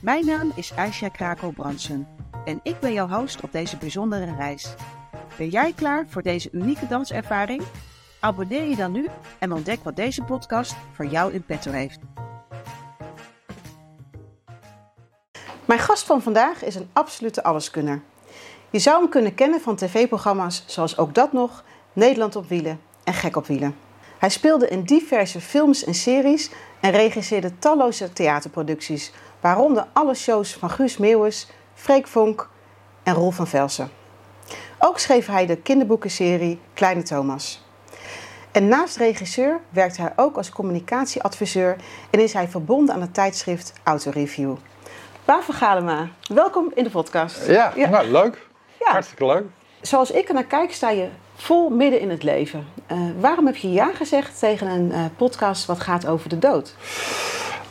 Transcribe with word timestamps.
Mijn 0.00 0.26
naam 0.26 0.52
is 0.54 0.72
Aisha 0.76 1.08
Krakel-Bransen 1.08 2.08
en 2.44 2.60
ik 2.62 2.80
ben 2.80 2.92
jouw 2.92 3.08
host 3.08 3.40
op 3.40 3.52
deze 3.52 3.76
bijzondere 3.76 4.34
reis. 4.36 4.74
Ben 5.36 5.48
jij 5.48 5.72
klaar 5.72 6.06
voor 6.08 6.22
deze 6.22 6.48
unieke 6.52 6.86
danservaring? 6.86 7.62
Abonneer 8.20 8.64
je 8.64 8.76
dan 8.76 8.92
nu 8.92 9.08
en 9.38 9.52
ontdek 9.52 9.84
wat 9.84 9.96
deze 9.96 10.22
podcast 10.22 10.74
voor 10.92 11.06
jou 11.06 11.32
in 11.32 11.42
petto 11.42 11.70
heeft. 11.70 11.98
Mijn 15.64 15.80
gast 15.80 16.06
van 16.06 16.22
vandaag 16.22 16.64
is 16.64 16.74
een 16.74 16.88
absolute 16.92 17.42
alleskunner. 17.42 18.02
Je 18.70 18.78
zou 18.78 19.00
hem 19.00 19.10
kunnen 19.10 19.34
kennen 19.34 19.60
van 19.60 19.76
tv-programma's 19.76 20.64
zoals 20.66 20.98
Ook 20.98 21.14
Dat 21.14 21.32
Nog, 21.32 21.64
Nederland 21.92 22.36
op 22.36 22.48
Wielen 22.48 22.80
en 23.04 23.14
Gek 23.14 23.36
op 23.36 23.46
Wielen. 23.46 23.74
Hij 24.18 24.28
speelde 24.28 24.68
in 24.68 24.82
diverse 24.82 25.40
films 25.40 25.84
en 25.84 25.94
series 25.94 26.50
en 26.80 26.90
regisseerde 26.90 27.58
talloze 27.58 28.12
theaterproducties, 28.12 29.12
waaronder 29.40 29.86
alle 29.92 30.14
shows 30.14 30.54
van 30.54 30.70
Guus 30.70 30.96
Meeuwis, 30.96 31.48
Freek 31.74 32.06
Vonk 32.06 32.48
en 33.02 33.14
Roel 33.14 33.30
van 33.30 33.46
Velsen. 33.46 33.90
Ook 34.78 34.98
schreef 34.98 35.26
hij 35.26 35.46
de 35.46 35.56
kinderboekenserie 35.56 36.60
Kleine 36.74 37.02
Thomas. 37.02 37.64
En 38.52 38.68
naast 38.68 38.96
regisseur 38.96 39.60
werkt 39.68 39.96
hij 39.96 40.12
ook 40.16 40.36
als 40.36 40.50
communicatieadviseur 40.50 41.76
en 42.10 42.20
is 42.20 42.32
hij 42.32 42.48
verbonden 42.48 42.94
aan 42.94 43.00
het 43.00 43.14
tijdschrift 43.14 43.72
Autoreview. 43.82 44.54
Baan 45.24 45.42
Galema, 45.42 46.08
welkom 46.34 46.70
in 46.74 46.84
de 46.84 46.90
podcast. 46.90 47.46
Ja, 47.46 47.72
Nou, 47.76 48.10
leuk. 48.10 48.46
Ja. 48.78 48.92
Hartstikke 48.92 49.26
leuk. 49.26 49.44
Zoals 49.80 50.10
ik 50.10 50.28
er 50.28 50.34
naar 50.34 50.44
kijk, 50.44 50.72
sta 50.72 50.90
je 50.90 51.08
vol 51.34 51.68
midden 51.70 52.00
in 52.00 52.10
het 52.10 52.22
leven. 52.22 52.66
Eh, 52.86 52.98
waarom 53.20 53.46
heb 53.46 53.56
je 53.56 53.72
ja 53.72 53.90
gezegd 53.94 54.38
tegen 54.38 54.66
een 54.66 54.92
eh, 54.92 55.04
podcast 55.16 55.66
wat 55.66 55.80
gaat 55.80 56.06
over 56.06 56.28
de 56.28 56.38
dood? 56.38 56.74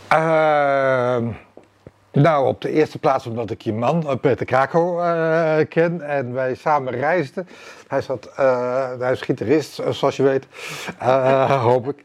Ehm, 0.07 1.31
nou, 2.11 2.47
op 2.47 2.61
de 2.61 2.69
eerste 2.69 2.99
plaats 2.99 3.25
omdat 3.25 3.51
ik 3.51 3.61
je 3.61 3.73
man, 3.73 4.09
eh, 4.09 4.15
Peter 4.21 4.45
Krako, 4.45 4.99
eh, 4.99 5.67
ken 5.69 6.01
en 6.01 6.33
wij 6.33 6.55
samen 6.55 6.93
reisden. 6.93 7.47
Hij, 7.87 8.01
zat, 8.01 8.25
eh, 8.35 8.89
hij 8.99 9.11
is 9.11 9.21
gitarist, 9.21 9.81
zoals 9.89 10.15
je 10.15 10.23
weet, 10.23 10.47
hoop 11.69 11.87
ik. 11.87 11.97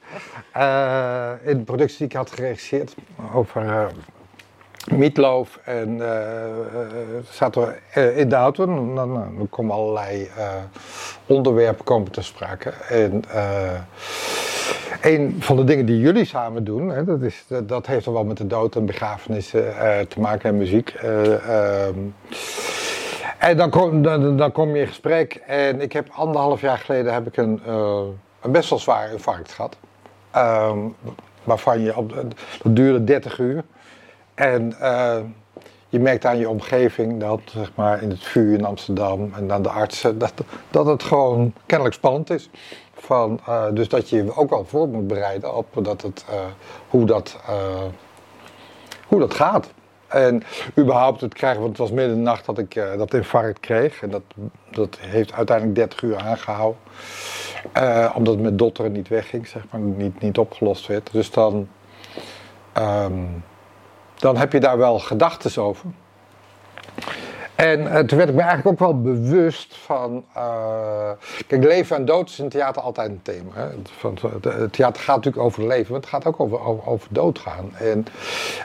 In 1.43 1.59
de 1.59 1.63
productie 1.65 1.99
die 1.99 2.07
ik 2.07 2.13
had 2.13 2.31
geregisseerd 2.31 2.95
over 3.35 3.93
Meatloaf. 4.91 5.59
En 5.65 6.03
zaten 7.31 7.63
we 7.63 8.15
in 8.15 8.29
de 8.29 8.35
auto 8.35 8.67
dan, 8.67 9.49
komen 9.51 9.75
allerlei 9.75 10.31
onderwerpen 11.27 11.85
komen 11.85 12.11
ter 12.11 12.25
sprake. 12.25 12.71
En 12.89 13.25
een 15.03 15.37
van 15.39 15.57
de 15.57 15.65
dingen 15.65 15.87
die 15.87 15.99
jullie 15.99 16.25
samen 16.25 16.65
doen, 16.65 16.89
hè, 16.89 17.05
dat, 17.05 17.23
is, 17.23 17.45
dat, 17.67 17.87
heeft 17.87 18.07
er 18.07 18.13
wel 18.13 18.25
met 18.25 18.37
de 18.37 18.47
dood 18.47 18.77
en 18.77 18.87
begrafenissen 18.87 19.79
eh, 19.79 20.01
te 20.01 20.21
maken 20.21 20.49
en 20.49 20.57
muziek. 20.57 20.89
Eh, 20.89 21.85
ehm, 21.85 21.99
en 23.39 23.57
dan 23.57 23.71
kom, 23.71 24.03
dan, 24.03 24.37
dan 24.37 24.53
kom 24.53 24.75
je 24.75 24.81
in 24.81 24.87
gesprek 24.87 25.43
en 25.47 25.81
ik 25.81 25.93
heb 25.93 26.09
anderhalf 26.13 26.61
jaar 26.61 26.79
geleden 26.79 27.13
heb 27.13 27.27
ik 27.27 27.37
een, 27.37 27.61
eh, 27.67 28.03
een 28.41 28.53
best 28.53 28.71
wel 28.71 28.79
zwaar 28.79 29.13
infarct 29.13 29.53
gehad. 29.53 29.77
Ehm, 30.31 30.79
waarvan 31.45 31.81
je 31.81 31.97
op, 31.97 32.15
dat 32.63 32.77
duurde 32.77 33.05
30 33.05 33.39
uur. 33.39 33.65
En 34.35 34.77
je 35.89 36.01
merkt 36.01 36.25
aan 36.25 36.39
je 36.39 36.49
omgeving 36.49 37.21
dat 37.21 37.41
zeg 37.45 37.73
maar, 37.75 38.03
in 38.03 38.11
het 38.11 38.23
vuur 38.23 38.59
in 38.59 38.65
Amsterdam 38.65 39.33
en 39.35 39.53
aan 39.53 39.63
de 39.63 39.69
artsen, 39.69 40.19
dat, 40.19 40.33
dat 40.71 40.87
het 40.87 41.03
gewoon 41.03 41.53
kennelijk 41.67 41.97
spannend 41.97 42.31
is. 42.31 42.51
Van, 43.05 43.41
eh, 43.47 43.65
dus 43.73 43.89
dat 43.89 44.09
je 44.09 44.17
je 44.17 44.37
ook 44.37 44.51
wel 44.51 44.65
voor 44.65 44.89
moet 44.89 45.07
bereiden 45.07 45.55
op 45.55 45.67
dat 45.83 46.03
het, 46.03 46.25
eh, 46.29 46.37
hoe, 46.89 47.05
dat, 47.07 47.39
eh, 47.47 47.83
hoe 49.07 49.21
dat 49.21 49.35
gaat. 49.35 49.73
En 50.07 50.43
überhaupt 50.79 51.21
het 51.21 51.35
krijgen, 51.35 51.61
want 51.61 51.71
het 51.71 51.81
was 51.81 51.91
midden 51.91 52.13
in 52.13 52.25
de 52.25 52.31
nacht 52.31 52.47
dat 52.47 52.59
ik 52.59 52.75
dat 52.97 53.15
infarct 53.15 53.61
kreeg. 53.61 54.03
En 54.03 54.11
dat, 54.11 54.23
dat 54.71 54.99
heeft 55.01 55.33
uiteindelijk 55.33 55.77
30 55.77 56.03
uur 56.03 56.17
aangehouden. 56.17 56.81
Eh, 57.73 58.13
omdat 58.15 58.35
het 58.35 58.43
met 58.43 58.59
dotteren 58.59 58.93
niet 58.93 59.09
wegging, 59.09 59.47
zeg 59.47 59.63
maar, 59.71 59.81
niet, 59.81 60.21
niet 60.21 60.39
opgelost 60.39 60.87
werd. 60.87 61.13
Dus 61.13 61.31
dan, 61.31 61.69
ehm, 62.73 63.23
dan 64.15 64.37
heb 64.37 64.53
je 64.53 64.61
daar 64.61 64.79
wel 64.79 64.99
gedachten 64.99 65.63
over. 65.63 65.91
En 67.55 67.87
eh, 67.93 67.99
toen 68.05 68.19
werd 68.19 68.29
ik 68.31 68.35
me 68.35 68.41
eigenlijk 68.43 68.69
ook 68.69 68.79
wel 68.79 69.01
bewust 69.01 69.77
van. 69.77 70.25
eh, 70.35 71.11
kijk, 71.47 71.65
leven 71.65 71.97
en 71.97 72.05
dood 72.05 72.29
is 72.29 72.39
in 72.39 72.49
theater 72.49 72.83
altijd 72.83 73.09
een 73.11 73.23
thema. 73.23 73.51
Hè? 73.55 73.69
Van, 73.99 74.19
de- 74.41 74.49
het 74.51 74.73
theater 74.73 75.03
gaat 75.03 75.17
natuurlijk 75.17 75.45
over 75.45 75.67
leven, 75.67 75.93
maar 75.93 76.01
het 76.01 76.09
gaat 76.11 76.27
ook 76.27 76.41
over, 76.41 76.61
over, 76.61 76.87
over 76.89 77.09
doodgaan. 77.11 77.71
En 77.77 78.07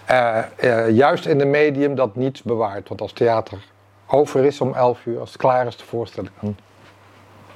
eh, 0.06 0.90
juist 0.90 1.26
in 1.26 1.40
een 1.42 1.50
medium 1.50 1.96
dat 1.96 2.16
niets 2.16 2.42
bewaart. 2.44 2.88
Want 2.88 3.02
als 3.02 3.14
theater 3.14 3.58
over 4.08 4.46
is 4.46 4.62
om 4.62 4.74
11 4.74 5.06
uur, 5.06 5.20
als 5.20 5.30
het 5.30 5.38
klaar 5.38 5.68
is, 5.68 5.78
de 5.78 5.84
voorstelling, 5.86 6.32
dan 6.42 6.56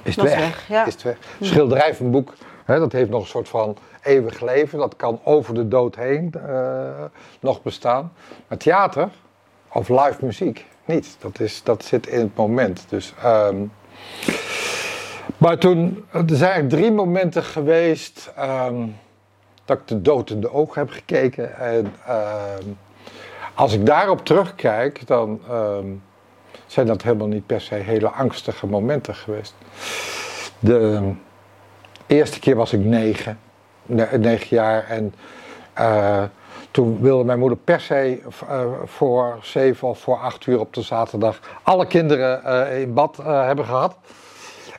is 0.02 0.16
het 0.16 0.24
weg. 0.24 0.38
weg, 0.38 0.68
ja. 0.68 0.86
Is 0.86 0.92
het 0.92 1.02
weg. 1.02 1.16
Schilderij 1.40 1.94
van 1.94 2.10
boek, 2.10 2.32
hè, 2.64 2.78
dat 2.78 2.92
heeft 2.92 3.10
nog 3.10 3.20
een 3.20 3.26
soort 3.26 3.48
van 3.48 3.76
eeuwig 4.02 4.40
leven. 4.40 4.78
Dat 4.78 4.96
kan 4.96 5.20
over 5.24 5.54
de 5.54 5.68
dood 5.68 5.96
heen 5.96 6.34
nog 7.40 7.62
bestaan. 7.62 8.12
Maar 8.48 8.58
theater 8.58 9.08
of 9.72 9.88
live 9.88 10.16
muziek 10.20 10.66
niet. 10.84 11.16
Dat, 11.18 11.40
is, 11.40 11.62
dat 11.62 11.84
zit 11.84 12.06
in 12.06 12.20
het 12.20 12.36
moment. 12.36 12.84
Dus, 12.88 13.14
ehm, 13.22 13.56
maar 15.38 15.58
toen, 15.58 16.04
er 16.12 16.24
zijn 16.26 16.50
eigenlijk 16.50 16.68
drie 16.68 16.92
momenten 16.92 17.42
geweest 17.42 18.32
ehm, 18.36 18.86
dat 19.64 19.78
ik 19.78 19.88
de 19.88 20.02
dood 20.02 20.30
in 20.30 20.40
de 20.40 20.52
ogen 20.52 20.80
heb 20.80 20.90
gekeken. 20.90 21.56
En 21.56 21.94
ehm, 22.06 22.64
als 23.54 23.72
ik 23.72 23.86
daarop 23.86 24.24
terugkijk, 24.24 25.06
dan 25.06 25.40
zijn 26.66 26.86
dat 26.86 27.02
helemaal 27.02 27.26
niet 27.26 27.46
per 27.46 27.60
se 27.60 27.74
hele 27.74 28.08
angstige 28.08 28.66
momenten 28.66 29.14
geweest. 29.14 29.54
De 30.58 31.12
eerste 32.06 32.38
keer 32.38 32.56
was 32.56 32.72
ik 32.72 32.84
negen, 32.84 33.38
ne- 33.82 34.18
negen 34.18 34.56
jaar 34.56 34.84
en 34.84 35.14
eh, 35.72 36.22
toen 36.74 37.00
wilde 37.00 37.24
mijn 37.24 37.38
moeder 37.38 37.58
per 37.58 37.80
se 37.80 38.20
eh, 38.48 38.60
voor 38.84 39.38
zeven 39.42 39.88
of 39.88 39.98
voor 39.98 40.16
acht 40.18 40.46
uur 40.46 40.60
op 40.60 40.74
de 40.74 40.82
zaterdag 40.82 41.38
alle 41.62 41.86
kinderen 41.86 42.44
eh, 42.44 42.80
in 42.80 42.94
bad 42.94 43.18
eh, 43.18 43.46
hebben 43.46 43.64
gehad. 43.64 43.96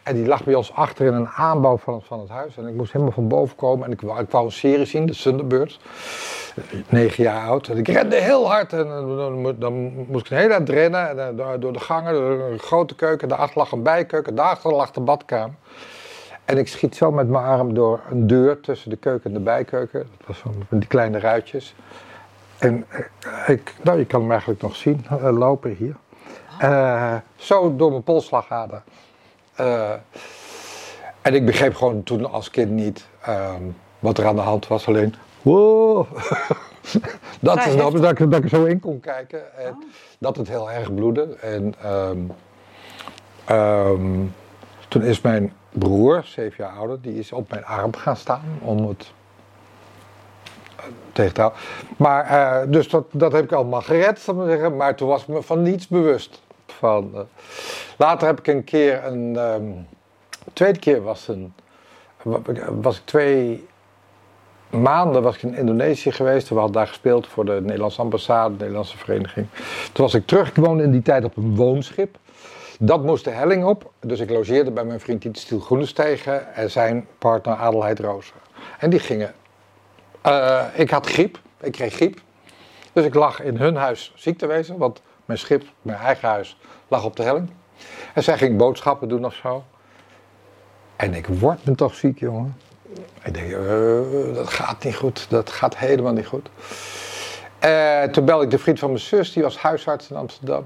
En 0.04 0.16
die 0.16 0.26
lag 0.28 0.44
bij 0.44 0.54
ons 0.54 0.74
achter 0.74 1.06
in 1.06 1.14
een 1.14 1.28
aanbouw 1.28 1.78
van, 1.78 2.02
van 2.02 2.20
het 2.20 2.30
huis. 2.30 2.58
En 2.58 2.68
ik 2.68 2.74
moest 2.74 2.92
helemaal 2.92 3.14
van 3.14 3.28
boven 3.28 3.56
komen. 3.56 3.86
En 3.86 3.92
ik, 3.92 4.02
wou- 4.02 4.20
ik 4.20 4.30
wou 4.30 4.46
een 4.46 4.52
serie 4.52 4.86
zien, 4.86 5.06
de 5.06 5.14
Thunderbirds. 5.16 5.80
Negen 6.90 7.24
jaar 7.24 7.48
oud. 7.48 7.68
En 7.68 7.78
ik 7.78 7.88
rende 7.88 8.16
heel 8.16 8.50
hard. 8.52 8.74
En 8.74 8.88
dan, 8.88 9.18
dan 9.18 9.42
mo- 9.42 9.58
dan 9.58 9.74
moest 10.08 10.26
ik 10.26 10.32
een 10.32 10.38
hele 10.38 10.50
tijd 10.50 10.70
rennen. 10.70 11.20
En, 11.20 11.36
door, 11.36 11.60
door 11.60 11.74
de 11.74 11.80
gangen, 11.80 12.14
door 12.14 12.40
een 12.52 12.60
grote 12.60 12.96
keuken. 12.96 13.28
Daarachter 13.28 13.58
lag 13.58 13.72
een 13.72 13.84
bijkeuken. 13.84 14.36
Daarachter 14.36 14.72
lag 14.74 14.92
de 14.92 15.02
badkamer. 15.02 15.56
En 16.46 16.58
ik 16.58 16.68
schiet 16.68 16.96
zo 16.96 17.12
met 17.12 17.28
mijn 17.28 17.44
arm 17.44 17.74
door 17.74 18.02
een 18.10 18.28
deur 18.28 18.60
tussen 18.60 18.90
de 18.90 18.96
keuken 18.96 19.30
en 19.30 19.34
de 19.34 19.44
bijkeuken. 19.44 20.08
Dat 20.18 20.28
was 20.28 20.38
van 20.38 20.66
die 20.70 20.88
kleine 20.88 21.20
ruitjes. 21.20 21.76
En 22.58 22.86
eh, 22.90 23.50
ik, 23.50 23.76
nou, 23.82 23.98
je 23.98 24.06
kan 24.06 24.22
hem 24.22 24.32
eigenlijk 24.32 24.62
nog 24.62 24.76
zien 24.76 25.06
eh, 25.10 25.38
lopen 25.38 25.72
hier. 25.72 25.96
Eh, 26.60 27.16
zo 27.36 27.76
door 27.76 27.90
mijn 27.92 28.04
polsslagader. 28.04 28.82
Eh, 29.56 29.92
en 31.22 31.34
ik 31.34 31.46
begreep 31.46 31.76
gewoon 31.76 32.04
toen 32.04 32.32
als 32.32 32.50
kind 32.50 32.72
niet 32.72 33.06
ehm, 33.22 33.64
wat 34.00 34.18
er 34.18 34.26
aan 34.26 34.36
de 34.36 34.42
hand 34.42 34.68
was. 34.68 34.88
Alleen, 34.88 35.16
wow. 35.42 36.08
dat 37.40 37.66
is 37.66 37.76
dat, 37.76 37.94
ik, 37.94 38.02
dat 38.02 38.34
ik 38.34 38.44
er 38.44 38.50
zo 38.50 38.64
in 38.66 38.80
kon 38.80 39.00
kijken. 39.00 39.58
En 39.58 39.84
dat 40.20 40.38
het 40.38 40.48
heel 40.48 40.72
erg 40.72 40.94
bloedde. 40.94 41.36
En 41.42 41.76
ehm, 41.82 42.20
ehm, 43.46 44.22
toen 44.88 45.02
is 45.02 45.22
mijn 45.22 45.54
broer, 45.70 46.24
zeven 46.26 46.64
jaar 46.64 46.76
ouder, 46.78 47.02
die 47.02 47.20
is 47.20 47.32
op 47.32 47.50
mijn 47.50 47.66
arm 47.66 47.96
gaan 47.96 48.16
staan 48.18 48.44
om 48.62 48.88
het 48.88 49.12
eh, 50.76 50.84
tegen 51.12 51.34
te 51.34 51.42
houden. 51.42 51.62
Maar, 51.98 52.26
eh, 52.26 52.72
dus 52.72 52.90
dat, 52.90 53.06
dat 53.12 53.32
heb 53.32 53.44
ik 53.44 53.52
allemaal 53.52 53.82
gered, 53.82 54.20
zal 54.20 54.34
ik 54.34 54.40
maar 54.40 54.50
zeggen. 54.50 54.76
Maar 54.76 54.96
toen 54.96 55.08
was 55.08 55.22
ik 55.22 55.28
me 55.28 55.42
van 55.42 55.62
niets 55.62 55.88
bewust. 55.88 56.42
Van, 56.68 57.12
eh, 57.14 57.22
later 57.98 58.28
heb 58.28 58.40
ik 58.40 58.48
een 58.48 58.64
keer 58.64 59.04
een. 59.06 59.36
ehm, 59.38 59.64
tweede 60.54 60.80
keer 60.80 61.04
was, 61.04 61.28
een, 61.28 61.54
wa- 62.22 62.40
was 62.82 62.98
ik 62.98 63.06
twee 63.06 63.68
maanden 64.70 65.22
was 65.22 65.36
ik 65.36 65.42
in 65.44 65.56
Indonesië 65.56 66.12
geweest. 66.12 66.50
We 66.50 66.56
hadden 66.56 66.74
daar 66.74 66.88
gespeeld 66.88 67.28
voor 67.28 67.46
de 67.46 67.60
Nederlandse 67.62 68.02
ambassade, 68.02 68.50
de 68.54 68.60
Nederlandse 68.60 68.98
vereniging. 68.98 69.48
Toen 69.92 70.06
was 70.06 70.14
ik 70.14 70.26
terug, 70.28 70.56
in 70.58 70.92
die 70.92 71.02
tijd 71.02 71.24
op 71.24 71.38
een 71.38 71.56
woonschip. 71.56 72.18
Dat 72.80 73.04
moest 73.04 73.24
de 73.24 73.30
helling 73.30 73.66
op, 73.66 73.92
dus 74.00 74.20
ik 74.20 74.30
logeerde 74.30 74.72
bij 74.72 74.84
mijn 74.84 75.00
vriend 75.00 75.22
Tiet 75.22 75.40
Stiel 75.40 75.60
Groenestegen 75.60 76.54
en 76.54 76.72
zijn 76.72 77.08
partner 77.18 77.56
Adelheid 77.56 78.00
Rozen. 78.00 78.36
En 78.80 78.90
die 78.90 79.00
gingen. 79.00 79.34
Uh, 80.26 80.64
ik 80.74 80.90
had 80.90 81.08
griep, 81.08 81.40
ik 81.60 81.72
kreeg 81.72 81.94
griep. 81.94 82.22
Dus 82.94 83.06
ik 83.06 83.14
lag 83.14 83.42
in 83.42 83.58
hun 83.58 83.76
huis 83.76 84.14
ziek 84.16 84.38
te 84.38 84.46
wezen, 84.46 84.78
want 84.78 85.02
mijn 85.26 85.40
schip, 85.40 85.64
mijn 85.82 85.98
eigen 85.98 86.30
huis, 86.30 86.58
lag 86.88 87.06
op 87.06 87.16
de 87.16 87.24
helling. 87.24 87.50
En 88.14 88.24
zij 88.24 88.38
ging 88.38 88.58
boodschappen 88.58 89.08
doen 89.08 89.26
of 89.26 89.34
zo. 89.34 89.64
En 90.96 91.14
ik 91.14 91.28
word 91.28 91.66
me 91.66 91.76
toch 91.76 91.96
ziek, 91.96 92.20
jongen. 92.20 92.58
Ik 93.24 93.34
denk, 93.34 93.52
uh, 93.52 94.36
dat 94.36 94.50
gaat 94.50 94.84
niet 94.84 94.96
goed, 94.96 95.26
dat 95.30 95.50
gaat 95.50 95.78
helemaal 95.78 96.14
niet 96.14 96.26
goed. 96.26 96.50
Uh, 97.66 98.04
toen 98.04 98.26
belde 98.26 98.44
ik 98.44 98.50
de 98.52 98.60
vriend 98.60 98.80
van 98.80 98.90
mijn 98.90 99.02
zus, 99.02 99.34
die 99.34 99.44
was 99.44 99.58
huisarts 99.58 100.10
in 100.10 100.16
Amsterdam. 100.16 100.66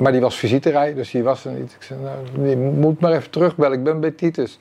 Maar 0.00 0.12
die 0.12 0.20
was 0.20 0.36
visiterij, 0.36 0.94
dus 0.94 1.10
die 1.10 1.22
was 1.22 1.44
er 1.44 1.52
niet. 1.52 1.72
Ik 1.72 1.82
zei, 1.82 2.00
nou, 2.00 2.48
je 2.48 2.56
moet 2.56 3.00
maar 3.00 3.12
even 3.12 3.30
terugbellen, 3.30 3.78
ik 3.78 3.84
ben 3.84 4.00
bij 4.00 4.10
Titus. 4.10 4.58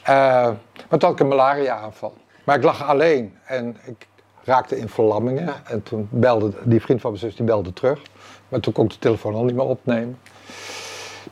Uh, 0.00 0.06
maar 0.08 0.54
toen 0.88 1.00
had 1.00 1.12
ik 1.12 1.20
een 1.20 1.28
malaria-aanval. 1.28 2.14
Maar 2.44 2.56
ik 2.56 2.62
lag 2.62 2.84
alleen 2.84 3.36
en 3.44 3.76
ik 3.84 4.06
raakte 4.44 4.78
in 4.78 4.88
verlammingen. 4.88 5.54
En 5.64 5.82
toen 5.82 6.08
belde 6.10 6.52
die 6.64 6.80
vriend 6.80 7.00
van 7.00 7.10
mijn 7.10 7.22
zus, 7.22 7.36
die 7.36 7.44
belde 7.44 7.72
terug. 7.72 8.00
Maar 8.48 8.60
toen 8.60 8.72
kon 8.72 8.84
ik 8.84 8.90
de 8.90 8.98
telefoon 8.98 9.34
al 9.34 9.44
niet 9.44 9.54
meer 9.54 9.64
opnemen. 9.64 10.18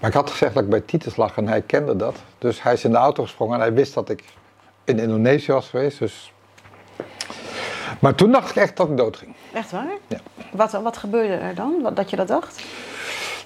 Maar 0.01 0.11
ik 0.11 0.17
had 0.17 0.31
gezegd 0.31 0.55
dat 0.55 0.63
ik 0.63 0.71
bij 0.71 0.81
Titus 0.81 1.17
lag 1.17 1.37
en 1.37 1.49
hij 1.49 1.63
kende 1.63 1.97
dat. 1.97 2.17
Dus 2.39 2.63
hij 2.63 2.73
is 2.73 2.85
in 2.85 2.91
de 2.91 2.97
auto 2.97 3.23
gesprongen 3.23 3.55
en 3.55 3.61
hij 3.61 3.73
wist 3.73 3.95
dat 3.95 4.09
ik 4.09 4.25
in 4.85 4.99
Indonesië 4.99 5.53
was 5.53 5.69
geweest. 5.69 5.99
Dus... 5.99 6.33
Maar 7.99 8.15
toen 8.15 8.33
dacht 8.33 8.51
ik 8.51 8.57
echt 8.57 8.77
dat 8.77 8.89
ik 8.89 8.97
dood 8.97 9.17
ging. 9.17 9.35
Echt 9.53 9.71
waar? 9.71 9.97
Ja. 10.07 10.19
Wat, 10.53 10.73
wat 10.73 10.97
gebeurde 10.97 11.35
er 11.35 11.55
dan, 11.55 11.91
dat 11.95 12.11
je 12.11 12.17
dat 12.17 12.29
dacht? 12.29 12.63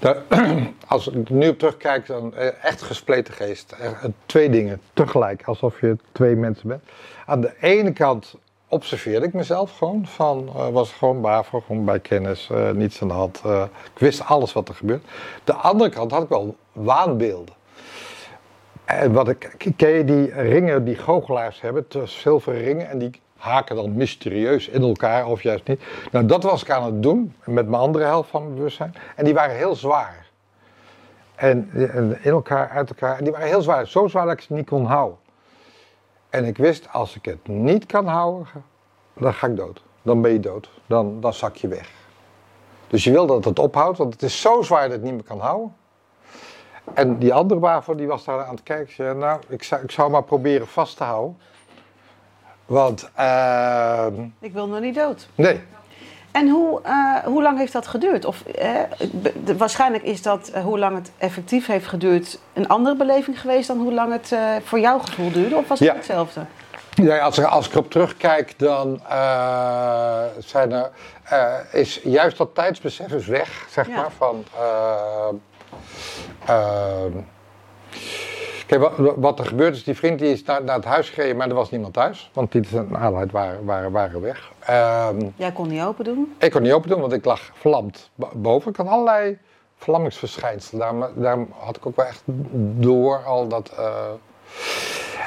Als 0.88 1.08
ik 1.08 1.30
nu 1.30 1.48
op 1.48 1.58
terugkijk, 1.58 2.06
dan 2.06 2.34
eh, 2.34 2.64
echt 2.64 2.82
gespleten 2.82 3.34
geest. 3.34 3.76
Twee 4.26 4.50
dingen 4.50 4.80
tegelijk, 4.92 5.42
alsof 5.44 5.80
je 5.80 5.96
twee 6.12 6.36
mensen 6.36 6.68
bent. 6.68 6.82
Aan 7.26 7.40
de 7.40 7.52
ene 7.60 7.92
kant 7.92 8.34
observeerde 8.68 9.26
ik 9.26 9.32
mezelf 9.32 9.78
gewoon. 9.78 10.06
Van, 10.06 10.50
uh, 10.56 10.68
was 10.68 10.92
gewoon 10.92 11.20
bavo, 11.20 11.60
gewoon 11.60 11.84
bij 11.84 12.00
kennis, 12.00 12.50
niets 12.74 13.02
aan 13.02 13.08
de 13.08 13.14
hand. 13.14 13.42
Ik 13.94 13.98
wist 13.98 14.24
alles 14.24 14.52
wat 14.52 14.68
er 14.68 14.74
gebeurde. 14.74 15.04
De 15.44 15.52
andere 15.52 15.90
kant 15.90 16.10
had 16.10 16.22
ik 16.22 16.28
wel 16.28 16.56
waanbeelden. 16.72 17.54
En 18.84 19.12
wat 19.12 19.28
ik, 19.28 19.72
ken 19.76 19.90
je 19.90 20.04
die 20.04 20.32
ringen 20.32 20.84
die 20.84 20.96
goochelaars 20.96 21.60
hebben, 21.60 21.86
zilveren 22.04 22.60
ringen, 22.60 22.88
en 22.88 22.98
die 22.98 23.20
haken 23.44 23.76
dan 23.76 23.94
mysterieus 23.94 24.68
in 24.68 24.82
elkaar 24.82 25.26
of 25.26 25.42
juist 25.42 25.66
niet. 25.66 25.82
Nou, 26.12 26.26
dat 26.26 26.42
was 26.42 26.62
ik 26.62 26.70
aan 26.70 26.84
het 26.84 27.02
doen 27.02 27.34
met 27.44 27.68
mijn 27.68 27.82
andere 27.82 28.04
helft 28.04 28.30
van 28.30 28.42
mijn 28.42 28.54
bewustzijn. 28.54 28.94
En 29.16 29.24
die 29.24 29.34
waren 29.34 29.56
heel 29.56 29.74
zwaar. 29.74 30.26
En, 31.34 31.70
in 32.22 32.30
elkaar, 32.30 32.68
uit 32.68 32.88
elkaar. 32.88 33.18
En 33.18 33.24
die 33.24 33.32
waren 33.32 33.48
heel 33.48 33.62
zwaar. 33.62 33.86
Zo 33.86 34.08
zwaar 34.08 34.24
dat 34.24 34.34
ik 34.34 34.40
ze 34.40 34.52
niet 34.52 34.68
kon 34.68 34.84
houden. 34.84 35.18
En 36.30 36.44
ik 36.44 36.56
wist, 36.56 36.92
als 36.92 37.16
ik 37.16 37.24
het 37.24 37.48
niet 37.48 37.86
kan 37.86 38.06
houden, 38.06 38.46
dan 39.14 39.34
ga 39.34 39.46
ik 39.46 39.56
dood. 39.56 39.82
Dan 40.02 40.20
ben 40.20 40.32
je 40.32 40.40
dood. 40.40 40.70
Dan, 40.86 41.20
dan 41.20 41.34
zak 41.34 41.56
je 41.56 41.68
weg. 41.68 41.90
Dus 42.86 43.04
je 43.04 43.10
wil 43.10 43.26
dat 43.26 43.44
het 43.44 43.58
ophoudt, 43.58 43.98
want 43.98 44.12
het 44.12 44.22
is 44.22 44.40
zo 44.40 44.62
zwaar 44.62 44.82
dat 44.82 44.92
het 44.92 45.02
niet 45.02 45.12
meer 45.12 45.22
kan 45.22 45.40
houden. 45.40 45.74
En 46.94 47.18
die 47.18 47.34
andere 47.34 47.60
waarvoor 47.60 47.96
die 47.96 48.06
was 48.06 48.24
daar 48.24 48.44
aan 48.44 48.54
het 48.54 48.62
kijken. 48.62 48.94
Zei, 48.94 49.14
nou, 49.14 49.40
ik 49.48 49.62
zou, 49.62 49.82
ik 49.82 49.90
zou 49.90 50.10
maar 50.10 50.22
proberen 50.22 50.66
vast 50.66 50.96
te 50.96 51.04
houden. 51.04 51.36
Want... 52.66 53.08
Uh, 53.20 54.06
ik 54.40 54.52
wil 54.52 54.68
nog 54.68 54.80
niet 54.80 54.94
dood. 54.94 55.28
Nee. 55.34 55.60
En 56.30 56.48
hoe, 56.48 56.80
uh, 56.86 57.16
hoe 57.24 57.42
lang 57.42 57.58
heeft 57.58 57.72
dat 57.72 57.86
geduurd? 57.86 58.24
Of 58.24 58.42
de, 59.44 59.56
waarschijnlijk 59.56 60.02
is 60.04 60.22
dat 60.22 60.50
uh, 60.54 60.62
hoe 60.62 60.78
lang 60.78 60.96
het 60.96 61.10
effectief 61.18 61.66
heeft 61.66 61.86
geduurd 61.86 62.38
een 62.52 62.68
andere 62.68 62.96
beleving 62.96 63.40
geweest 63.40 63.68
dan 63.68 63.78
hoe 63.78 63.92
lang 63.92 64.12
het 64.12 64.32
voor 64.64 64.80
jouw 64.80 64.98
gevoel 64.98 65.30
duurde? 65.32 65.56
Of 65.56 65.68
was 65.68 65.78
het 65.78 65.88
Ja. 65.88 65.94
hetzelfde? 65.94 66.40
Ja, 66.94 67.18
als, 67.18 67.38
ik- 67.38 67.44
als 67.44 67.66
ik 67.66 67.72
erop 67.72 67.90
terugkijk, 67.90 68.58
dan 68.58 69.00
zijn 70.38 70.72
er, 70.72 70.90
is 71.72 72.00
juist 72.04 72.36
dat 72.36 72.54
tijdsbesef 72.54 73.12
is 73.12 73.26
weg, 73.26 73.66
zeg 73.70 73.88
Ja. 73.88 73.96
maar. 73.96 74.10
Van, 74.16 74.44
eh, 74.56 75.28
eh, 76.46 77.12
kijk, 78.66 78.80
wat, 78.80 79.14
wat 79.16 79.38
er 79.38 79.46
gebeurt 79.46 79.74
is, 79.76 79.84
die 79.84 79.94
vriend 79.96 80.18
die 80.18 80.32
is 80.32 80.42
naar, 80.44 80.64
naar 80.64 80.76
het 80.76 80.84
huis 80.84 81.10
gereden, 81.10 81.36
maar 81.36 81.48
er 81.48 81.54
was 81.54 81.70
niemand 81.70 81.92
thuis. 81.94 82.30
Want 82.32 82.52
die 82.52 82.62
en 82.72 82.96
Adelheid 82.96 83.32
waren, 83.32 83.64
waren, 83.64 83.90
waren 83.92 84.20
weg. 84.20 84.50
Ehm, 84.60 85.16
Jij 85.36 85.52
kon 85.52 85.68
niet 85.68 85.82
open 85.82 86.04
doen. 86.04 86.34
ik 86.38 86.50
kon 86.50 86.62
niet 86.62 86.72
open 86.72 86.88
doen, 86.90 87.00
want 87.00 87.12
ik 87.12 87.24
lag 87.24 87.40
verlamd 87.54 88.10
bo- 88.14 88.30
boven. 88.34 88.70
Ik 88.70 88.76
had 88.76 88.86
allerlei 88.88 89.38
verlammingsverschijnselen. 89.76 90.80
Daarom, 90.80 91.22
daarom 91.22 91.48
had 91.58 91.76
ik 91.76 91.86
ook 91.86 91.96
wel 91.96 92.06
echt 92.06 92.22
door 92.76 93.24
al 93.24 93.48
dat... 93.48 93.68
eh, 93.76 93.94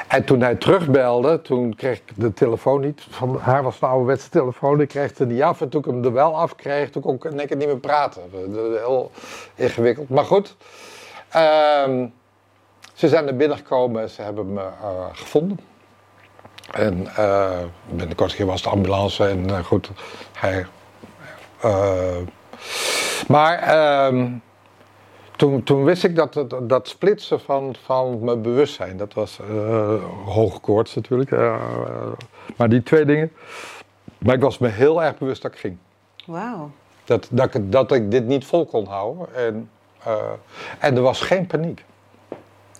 en 0.08 0.24
toen 0.24 0.40
hij 0.40 0.54
terugbelde, 0.54 1.42
toen 1.42 1.74
kreeg 1.74 1.96
ik 1.98 2.12
de 2.14 2.32
telefoon 2.32 2.80
niet. 2.80 3.06
Van 3.10 3.38
haar 3.40 3.62
was 3.62 3.80
een 3.80 3.88
ouderwetse 3.88 4.28
telefoon, 4.30 4.80
ik 4.80 4.88
kreeg 4.88 5.18
het 5.18 5.28
niet 5.28 5.42
af. 5.42 5.60
En 5.60 5.68
toen 5.68 5.80
ik 5.80 5.86
hem 5.86 6.04
er 6.04 6.12
wel 6.12 6.36
af 6.38 6.54
kreeg, 6.56 6.90
toen 6.90 7.02
kon 7.02 7.14
ik 7.14 7.24
in 7.24 7.38
één 7.38 7.46
keer 7.48 7.56
niet 7.56 7.66
meer 7.66 7.76
praten. 7.76 8.22
Heel 8.52 9.10
ingewikkeld. 9.54 10.08
Maar 10.08 10.24
goed, 10.24 10.56
ehm, 11.28 12.06
ze 12.98 13.08
zijn 13.08 13.26
er 13.26 13.36
binnengekomen, 13.36 14.10
ze 14.10 14.22
hebben 14.22 14.52
me 14.52 14.60
eh, 14.60 15.06
gevonden. 15.12 15.60
En 16.70 17.06
eh 17.16 17.58
binnenkort 17.90 18.34
keer 18.34 18.46
was 18.46 18.62
de 18.62 18.68
ambulance 18.68 19.26
en 19.26 19.50
eh, 19.50 19.64
goed, 19.64 19.90
hij... 20.32 20.66
maar 23.28 23.58
ehm, 23.58 24.28
toen, 25.36 25.62
toen 25.62 25.84
wist 25.84 26.04
ik 26.04 26.16
dat 26.16 26.32
dat, 26.32 26.54
dat 26.62 26.88
splitsen 26.88 27.40
van, 27.40 27.74
van 27.82 28.24
mijn 28.24 28.42
bewustzijn, 28.42 28.96
dat 28.96 29.14
was 29.14 29.38
hoge 30.24 30.60
koorts 30.60 30.94
natuurlijk. 30.94 31.30
maar 32.56 32.68
die 32.68 32.82
twee 32.82 33.04
dingen. 33.04 33.32
Maar 34.18 34.34
ik 34.34 34.40
was 34.40 34.58
me 34.58 34.68
heel 34.68 35.02
erg 35.02 35.18
bewust 35.18 35.42
dat 35.42 35.52
ik 35.52 35.58
ging. 35.58 35.76
Wauw. 36.26 36.70
Dat, 37.04 37.28
dat, 37.30 37.54
ik, 37.54 37.72
dat 37.72 37.92
ik 37.92 38.10
dit 38.10 38.26
niet 38.26 38.44
vol 38.46 38.66
kon 38.66 38.86
houden. 38.86 39.34
En, 39.34 39.70
en 40.78 40.96
er 40.96 41.02
was 41.02 41.20
geen 41.20 41.46
paniek. 41.46 41.84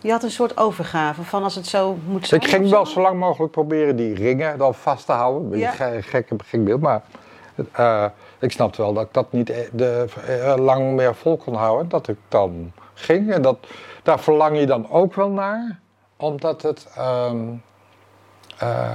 Je 0.01 0.11
had 0.11 0.23
een 0.23 0.31
soort 0.31 0.57
overgave 0.57 1.23
van 1.23 1.43
als 1.43 1.55
het 1.55 1.67
zo 1.67 1.97
moet 2.07 2.27
zijn. 2.27 2.41
Ik 2.41 2.49
ging 2.49 2.71
wel 2.71 2.87
zo? 2.87 3.01
lang 3.01 3.19
mogelijk 3.19 3.53
proberen 3.53 3.97
die 3.97 4.15
ringen 4.15 4.59
dan 4.59 4.75
vast 4.75 5.07
te 5.07 5.13
houden. 5.13 5.43
Een 5.43 5.49
beetje 5.49 5.65
Ja. 5.65 5.71
ge- 5.73 6.03
gek, 6.03 6.29
gek 6.45 6.65
beeld, 6.65 6.81
maar 6.81 7.03
eh, 7.73 8.05
ik 8.39 8.53
snapte 8.53 8.83
wel 8.83 8.93
dat 8.93 9.05
ik 9.05 9.13
dat 9.13 9.33
niet 9.33 9.51
eh, 9.51 9.57
de, 9.73 10.07
eh, 10.27 10.55
lang 10.57 10.93
meer 10.95 11.15
vol 11.15 11.37
kon 11.37 11.55
houden. 11.55 11.89
Dat 11.89 12.09
ik 12.09 12.17
dan 12.29 12.73
ging 12.95 13.33
en 13.33 13.43
dat, 13.43 13.59
daar 14.03 14.21
verlang 14.21 14.59
je 14.59 14.67
dan 14.67 14.91
ook 14.91 15.15
wel 15.15 15.29
naar. 15.31 15.79
Omdat 16.17 16.63
het 16.63 16.87
ehm, 16.97 17.37
eh, 18.59 18.91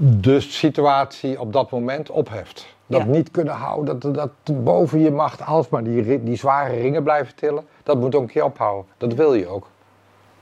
de 0.00 0.40
situatie 0.40 1.40
op 1.40 1.52
dat 1.52 1.70
moment 1.70 2.10
opheft. 2.10 2.73
Dat 2.86 3.00
Ja. 3.00 3.06
niet 3.06 3.30
kunnen 3.30 3.54
houden, 3.54 3.98
dat, 3.98 4.14
dat 4.14 4.64
boven 4.64 4.98
je 5.00 5.10
macht 5.10 5.40
alles 5.40 5.68
maar 5.68 5.84
die, 5.84 6.22
die 6.22 6.36
zware 6.36 6.74
ringen 6.80 7.02
blijven 7.02 7.34
tillen. 7.34 7.66
Dat 7.82 7.96
moet 8.00 8.14
ook 8.14 8.22
een 8.22 8.28
keer 8.28 8.44
ophouden. 8.44 8.84
Dat 8.96 9.12
wil 9.14 9.34
je 9.34 9.48
ook. 9.48 9.66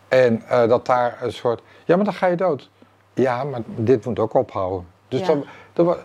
En 0.08 0.42
eh, 0.48 0.68
dat 0.68 0.86
daar 0.86 1.18
een 1.22 1.32
soort. 1.32 1.62
Ja, 1.84 1.96
maar 1.96 2.04
dan 2.04 2.14
ga 2.14 2.26
je 2.26 2.36
dood. 2.36 2.70
Ja, 3.14 3.44
maar 3.44 3.60
dit 3.66 4.04
moet 4.06 4.18
ook 4.18 4.34
ophouden. 4.34 4.86
Dus 5.08 5.20
Ja. 5.26 5.36
wa- 5.84 5.96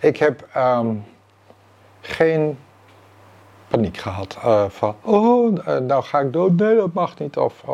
ik 0.00 0.16
heb 0.16 0.46
ehm, 0.52 0.94
geen 2.00 2.58
paniek 3.68 3.96
gehad 3.96 4.38
eh, 4.42 4.64
van. 4.68 4.94
Oh, 5.02 5.58
eh, 5.68 5.78
nou 5.78 6.02
ga 6.02 6.20
ik 6.20 6.32
dood. 6.32 6.52
Nee, 6.52 6.76
dat 6.76 6.92
mag 6.92 7.18
niet. 7.18 7.36
Of, 7.36 7.64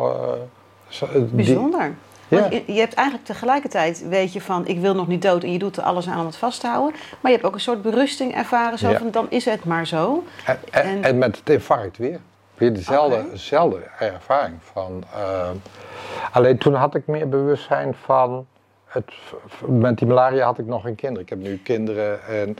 die- 1.09 1.21
Bijzonder. 1.23 1.93
Want 2.39 2.53
je, 2.53 2.73
je 2.73 2.79
hebt 2.79 2.93
eigenlijk 2.93 3.27
tegelijkertijd, 3.27 4.07
weet 4.09 4.33
je 4.33 4.41
van, 4.41 4.67
ik 4.67 4.79
wil 4.79 4.95
nog 4.95 5.07
niet 5.07 5.21
dood 5.21 5.43
en 5.43 5.51
je 5.51 5.59
doet 5.59 5.77
er 5.77 5.83
alles 5.83 6.07
aan 6.07 6.19
om 6.19 6.25
het 6.25 6.35
vast 6.35 6.59
te 6.59 6.67
houden. 6.67 6.99
Maar 7.19 7.31
je 7.31 7.37
hebt 7.37 7.47
ook 7.49 7.53
een 7.53 7.59
soort 7.59 7.81
berusting 7.81 8.35
ervaren, 8.35 8.77
zo 8.77 8.89
Ja. 8.89 8.97
van, 8.97 9.11
dan 9.11 9.25
is 9.29 9.45
het 9.45 9.63
maar 9.65 9.87
zo. 9.87 10.23
En, 10.71 11.03
en, 11.03 11.17
met 11.17 11.37
het 11.37 11.49
infarct 11.49 11.97
weer. 11.97 12.19
Weer 12.57 12.73
dezelfde, 12.73 13.15
Oké. 13.17 13.29
dezelfde 13.29 13.79
ervaring. 13.99 14.57
Van, 14.73 15.03
eh, 15.13 15.49
alleen 16.31 16.57
toen 16.57 16.73
had 16.73 16.95
ik 16.95 17.07
meer 17.07 17.29
bewustzijn 17.29 17.95
van. 18.03 18.45
Het, 18.85 19.11
met 19.67 19.97
die 19.97 20.07
malaria 20.07 20.45
had 20.45 20.57
ik 20.59 20.65
nog 20.65 20.81
geen 20.81 20.95
kinderen. 20.95 21.23
Ik 21.23 21.29
heb 21.29 21.39
nu 21.39 21.57
kinderen 21.63 22.27
en, 22.27 22.57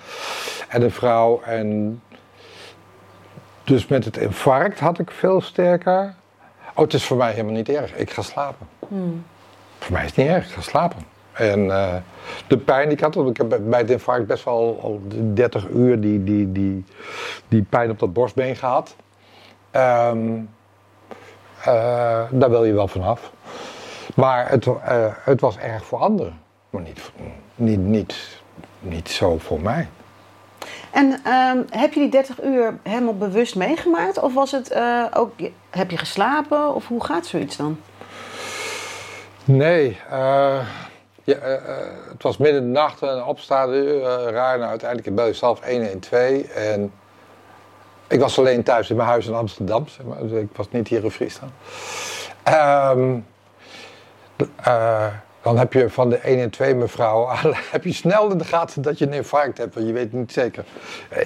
en 0.69 0.81
een 0.81 0.91
vrouw. 0.91 1.41
En 1.41 2.01
dus 3.63 3.87
met 3.87 4.05
het 4.05 4.17
infarct 4.17 4.79
had 4.79 4.99
ik 4.99 5.11
veel 5.11 5.41
sterker. 5.41 6.13
Oh, 6.73 6.83
het 6.83 6.93
is 6.93 7.05
voor 7.05 7.17
mij 7.17 7.31
helemaal 7.31 7.53
niet 7.53 7.69
erg. 7.69 7.95
Ik 7.95 8.11
ga 8.11 8.21
slapen. 8.21 8.67
Voor 9.85 9.93
mij 9.93 10.03
is 10.03 10.09
het 10.09 10.17
niet 10.17 10.27
erg. 10.27 10.45
Ik 10.47 10.53
ga 10.53 10.61
slapen. 10.61 10.99
En 11.31 11.71
eh, 11.71 11.93
de 12.47 12.57
pijn 12.57 12.87
die 12.87 12.97
ik 12.97 13.03
had, 13.03 13.15
want 13.15 13.29
ik 13.29 13.37
heb 13.37 13.59
bij- 13.63 13.79
het 13.79 13.89
infarct 13.89 14.27
best 14.27 14.43
wel 14.43 14.79
al 14.81 15.01
30 15.33 15.67
uur 15.69 15.99
die, 16.01 16.23
die, 16.23 16.51
die, 16.51 16.85
die 17.47 17.63
pijn 17.63 17.89
op 17.89 17.99
dat 17.99 18.13
borstbeen 18.13 18.55
gehad. 18.55 18.95
Ehm, 19.71 20.37
eh, 21.63 22.23
daar 22.31 22.49
wil 22.49 22.63
je 22.65 22.73
wel 22.73 22.87
vanaf. 22.87 23.31
Maar 24.15 24.49
het, 24.49 24.65
eh, 24.65 25.05
het 25.23 25.41
was 25.41 25.57
erg 25.57 25.85
voor 25.85 25.99
anderen. 25.99 26.39
maar 26.69 26.81
niet, 26.81 27.11
niet, 27.55 27.79
niet, 27.79 28.39
niet 28.79 29.09
zo 29.09 29.37
voor 29.37 29.61
mij. 29.61 29.87
En 30.91 31.19
ehm, 31.23 31.57
heb 31.69 31.93
je 31.93 31.99
die 31.99 32.09
30 32.09 32.43
uur 32.43 32.77
helemaal 32.83 33.17
bewust 33.17 33.55
meegemaakt? 33.55 34.19
Of 34.19 34.33
was 34.33 34.51
het 34.51 34.75
ook, 35.13 35.31
heb 35.69 35.91
je 35.91 35.97
geslapen? 35.97 36.75
Of 36.75 36.87
hoe 36.87 37.03
gaat 37.03 37.25
zoiets 37.25 37.57
dan? 37.57 37.79
Nee, 39.45 39.97
uh, 40.11 40.59
ja, 41.23 41.35
uh, 41.35 41.53
het 42.11 42.23
was 42.23 42.37
midden 42.37 42.61
de 42.61 42.67
nacht 42.67 43.01
en 43.01 43.23
opstaan 43.23 43.73
raar. 44.29 44.57
Nou, 44.57 44.69
uiteindelijk 44.69 45.15
bel 45.15 45.25
je 45.25 45.33
zelf 45.33 45.65
112 45.65 46.41
en 46.43 46.91
ik 48.07 48.19
was 48.19 48.39
alleen 48.39 48.63
thuis 48.63 48.89
in 48.89 48.95
mijn 48.95 49.07
huis 49.07 49.27
in 49.27 49.33
Amsterdam, 49.33 49.87
zeg 49.87 50.05
maar, 50.05 50.27
dus 50.27 50.31
ik 50.41 50.49
was 50.55 50.71
niet 50.71 50.87
hier 50.87 51.03
in 51.03 51.11
Friesland. 51.11 51.51
Um, 52.49 53.25
dan 55.41 55.57
heb 55.57 55.73
je 55.73 55.89
van 55.89 56.09
de 56.09 56.17
1 56.17 56.39
en 56.39 56.49
2 56.49 56.75
mevrouw, 56.75 57.29
heb 57.71 57.83
je 57.83 57.93
snel 57.93 58.31
in 58.31 58.37
de 58.37 58.43
gaten 58.43 58.81
dat 58.81 58.97
je 58.97 59.05
een 59.05 59.13
infarct 59.13 59.57
hebt, 59.57 59.73
want 59.73 59.87
je 59.87 59.93
weet 59.93 60.13
niet 60.13 60.31
zeker. 60.31 60.65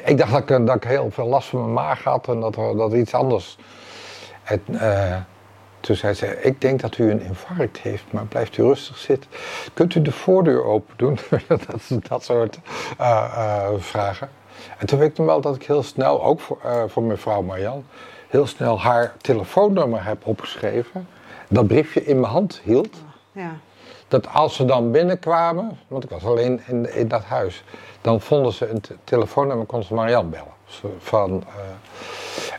Ik 0.06 0.18
dacht 0.18 0.32
dat 0.32 0.60
ik, 0.60 0.76
ik 0.76 0.84
heel 0.84 1.12
veel 1.12 1.28
last 1.28 1.48
van 1.48 1.60
mijn 1.60 1.74
maag 1.74 2.04
had 2.04 2.28
en 2.28 2.40
dat, 2.40 2.54
dat 2.56 2.94
iets 2.94 3.14
anders. 3.14 3.58
Toen 5.80 5.96
zei 5.96 6.14
ze, 6.14 6.42
ik 6.42 6.62
denk 6.62 6.82
dat 6.82 6.98
u 6.98 7.12
een 7.12 7.22
infarct 7.22 7.78
heeft, 7.78 8.04
maar 8.10 8.26
blijft 8.26 8.58
u 8.58 8.64
rustig 8.64 8.98
zitten. 8.98 9.30
Kunt 9.74 9.96
u 9.96 10.02
de 10.02 10.12
voordeur 10.12 10.64
open 10.64 10.94
doen? 10.98 11.20
dat, 11.48 12.08
dat 12.08 12.24
soort 12.24 12.60
uh, 13.00 13.34
uh, 13.38 13.68
vragen. 13.78 14.30
En 14.78 14.88
toen 14.88 15.00
weet 15.00 15.20
ik 15.20 15.26
wel 15.26 15.42
dat 15.42 15.56
ik 15.56 15.64
heel 15.64 15.84
snel, 15.84 16.24
ook 16.24 16.40
voor, 16.40 16.60
voor 16.88 17.04
mevrouw 17.04 17.42
Marjan, 17.42 17.86
heel 18.28 18.48
snel 18.48 18.82
haar 18.82 19.16
telefoonnummer 19.22 20.06
heb 20.06 20.26
opgeschreven. 20.26 21.08
Dat 21.48 21.68
briefje 21.68 22.06
in 22.06 22.20
mijn 22.20 22.32
hand 22.32 22.62
hield. 22.64 22.98
Ja 23.32 23.60
dat 24.10 24.34
als 24.34 24.56
ze 24.56 24.66
dan 24.66 24.92
binnenkwamen, 24.92 25.80
want 25.88 26.04
ik 26.04 26.10
was 26.10 26.26
alleen 26.26 26.62
in, 26.68 26.94
in 26.94 27.08
dat 27.08 27.24
huis, 27.24 27.64
dan 28.02 28.22
vonden 28.22 28.54
ze 28.54 28.68
een 28.68 28.82
telefoonnummer, 29.04 29.66
konden 29.66 29.88
ze 29.88 29.94
Marianne 29.94 30.30
bellen. 30.30 30.58
Van, 30.98 31.44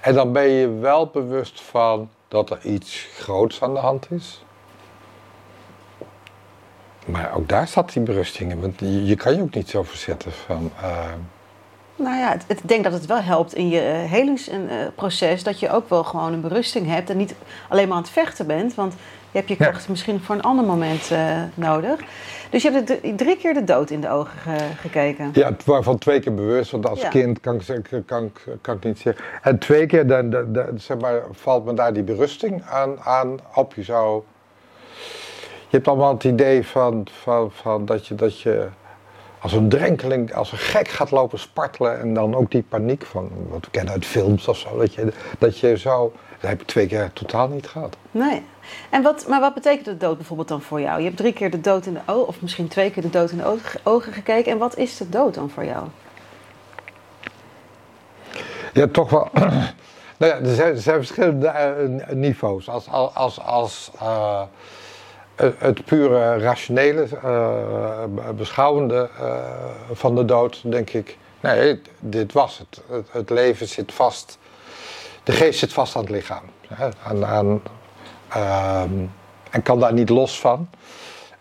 en 0.03 0.15
dan 0.15 0.33
ben 0.33 0.49
je 0.49 0.69
wel 0.69 1.07
bewust 1.07 1.61
van 1.61 2.09
dat 2.31 2.51
er 2.51 2.61
iets 2.65 3.07
groots 3.15 3.63
aan 3.63 3.75
de 3.75 3.81
hand 3.81 4.11
is. 4.11 4.45
Maar 7.07 7.35
ook 7.35 7.49
daar 7.49 7.69
zat 7.69 7.93
die 7.93 8.03
berusting 8.03 8.51
in, 8.51 8.61
want 8.61 8.81
je, 8.81 9.05
je 9.05 9.15
kan 9.17 9.35
je 9.35 9.43
ook 9.43 9.55
niet 9.55 9.69
zo 9.69 9.83
verzetten 9.83 10.33
van... 10.33 10.71
Uh, 10.83 11.13
nou 11.97 12.19
ja, 12.19 12.37
ik 12.47 12.69
denk 12.69 12.85
dat 12.85 12.93
het 12.93 13.07
wel 13.07 13.21
helpt 13.21 13.55
in 13.55 13.69
je 13.69 13.81
uh, 13.81 14.11
helingsproces 14.11 15.43
dat 15.43 15.61
je 15.61 15.71
ook 15.71 15.89
wel 15.89 16.05
gewoon 16.05 16.33
een 16.33 16.41
berusting 16.41 16.87
hebt 16.87 17.11
en 17.11 17.17
niet 17.17 17.35
alleen 17.69 17.89
maar 17.89 17.97
aan 17.97 18.03
het 18.03 18.13
vechten 18.13 18.47
bent. 18.47 18.75
Want 18.75 18.95
je 19.31 19.39
hebt 19.39 19.49
je 19.49 19.57
kracht 19.57 19.89
misschien 19.89 20.21
voor 20.21 20.35
een 20.35 20.43
ander 20.43 20.65
moment 20.65 21.11
uh, 21.13 21.43
nodig. 21.55 22.01
Dus 22.51 22.63
je 22.63 22.71
hebt 22.71 23.19
drie 23.19 23.37
keer 23.37 23.55
de 23.55 23.65
dood 23.65 23.91
in 23.91 24.01
de 24.01 24.11
ogen 24.11 24.61
gekeken. 24.81 25.31
Ja, 25.33 25.57
waarvan 25.65 25.99
twee 25.99 26.21
keer 26.21 26.35
bewust, 26.35 26.71
want 26.71 26.89
als 26.89 27.09
kind 27.09 27.41
kan 27.41 27.61
ik, 27.67 28.03
kan, 28.07 28.33
kan 28.61 28.77
ik 28.77 28.85
niet 28.85 28.99
zeggen. 28.99 29.25
En 29.43 29.59
twee 29.59 29.87
keer 29.87 30.07
dan, 30.07 30.31
dan, 30.31 30.53
dan, 30.53 30.67
zeg 30.79 30.99
maar, 30.99 31.23
valt 31.31 31.65
me 31.65 31.75
daar 31.75 31.93
die 31.93 32.03
berusting 32.03 32.63
aan, 32.63 33.01
aan 33.01 33.39
op. 33.55 33.75
Je 33.75 33.83
zou. 33.83 34.23
Je 35.69 35.77
hebt 35.77 35.89
allemaal 35.89 36.13
het 36.13 36.25
idee 36.25 36.67
van, 36.67 37.07
van, 37.23 37.51
van 37.53 37.85
dat, 37.85 38.07
je, 38.07 38.15
dat 38.15 38.41
je 38.41 38.69
als 39.41 39.53
een 39.53 39.69
drenkeling, 39.69 40.35
als 40.35 40.53
een 40.53 40.59
gek 40.59 40.89
gaat 40.89 41.11
lopen 41.11 41.39
spartelen. 41.39 42.01
En 42.01 42.15
dan 42.15 42.35
ook 42.35 42.51
die 42.51 42.65
paniek 42.69 43.07
van 43.07 43.31
wat 43.49 43.65
we 43.65 43.71
kennen 43.71 43.93
uit 43.93 44.07
films 44.07 44.49
of 44.49 44.57
zo. 44.57 44.79
Dat 44.79 44.95
je, 44.95 45.13
dat 45.39 45.59
je 45.59 45.79
zo. 45.79 46.13
Dat 46.41 46.51
heb 46.51 46.61
ik 46.61 46.67
twee 46.67 46.87
keer 46.87 47.11
totaal 47.13 47.49
niet 47.49 47.67
gehad. 47.67 47.97
Nee. 48.11 48.43
En 48.91 49.03
wat, 49.03 49.27
maar 49.29 49.41
wat 49.41 49.55
betekent 49.55 49.85
de 49.85 49.97
dood 49.97 50.17
bijvoorbeeld 50.17 50.49
dan 50.49 50.63
voor 50.63 50.81
jou? 50.81 50.99
Je 50.99 51.05
hebt 51.05 51.17
drie 51.17 51.33
keer 51.33 51.51
de 51.51 51.61
dood 51.61 51.87
in 51.87 51.93
de 51.93 52.01
ogen, 52.07 52.27
of 52.27 52.41
misschien 52.41 52.69
twee 52.69 52.91
keer 52.91 53.03
de 53.03 53.11
dood 53.11 53.31
in 53.31 53.37
de 53.37 53.59
ogen 53.83 54.13
gekeken. 54.13 54.53
En 54.53 54.59
wat 54.59 54.77
is 54.77 54.97
de 54.97 55.09
dood 55.09 55.35
dan 55.35 55.51
voor 55.51 55.65
jou? 55.65 55.87
Ja, 58.73 58.87
toch 58.87 59.11
wel. 59.11 59.29
nou 60.19 60.33
ja, 60.33 60.35
er 60.35 60.55
zijn, 60.55 60.75
er 60.75 60.81
zijn 60.81 60.97
verschillende 60.97 61.47
uh, 61.47 62.09
niveaus. 62.17 62.69
Als, 62.69 62.89
als, 63.15 63.41
als 63.41 63.91
uh, 64.03 64.43
het 65.37 65.85
pure 65.85 66.39
rationele, 66.39 67.09
uh, 67.25 68.05
beschouwende 68.37 69.09
van 69.93 70.15
de 70.15 70.25
dood, 70.25 70.63
denk 70.65 70.91
ik. 70.91 71.19
Nee, 71.41 71.81
dit 71.99 72.33
was 72.33 72.59
het. 72.59 72.83
het. 72.89 73.09
het. 73.13 73.31
leven 73.31 73.69
zit 73.69 73.93
vast. 73.93 74.39
De 75.31 75.37
geest 75.37 75.59
zit 75.59 75.73
vast 75.73 75.97
aan 75.97 76.03
het 76.03 76.11
lichaam. 76.11 76.43
Aan, 77.03 77.27
aan, 77.27 77.63
Um, 78.37 79.13
en 79.51 79.63
kan 79.63 79.81
daar 79.81 79.93
niet 79.93 80.09
los 80.09 80.41
van. 80.41 80.69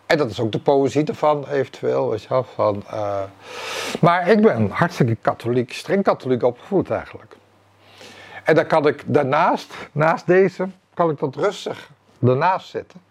En 0.05 0.17
dat 0.17 0.29
is 0.29 0.39
ook 0.39 0.51
de 0.51 0.59
poëzie 0.59 1.05
ervan, 1.05 1.47
eventueel. 1.47 2.09
Weet 2.09 2.21
je 2.21 2.27
wel, 2.29 2.45
van, 2.55 2.83
uh, 2.93 3.21
maar 4.01 4.27
ik 4.27 4.41
ben 4.41 4.69
hartstikke 4.69 5.15
katholiek, 5.15 5.73
streng 5.73 6.03
katholiek 6.03 6.43
opgevoed 6.43 6.89
eigenlijk. 6.89 7.35
En 8.43 8.55
dan 8.55 8.65
kan 8.65 8.87
ik 8.87 9.03
daarnaast, 9.05 9.73
naast 9.91 10.27
deze, 10.27 10.67
kan 10.93 11.09
ik 11.09 11.19
dat 11.19 11.35
rustig 11.35 11.89
ernaast 12.23 12.69
zetten. 12.69 13.01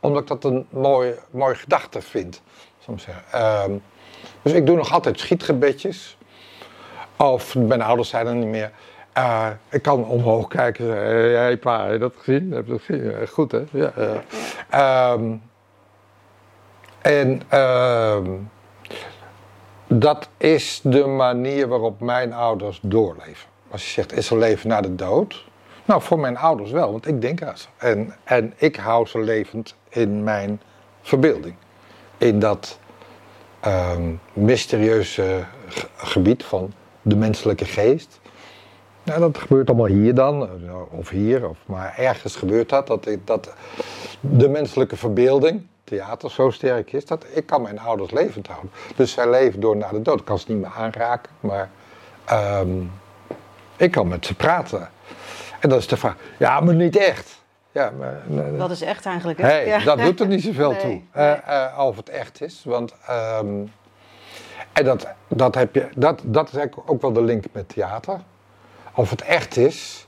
Omdat 0.00 0.22
ik 0.22 0.28
dat 0.28 0.44
een 0.44 0.66
mooie, 0.70 1.18
mooie 1.30 1.54
gedachte 1.54 2.02
vind. 2.02 2.42
Soms 2.78 3.02
zeggen. 3.02 3.64
Um, 3.64 3.82
dus 4.42 4.52
ik 4.52 4.66
doe 4.66 4.76
nog 4.76 4.92
altijd 4.92 5.20
schietgebedjes. 5.20 6.16
Of 7.16 7.54
mijn 7.54 7.82
ouders 7.82 8.08
zijn 8.08 8.26
er 8.26 8.34
niet 8.34 8.48
meer. 8.48 8.72
Uh, 9.18 9.48
ik 9.70 9.82
kan 9.82 10.04
omhoog 10.04 10.48
kijken 10.48 10.84
en 10.84 11.10
zeggen, 11.10 11.42
hé 11.42 11.56
pa, 11.56 11.82
heb 11.82 11.92
je 11.92 11.98
dat 11.98 12.14
gezien? 12.16 12.50
Heb 12.52 12.66
je 12.66 12.72
dat 12.72 12.82
gezien? 12.82 13.28
Goed 13.28 13.52
hè? 13.52 13.64
Ja, 13.70 15.12
um, 15.12 15.42
en 16.98 17.42
uh, 17.52 18.18
dat 19.86 20.28
is 20.36 20.80
de 20.82 21.06
manier 21.06 21.68
waarop 21.68 22.00
mijn 22.00 22.32
ouders 22.32 22.80
doorleven. 22.82 23.48
Als 23.70 23.84
je 23.84 23.90
zegt, 23.90 24.12
is 24.12 24.30
er 24.30 24.38
leven 24.38 24.68
na 24.68 24.80
de 24.80 24.94
dood? 24.94 25.44
Nou, 25.84 26.02
voor 26.02 26.18
mijn 26.18 26.36
ouders 26.36 26.70
wel, 26.70 26.90
want 26.90 27.06
ik 27.06 27.20
denk 27.20 27.42
aan 27.42 27.58
ze. 27.58 27.66
En, 27.76 28.14
en 28.24 28.54
ik 28.56 28.76
hou 28.76 29.06
ze 29.06 29.20
levend 29.20 29.74
in 29.88 30.24
mijn 30.24 30.60
verbeelding. 31.02 31.54
In 32.18 32.38
dat 32.38 32.78
um, 33.66 34.20
mysterieuze 34.32 35.44
gebied 35.96 36.44
van 36.44 36.72
de 37.02 37.16
menselijke 37.16 37.64
geest 37.64 38.17
nou, 39.08 39.20
dat 39.20 39.38
gebeurt 39.38 39.68
allemaal 39.68 39.86
hier 39.86 40.14
dan, 40.14 40.48
of 40.90 41.08
hier, 41.08 41.48
of, 41.48 41.58
maar 41.66 41.94
ergens 41.96 42.36
gebeurt 42.36 42.68
dat, 42.68 42.86
dat, 42.86 43.08
dat 43.24 43.54
de 44.20 44.48
menselijke 44.48 44.96
verbeelding, 44.96 45.66
theater, 45.84 46.30
zo 46.30 46.50
sterk 46.50 46.92
is, 46.92 47.04
dat 47.04 47.26
ik 47.32 47.46
kan 47.46 47.62
mijn 47.62 47.78
ouders 47.78 48.10
levend 48.10 48.46
houden. 48.46 48.70
Dus 48.96 49.12
zij 49.12 49.30
leven 49.30 49.60
door 49.60 49.76
naar 49.76 49.90
de 49.90 50.02
dood. 50.02 50.18
Ik 50.18 50.24
kan 50.24 50.38
ze 50.38 50.44
niet 50.48 50.60
meer 50.60 50.72
aanraken, 50.76 51.32
maar 51.40 51.70
um, 52.32 52.90
ik 53.76 53.90
kan 53.90 54.08
met 54.08 54.26
ze 54.26 54.34
praten. 54.34 54.90
En 55.60 55.68
dat 55.68 55.78
is 55.78 55.86
de 55.86 55.96
vraag, 55.96 56.16
ja, 56.38 56.60
maar 56.60 56.74
niet 56.74 56.96
echt. 56.96 57.36
Ja, 57.72 57.92
maar, 57.98 58.22
dat 58.58 58.70
is 58.70 58.82
echt 58.82 59.06
eigenlijk. 59.06 59.38
Hè? 59.38 59.46
Hey, 59.46 59.66
ja. 59.66 59.78
Dat 59.78 59.98
doet 59.98 60.20
er 60.20 60.26
niet 60.26 60.42
zoveel 60.42 60.70
nee, 60.72 60.80
toe, 60.80 60.88
nee. 60.88 61.26
Uh, 61.26 61.36
uh, 61.48 61.78
of 61.86 61.96
het 61.96 62.08
echt 62.08 62.42
is. 62.42 62.62
Want, 62.64 62.94
um, 63.10 63.72
en 64.72 64.84
dat, 64.84 65.06
dat, 65.28 65.54
heb 65.54 65.74
je, 65.74 65.88
dat, 65.94 66.20
dat 66.24 66.48
is 66.48 66.54
eigenlijk 66.54 66.90
ook 66.90 67.00
wel 67.00 67.12
de 67.12 67.22
link 67.22 67.44
met 67.52 67.68
theater. 67.68 68.20
Of 68.98 69.10
het 69.10 69.22
echt 69.22 69.56
is. 69.56 70.06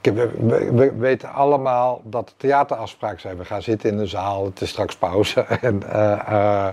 we, 0.00 0.30
we, 0.72 0.92
weten 0.96 1.32
allemaal 1.32 2.00
dat 2.04 2.28
er 2.28 2.34
theaterafspraken 2.36 3.20
zijn. 3.20 3.36
We 3.36 3.44
gaan 3.44 3.62
zitten 3.62 3.90
in 3.90 3.98
een 3.98 4.08
zaal, 4.08 4.44
het 4.44 4.60
is 4.60 4.68
straks 4.68 4.96
pauze. 4.96 5.40
En 5.60 5.82
uh, 5.86 6.68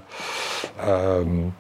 um, 0.88 1.56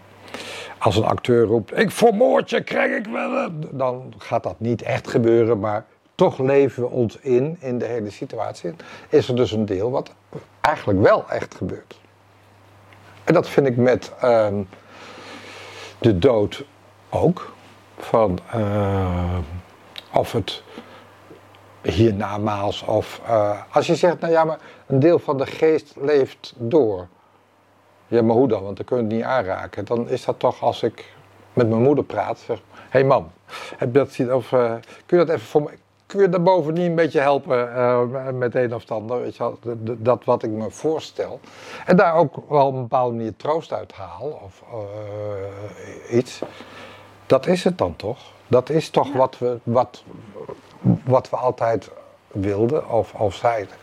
als 0.77 0.95
een 0.95 1.03
acteur 1.03 1.45
roept: 1.45 1.77
Ik 1.77 1.91
vermoord 1.91 2.49
je, 2.49 2.63
krijg 2.63 2.97
ik 2.97 3.05
wel. 3.05 3.49
Dan 3.71 4.13
gaat 4.17 4.43
dat 4.43 4.59
niet 4.59 4.81
echt 4.81 5.07
gebeuren, 5.07 5.59
maar 5.59 5.85
toch 6.15 6.37
leven 6.37 6.83
we 6.83 6.89
ons 6.89 7.17
in, 7.17 7.57
in 7.59 7.77
de 7.77 7.85
hele 7.85 8.09
situatie. 8.09 8.73
Is 9.09 9.27
er 9.27 9.35
dus 9.35 9.51
een 9.51 9.65
deel 9.65 9.91
wat 9.91 10.13
eigenlijk 10.61 11.01
wel 11.01 11.29
echt 11.29 11.55
gebeurt. 11.55 11.99
En 13.23 13.33
dat 13.33 13.49
vind 13.49 13.67
ik 13.67 13.77
met 13.77 14.11
uh, 14.23 14.47
de 15.99 16.17
dood 16.17 16.65
ook. 17.09 17.53
Van. 17.97 18.39
Of 20.13 20.31
het 20.31 20.63
hiernamaals. 21.81 22.81
Of 22.81 23.21
uh, 23.27 23.61
als 23.71 23.87
je 23.87 23.95
zegt, 23.95 24.19
nou 24.19 24.33
ja, 24.33 24.43
maar 24.43 24.59
een 24.87 24.99
deel 24.99 25.19
van 25.19 25.37
de 25.37 25.45
geest 25.45 25.95
leeft 26.01 26.53
door. 26.57 27.07
Ja, 28.07 28.21
maar 28.21 28.35
hoe 28.35 28.47
dan? 28.47 28.63
Want 28.63 28.77
dan 28.77 28.85
kun 28.85 28.97
je 28.97 29.03
het 29.03 29.11
niet 29.11 29.23
aanraken. 29.23 29.85
Dan 29.85 30.09
is 30.09 30.25
dat 30.25 30.39
toch 30.39 30.61
als 30.61 30.83
ik 30.83 31.13
met 31.53 31.69
mijn 31.69 31.81
moeder 31.81 32.03
praat, 32.03 32.39
zeg 32.39 32.57
hé 32.57 32.85
hey 32.89 33.03
mam, 33.03 33.31
heb 33.77 33.93
je 33.93 33.99
dat 33.99 34.11
zien? 34.11 34.33
Of 34.33 34.51
uh, 34.51 34.73
kun 35.05 35.19
je 35.19 35.25
dat 35.25 35.35
even 35.35 35.47
voor 35.47 35.61
me. 35.61 35.69
Kun 36.05 36.21
je 36.21 36.29
daarboven 36.29 36.73
niet 36.73 36.85
een 36.85 36.95
beetje 36.95 37.19
helpen 37.19 37.69
uh, 37.75 38.29
met 38.29 38.55
een 38.55 38.73
of 38.73 38.91
ander? 38.91 39.21
Weet 39.21 39.35
je 39.35 39.53
dat 39.97 40.23
wat 40.23 40.43
ik 40.43 40.49
me 40.49 40.71
voorstel. 40.71 41.39
En 41.85 41.95
daar 41.95 42.15
ook 42.15 42.35
wel 42.49 42.67
op 42.67 42.73
een 42.73 42.81
bepaalde 42.81 43.15
manier 43.15 43.35
troost 43.35 43.73
uit 43.73 43.91
haal. 43.91 44.41
Of 44.43 44.63
iets. 46.09 46.41
Dat 47.25 47.47
is 47.47 47.63
het 47.63 47.77
dan 47.77 47.95
toch? 47.95 48.19
Dat 48.49 48.69
is 48.69 48.89
toch 48.89 49.13
wat, 49.13 49.37
we, 49.37 49.57
wat, 49.63 50.03
wat 51.03 51.29
we 51.29 51.35
altijd 51.35 51.89
wilden 52.27 52.89
of, 52.89 53.13
of 53.13 53.35
zeiden. 53.35 53.75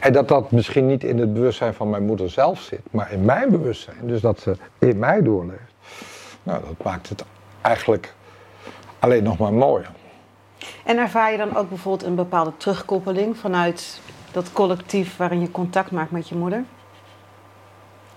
En 0.00 0.12
dat 0.12 0.28
dat 0.28 0.50
misschien 0.50 0.86
niet 0.86 1.04
in 1.04 1.18
het 1.18 1.32
bewustzijn 1.32 1.74
van 1.74 1.90
mijn 1.90 2.06
moeder 2.06 2.30
zelf 2.30 2.60
zit, 2.60 2.80
maar 2.90 3.12
in 3.12 3.24
mijn 3.24 3.50
bewustzijn. 3.50 3.96
Dus 4.00 4.20
dat 4.20 4.40
ze 4.40 4.56
in 4.78 4.98
mij 4.98 5.22
doorleeft. 5.22 5.74
Nou, 6.42 6.60
dat 6.60 6.84
maakt 6.84 7.08
het 7.08 7.24
eigenlijk 7.60 8.14
alleen 8.98 9.22
nog 9.22 9.38
maar 9.38 9.52
mooier. 9.52 9.90
En 10.84 10.98
ervaar 10.98 11.32
je 11.32 11.38
dan 11.38 11.56
ook 11.56 11.68
bijvoorbeeld 11.68 12.08
een 12.08 12.14
bepaalde 12.14 12.52
terugkoppeling 12.56 13.36
vanuit 13.36 14.00
dat 14.32 14.52
collectief 14.52 15.16
waarin 15.16 15.40
je 15.40 15.50
contact 15.50 15.90
maakt 15.90 16.10
met 16.10 16.28
je 16.28 16.34
moeder? 16.34 16.64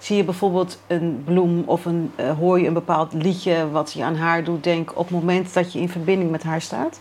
Zie 0.06 0.16
je 0.16 0.24
bijvoorbeeld 0.24 0.80
een 0.88 1.22
bloem 1.24 1.64
of 1.66 1.86
een, 1.86 2.14
uh, 2.20 2.38
hoor 2.38 2.60
je 2.60 2.68
een 2.68 2.74
bepaald 2.74 3.14
liedje 3.14 3.70
wat 3.70 3.94
je 3.94 4.04
aan 4.04 4.16
haar 4.16 4.44
doet 4.44 4.64
denken 4.64 4.96
op 4.96 5.04
het 5.04 5.20
moment 5.20 5.54
dat 5.54 5.74
je 5.74 5.80
in 5.80 5.90
verbinding 5.90 6.32
met 6.32 6.44
haar 6.44 6.62
staat? 6.62 7.00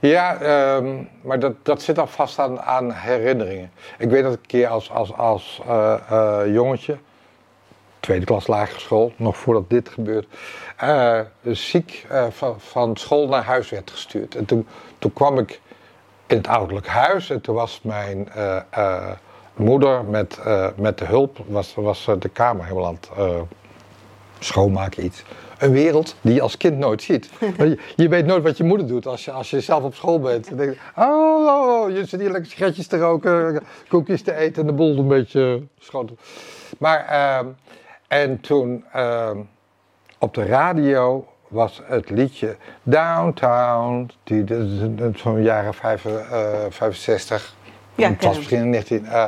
Ja, 0.00 0.36
ehm, 0.36 1.02
maar 1.22 1.38
dat, 1.38 1.54
dat 1.62 1.82
zit 1.82 1.98
al 1.98 2.06
vast 2.06 2.38
aan, 2.38 2.60
aan 2.60 2.92
herinneringen. 2.92 3.70
Ik 3.98 4.10
weet 4.10 4.22
dat 4.22 4.32
ik 4.32 4.38
een 4.38 4.46
keer 4.46 4.68
als, 4.68 4.90
als, 4.90 5.12
als 5.12 5.60
uh, 5.66 6.40
jongetje, 6.46 6.98
tweede 8.00 8.24
klas 8.24 8.46
lagere 8.46 8.80
school, 8.80 9.12
nog 9.16 9.36
voordat 9.36 9.70
dit 9.70 9.88
gebeurt, 9.88 10.26
ziek 11.42 12.06
van, 12.30 12.60
van 12.60 12.96
school 12.96 13.28
naar 13.28 13.44
huis 13.44 13.70
werd 13.70 13.90
gestuurd. 13.90 14.34
En 14.34 14.44
toen, 14.44 14.66
toen 14.98 15.12
kwam 15.12 15.38
ik 15.38 15.60
in 16.26 16.36
het 16.36 16.48
ouderlijk 16.48 16.86
huis 16.86 17.30
en 17.30 17.40
toen 17.40 17.54
was 17.54 17.80
mijn 17.82 18.28
moeder 19.54 20.04
met, 20.04 20.38
met 20.76 20.98
de 20.98 21.04
hulp, 21.04 21.38
was, 21.46 21.74
was 21.74 22.08
de 22.18 22.28
kamer 22.28 22.64
helemaal 22.64 22.86
aan 22.86 22.98
het 23.00 23.46
schoonmaken 24.38 25.04
iets 25.04 25.24
een 25.58 25.72
wereld 25.72 26.16
die 26.20 26.34
je 26.34 26.40
als 26.40 26.56
kind 26.56 26.78
nooit 26.78 27.02
ziet. 27.02 27.30
je, 27.58 27.78
je, 27.96 28.08
weet 28.08 28.26
nooit 28.26 28.42
wat 28.42 28.56
je 28.56 28.64
moeder 28.64 28.86
doet 28.86 29.06
als 29.06 29.24
je, 29.24 29.30
als 29.30 29.50
je 29.50 29.60
zelf 29.60 29.82
op 29.82 29.94
school 29.94 30.20
bent. 30.20 30.48
Dan 30.48 30.58
denk 30.58 30.72
je, 30.72 30.78
oh, 30.96 31.46
oh, 31.46 31.82
oh, 31.82 31.90
je 31.90 32.04
zit 32.04 32.20
hier 32.20 32.30
lekker 32.30 32.50
sigaretjes 32.50 32.86
te 32.86 32.98
roken, 32.98 33.62
koekjes 33.88 34.22
te 34.22 34.34
eten 34.34 34.60
en 34.60 34.66
de 34.66 34.72
boel 34.72 34.98
een 34.98 35.08
beetje 35.08 35.62
schoon. 35.78 36.18
Maar, 36.78 37.06
uh, 37.10 37.50
en 38.08 38.40
toen 38.40 38.84
uh, 38.96 39.30
op 40.18 40.34
de 40.34 40.44
radio 40.44 41.26
was 41.48 41.82
het 41.84 42.10
liedje 42.10 42.56
Downtown, 42.82 44.10
die, 44.24 44.44
zo'n 45.14 45.42
jaren 45.42 45.74
65. 45.74 47.54
Ja, 47.94 48.08
het 48.08 48.24
was 48.24 48.36
misschien 48.36 48.58
in 48.58 48.70
19... 48.70 49.04
Uh, 49.04 49.24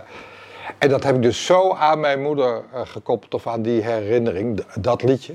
en 0.79 0.89
dat 0.89 1.05
heb 1.05 1.15
ik 1.15 1.23
dus 1.23 1.47
zo 1.47 1.75
aan 1.75 2.01
mijn 2.01 2.23
moeder 2.23 2.63
uh, 2.75 2.81
gekoppeld, 2.85 3.35
of 3.35 3.47
aan 3.47 3.63
die 3.63 3.83
herinnering, 3.83 4.65
dat 4.75 5.03
liedje. 5.03 5.35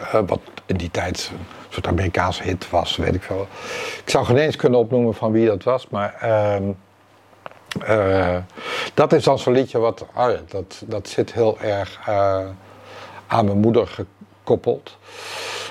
Uh, 0.00 0.20
wat 0.26 0.40
in 0.66 0.76
die 0.76 0.90
tijd 0.90 1.30
een 1.32 1.46
soort 1.68 1.86
Amerikaanse 1.86 2.42
hit 2.42 2.70
was, 2.70 2.96
weet 2.96 3.14
ik 3.14 3.22
veel. 3.22 3.46
Ik 4.04 4.10
zou 4.10 4.24
geen 4.24 4.36
eens 4.36 4.56
kunnen 4.56 4.78
opnoemen 4.78 5.14
van 5.14 5.32
wie 5.32 5.46
dat 5.46 5.62
was, 5.62 5.88
maar 5.88 6.14
uh, 6.24 6.56
uh, 7.88 8.36
dat 8.94 9.12
is 9.12 9.24
dan 9.24 9.38
zo'n 9.38 9.52
liedje 9.52 9.78
wat, 9.78 10.06
oh 10.14 10.30
ja, 10.30 10.40
dat, 10.48 10.82
dat 10.86 11.08
zit 11.08 11.32
heel 11.32 11.58
erg 11.60 12.00
eh, 12.06 12.46
aan 13.26 13.44
mijn 13.44 13.58
moeder 13.58 13.86
gekoppeld. 13.86 14.98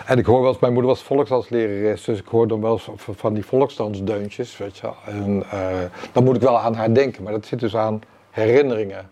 En 0.07 0.17
ik 0.17 0.25
hoor 0.25 0.41
wel 0.41 0.49
eens, 0.49 0.59
mijn 0.59 0.73
moeder 0.73 0.91
was 0.91 1.01
volksdanslerares, 1.03 2.03
dus 2.03 2.19
ik 2.19 2.27
hoor 2.27 2.47
dan 2.47 2.61
wel 2.61 2.71
eens 2.71 2.89
van 2.95 3.33
die 3.33 3.45
volksdansdeuntjes, 3.45 4.57
weet 4.57 4.77
je 4.77 4.81
wel. 4.81 4.95
En 5.05 5.43
dan 6.11 6.23
moet 6.23 6.35
ik 6.35 6.41
wel 6.41 6.59
aan 6.59 6.75
haar 6.75 6.93
denken, 6.93 7.23
maar 7.23 7.31
dat 7.31 7.45
zit 7.45 7.59
dus 7.59 7.75
aan 7.75 8.01
herinneringen 8.29 9.09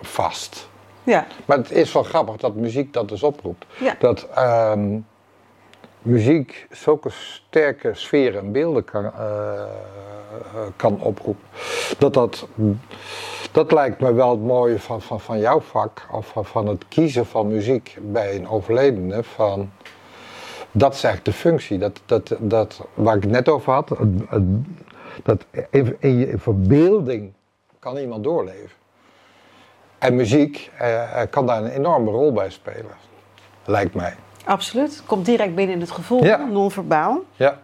vast. 0.00 0.68
Ja. 1.04 1.26
Maar 1.44 1.56
het 1.56 1.70
is 1.70 1.92
wel 1.92 2.02
grappig 2.02 2.36
dat 2.36 2.54
muziek 2.54 2.92
dat 2.92 3.08
dus 3.08 3.22
oproept. 3.22 3.66
Dat 3.98 4.28
um, 4.38 5.06
muziek 6.02 6.66
zulke 6.70 7.10
sterke 7.10 7.94
sferen 7.94 8.40
en 8.40 8.52
beelden 8.52 8.84
kan, 8.84 9.04
uh, 9.04 9.62
kan 10.76 11.00
oproepen. 11.00 11.44
Dat, 11.98 12.14
dat, 12.14 12.48
dat 13.52 13.72
lijkt 13.72 14.00
me 14.00 14.12
wel 14.12 14.30
het 14.30 14.42
mooie 14.42 14.78
van, 14.78 15.02
van, 15.02 15.20
van 15.20 15.38
jouw 15.38 15.60
vak, 15.60 16.06
of 16.10 16.26
van, 16.26 16.44
van 16.44 16.66
het 16.66 16.88
kiezen 16.88 17.26
van 17.26 17.48
muziek 17.48 17.98
bij 18.00 18.34
een 18.36 18.48
overledene. 18.48 19.22
Van, 19.22 19.70
dat 20.70 20.94
is 20.94 21.04
eigenlijk 21.04 21.36
de 21.36 21.42
functie. 21.42 21.78
Dat, 21.78 22.00
dat, 22.06 22.36
dat, 22.38 22.86
waar 22.94 23.16
ik 23.16 23.22
het 23.22 23.30
net 23.30 23.48
over 23.48 23.72
had, 23.72 23.88
dat 25.22 25.46
in 26.00 26.18
je 26.18 26.38
verbeelding 26.38 27.32
kan 27.78 27.96
iemand 27.96 28.24
doorleven. 28.24 28.78
En 29.98 30.14
muziek 30.14 30.70
eh, 30.78 31.22
kan 31.30 31.46
daar 31.46 31.62
een 31.62 31.70
enorme 31.70 32.10
rol 32.10 32.32
bij 32.32 32.50
spelen, 32.50 32.94
lijkt 33.64 33.94
mij. 33.94 34.14
Absoluut. 34.44 35.02
Komt 35.06 35.26
direct 35.26 35.54
binnen 35.54 35.74
in 35.74 35.80
het 35.80 35.90
gevoel, 35.90 36.24
ja. 36.24 36.36
non-verbaal. 36.36 37.18
Ja. 37.36 37.58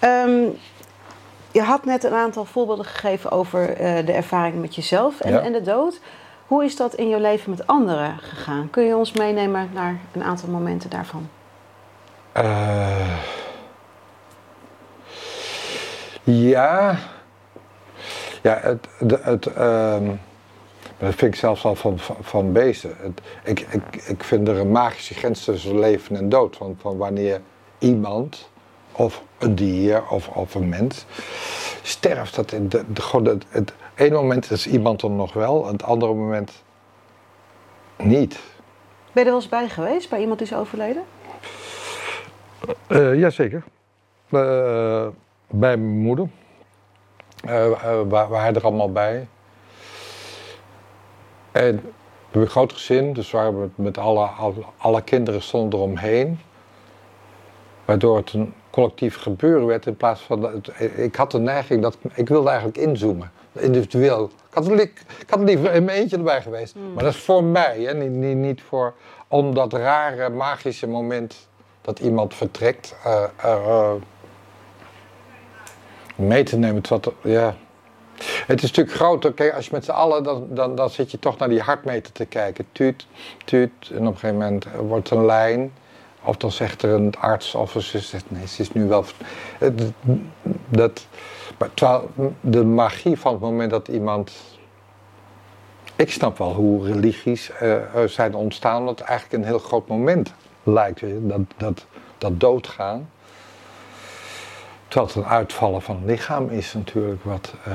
Um, 0.00 0.58
je 1.50 1.62
had 1.62 1.84
net 1.84 2.04
een 2.04 2.14
aantal 2.14 2.44
voorbeelden 2.44 2.84
gegeven 2.84 3.30
over 3.30 3.70
uh, 3.70 4.06
de 4.06 4.12
ervaring 4.12 4.60
met 4.60 4.74
jezelf 4.74 5.20
en, 5.20 5.32
ja. 5.32 5.40
en, 5.40 5.52
de 5.52 5.62
dood. 5.62 6.00
Hoe 6.46 6.64
is 6.64 6.76
dat 6.76 6.94
in 6.94 7.08
jouw 7.08 7.20
leven 7.20 7.50
met 7.50 7.66
anderen 7.66 8.18
gegaan? 8.18 8.70
Kun 8.70 8.84
je 8.84 8.96
ons 8.96 9.12
meenemen 9.12 9.70
naar 9.72 9.96
een 10.12 10.22
aantal 10.22 10.48
momenten 10.48 10.90
daarvan? 10.90 11.28
Uh, 12.36 13.16
ja. 16.22 16.96
Ja, 18.42 18.58
het. 18.62 18.88
het, 18.98 19.24
het 19.24 19.46
um 19.56 20.20
dat 21.00 21.14
vind 21.14 21.34
ik 21.34 21.40
zelfs 21.40 21.64
al 21.64 21.74
van, 21.74 21.98
van, 21.98 22.16
van 22.20 22.52
beesten. 22.52 22.96
Het, 22.98 23.20
ik, 23.44 23.60
ik, 23.60 23.96
ik 24.06 24.24
vind 24.24 24.48
er 24.48 24.58
een 24.58 24.70
magische 24.70 25.14
grens 25.14 25.44
tussen 25.44 25.78
leven 25.78 26.16
en 26.16 26.28
dood. 26.28 26.56
Van, 26.56 26.76
van 26.80 26.96
wanneer 26.96 27.40
iemand, 27.78 28.50
of 28.92 29.22
een 29.38 29.54
dier, 29.54 30.08
of, 30.08 30.28
of 30.28 30.54
een 30.54 30.68
mens, 30.68 31.04
sterft. 31.82 32.34
Dat 32.34 32.52
in 32.52 32.68
de, 32.68 32.84
de, 32.92 33.20
het, 33.22 33.44
het 33.48 33.72
ene 33.94 34.14
moment 34.14 34.50
is 34.50 34.66
iemand 34.66 35.02
er 35.02 35.10
nog 35.10 35.32
wel, 35.32 35.66
het 35.66 35.82
andere 35.82 36.14
moment 36.14 36.62
niet. 37.96 38.38
Ben 39.12 39.12
je 39.12 39.20
er 39.20 39.24
wel 39.24 39.34
eens 39.34 39.48
bij 39.48 39.68
geweest, 39.68 40.10
bij 40.10 40.20
iemand 40.20 40.38
die 40.38 40.48
is 40.48 40.54
overleden? 40.54 41.02
Uh, 42.88 43.18
jazeker. 43.18 43.62
Uh, 44.30 45.06
bij 45.48 45.76
mijn 45.76 45.98
moeder. 46.00 46.28
Uh, 47.46 47.70
waar, 48.08 48.28
hij 48.30 48.54
er 48.54 48.64
allemaal 48.64 48.92
bij. 48.92 49.28
En 51.52 51.74
we 51.74 52.36
hebben 52.36 52.42
een 52.42 52.48
groot 52.48 52.72
gezin, 52.72 53.12
dus 53.12 53.30
waren 53.30 53.60
we 53.60 53.68
met 53.74 53.98
alle, 53.98 54.28
alle, 54.76 55.02
kinderen 55.02 55.42
stonden 55.42 55.78
eromheen. 55.78 56.40
Waardoor 57.84 58.16
het 58.16 58.32
een 58.32 58.54
collectief 58.70 59.16
gebeuren 59.16 59.66
werd 59.66 59.86
in 59.86 59.96
plaats 59.96 60.20
van... 60.20 60.62
ik 60.96 61.16
had 61.16 61.30
de 61.30 61.38
neiging 61.38 61.82
dat... 61.82 61.98
Ik 62.14 62.28
wilde 62.28 62.48
eigenlijk 62.48 62.78
inzoomen, 62.78 63.30
individueel. 63.52 64.24
Ik 64.24 64.54
had, 64.54 64.70
ik 64.70 65.04
had 65.26 65.40
liever 65.40 65.72
in 65.72 65.84
mijn 65.84 65.98
eentje 65.98 66.16
erbij 66.16 66.42
geweest. 66.42 66.72
Hmm. 66.72 66.92
Maar 66.92 67.04
dat 67.04 67.14
is 67.14 67.20
voor 67.20 67.44
mij, 67.44 67.80
hè, 67.80 67.94
niet, 67.94 68.10
niet, 68.10 68.36
niet 68.36 68.62
voor... 68.62 68.94
Om 69.28 69.54
dat 69.54 69.72
rare, 69.72 70.28
magische 70.28 70.86
moment 70.86 71.48
dat 71.80 71.98
iemand 71.98 72.34
vertrekt... 72.34 72.96
Uh, 73.06 73.22
uh, 73.44 73.92
mee 76.14 76.42
te 76.42 76.56
nemen. 76.56 76.82
Tot, 76.82 77.12
ja, 77.22 77.56
het 78.46 78.62
is 78.62 78.68
natuurlijk 78.68 78.96
groter. 78.96 79.32
Kijk, 79.32 79.54
als 79.54 79.64
je 79.64 79.70
met 79.72 79.84
z'n 79.84 79.90
allen, 79.90 80.22
dan, 80.22 80.46
dan, 80.50 80.74
dan 80.74 80.90
zit 80.90 81.10
je 81.10 81.18
toch 81.18 81.38
naar 81.38 81.48
die 81.48 81.60
hartmeter 81.60 82.12
te 82.12 82.24
kijken. 82.24 82.66
Tuut, 82.72 83.06
tuut. 83.44 83.72
En 83.90 84.06
op 84.06 84.12
een 84.12 84.18
gegeven 84.18 84.36
moment 84.36 84.66
wordt 84.78 85.10
een 85.10 85.26
lijn. 85.26 85.72
Of 86.22 86.36
dan 86.36 86.52
zegt 86.52 86.82
er 86.82 86.90
een 86.90 87.14
arts 87.18 87.54
of 87.54 87.76
ze 87.78 87.98
zegt, 87.98 88.30
nee, 88.30 88.46
ze 88.46 88.62
is 88.62 88.72
nu 88.72 88.86
wel... 88.88 89.04
Dat, 90.68 91.06
maar 91.58 91.74
terwijl 91.74 92.10
de 92.40 92.64
magie 92.64 93.18
van 93.18 93.32
het 93.32 93.40
moment 93.40 93.70
dat 93.70 93.88
iemand... 93.88 94.32
Ik 95.96 96.10
snap 96.10 96.38
wel 96.38 96.54
hoe 96.54 96.86
religies 96.86 97.50
uh, 97.62 97.76
zijn 98.06 98.34
ontstaan, 98.34 98.86
dat 98.86 99.00
eigenlijk 99.00 99.42
een 99.42 99.48
heel 99.48 99.58
groot 99.58 99.88
moment 99.88 100.32
lijkt. 100.62 101.00
Dat, 101.20 101.40
dat, 101.56 101.86
dat 102.18 102.40
doodgaan. 102.40 103.10
Terwijl 104.88 105.06
het 105.06 105.16
een 105.16 105.30
uitvallen 105.30 105.82
van 105.82 105.96
het 105.96 106.04
lichaam 106.04 106.48
is 106.48 106.72
natuurlijk 106.74 107.24
wat... 107.24 107.54
Uh, 107.68 107.74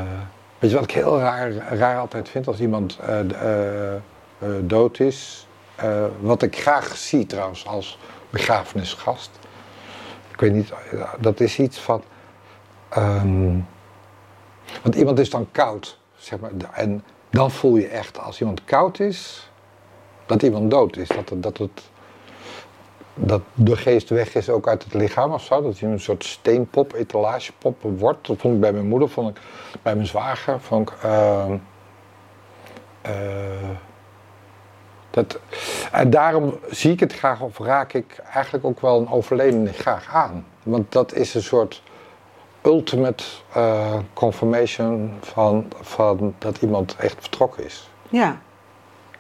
Weet 0.59 0.69
je 0.69 0.75
wat 0.75 0.85
ik 0.85 0.91
heel 0.91 1.19
raar, 1.19 1.51
raar 1.53 1.97
altijd 1.97 2.29
vind 2.29 2.47
als 2.47 2.59
iemand 2.59 2.99
uh, 3.09 3.19
uh, 3.19 3.93
uh, 3.93 3.99
dood 4.61 4.99
is? 4.99 5.47
wat 6.19 6.41
ik 6.41 6.59
graag 6.59 6.97
zie 6.97 7.25
trouwens 7.25 7.67
als 7.67 7.99
begrafenisgast. 8.29 9.29
Ik 10.31 10.39
weet 10.39 10.53
niet, 10.53 10.71
dat 11.19 11.39
is 11.39 11.59
iets 11.59 11.79
van. 11.79 12.03
Um, 12.97 13.67
want 14.81 14.95
iemand 14.95 15.19
is 15.19 15.29
dan 15.29 15.47
koud, 15.51 15.99
zeg 16.15 16.39
maar. 16.39 16.51
En 16.73 17.03
dan 17.29 17.51
voel 17.51 17.75
je 17.75 17.87
echt 17.87 18.19
als 18.19 18.39
iemand 18.39 18.63
koud 18.63 18.99
is, 18.99 19.49
dat 20.25 20.41
iemand 20.41 20.71
dood 20.71 20.97
is. 20.97 21.07
Dat, 21.07 21.31
dat 21.35 21.57
het 21.57 21.81
dat 23.15 23.41
de 23.53 23.75
geest 23.75 24.09
weg 24.09 24.35
is 24.35 24.49
ook 24.49 24.67
uit 24.67 24.83
het 24.83 24.93
lichaam 24.93 25.31
of 25.31 25.43
zo. 25.43 25.61
Dat 25.61 25.79
je 25.79 25.85
een 25.85 25.99
soort 25.99 26.23
steenpop, 26.23 26.93
etalagepop 26.93 27.81
wordt. 27.81 28.27
Dat 28.27 28.37
vond 28.39 28.53
ik 28.53 28.59
bij 28.59 28.73
mijn 28.73 28.87
moeder, 28.87 29.09
vond 29.09 29.29
ik 29.29 29.41
bij 29.81 29.95
mijn 29.95 30.07
zwager. 30.07 30.59
Vond 30.59 30.89
ik, 30.89 30.95
uh, 31.05 31.45
uh, 33.05 33.11
Dat, 35.09 35.39
en 35.91 36.09
daarom 36.09 36.59
zie 36.69 36.91
ik 36.91 36.99
het 36.99 37.13
graag 37.13 37.41
of 37.41 37.59
raak 37.59 37.93
ik 37.93 38.17
eigenlijk 38.33 38.65
ook 38.65 38.81
wel 38.81 38.99
een 38.99 39.09
overledene 39.09 39.73
graag 39.73 40.13
aan. 40.13 40.45
Want 40.63 40.91
dat 40.91 41.13
is 41.13 41.33
een 41.33 41.43
soort 41.43 41.83
ultimate 42.61 43.23
uh, 43.57 43.93
confirmation 44.13 45.17
van, 45.21 45.65
van 45.81 46.35
dat 46.37 46.57
iemand 46.57 46.95
echt 46.95 47.15
vertrokken 47.19 47.65
is. 47.65 47.89
Ja. 48.09 48.41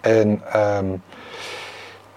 En 0.01 0.41
um, 0.55 1.01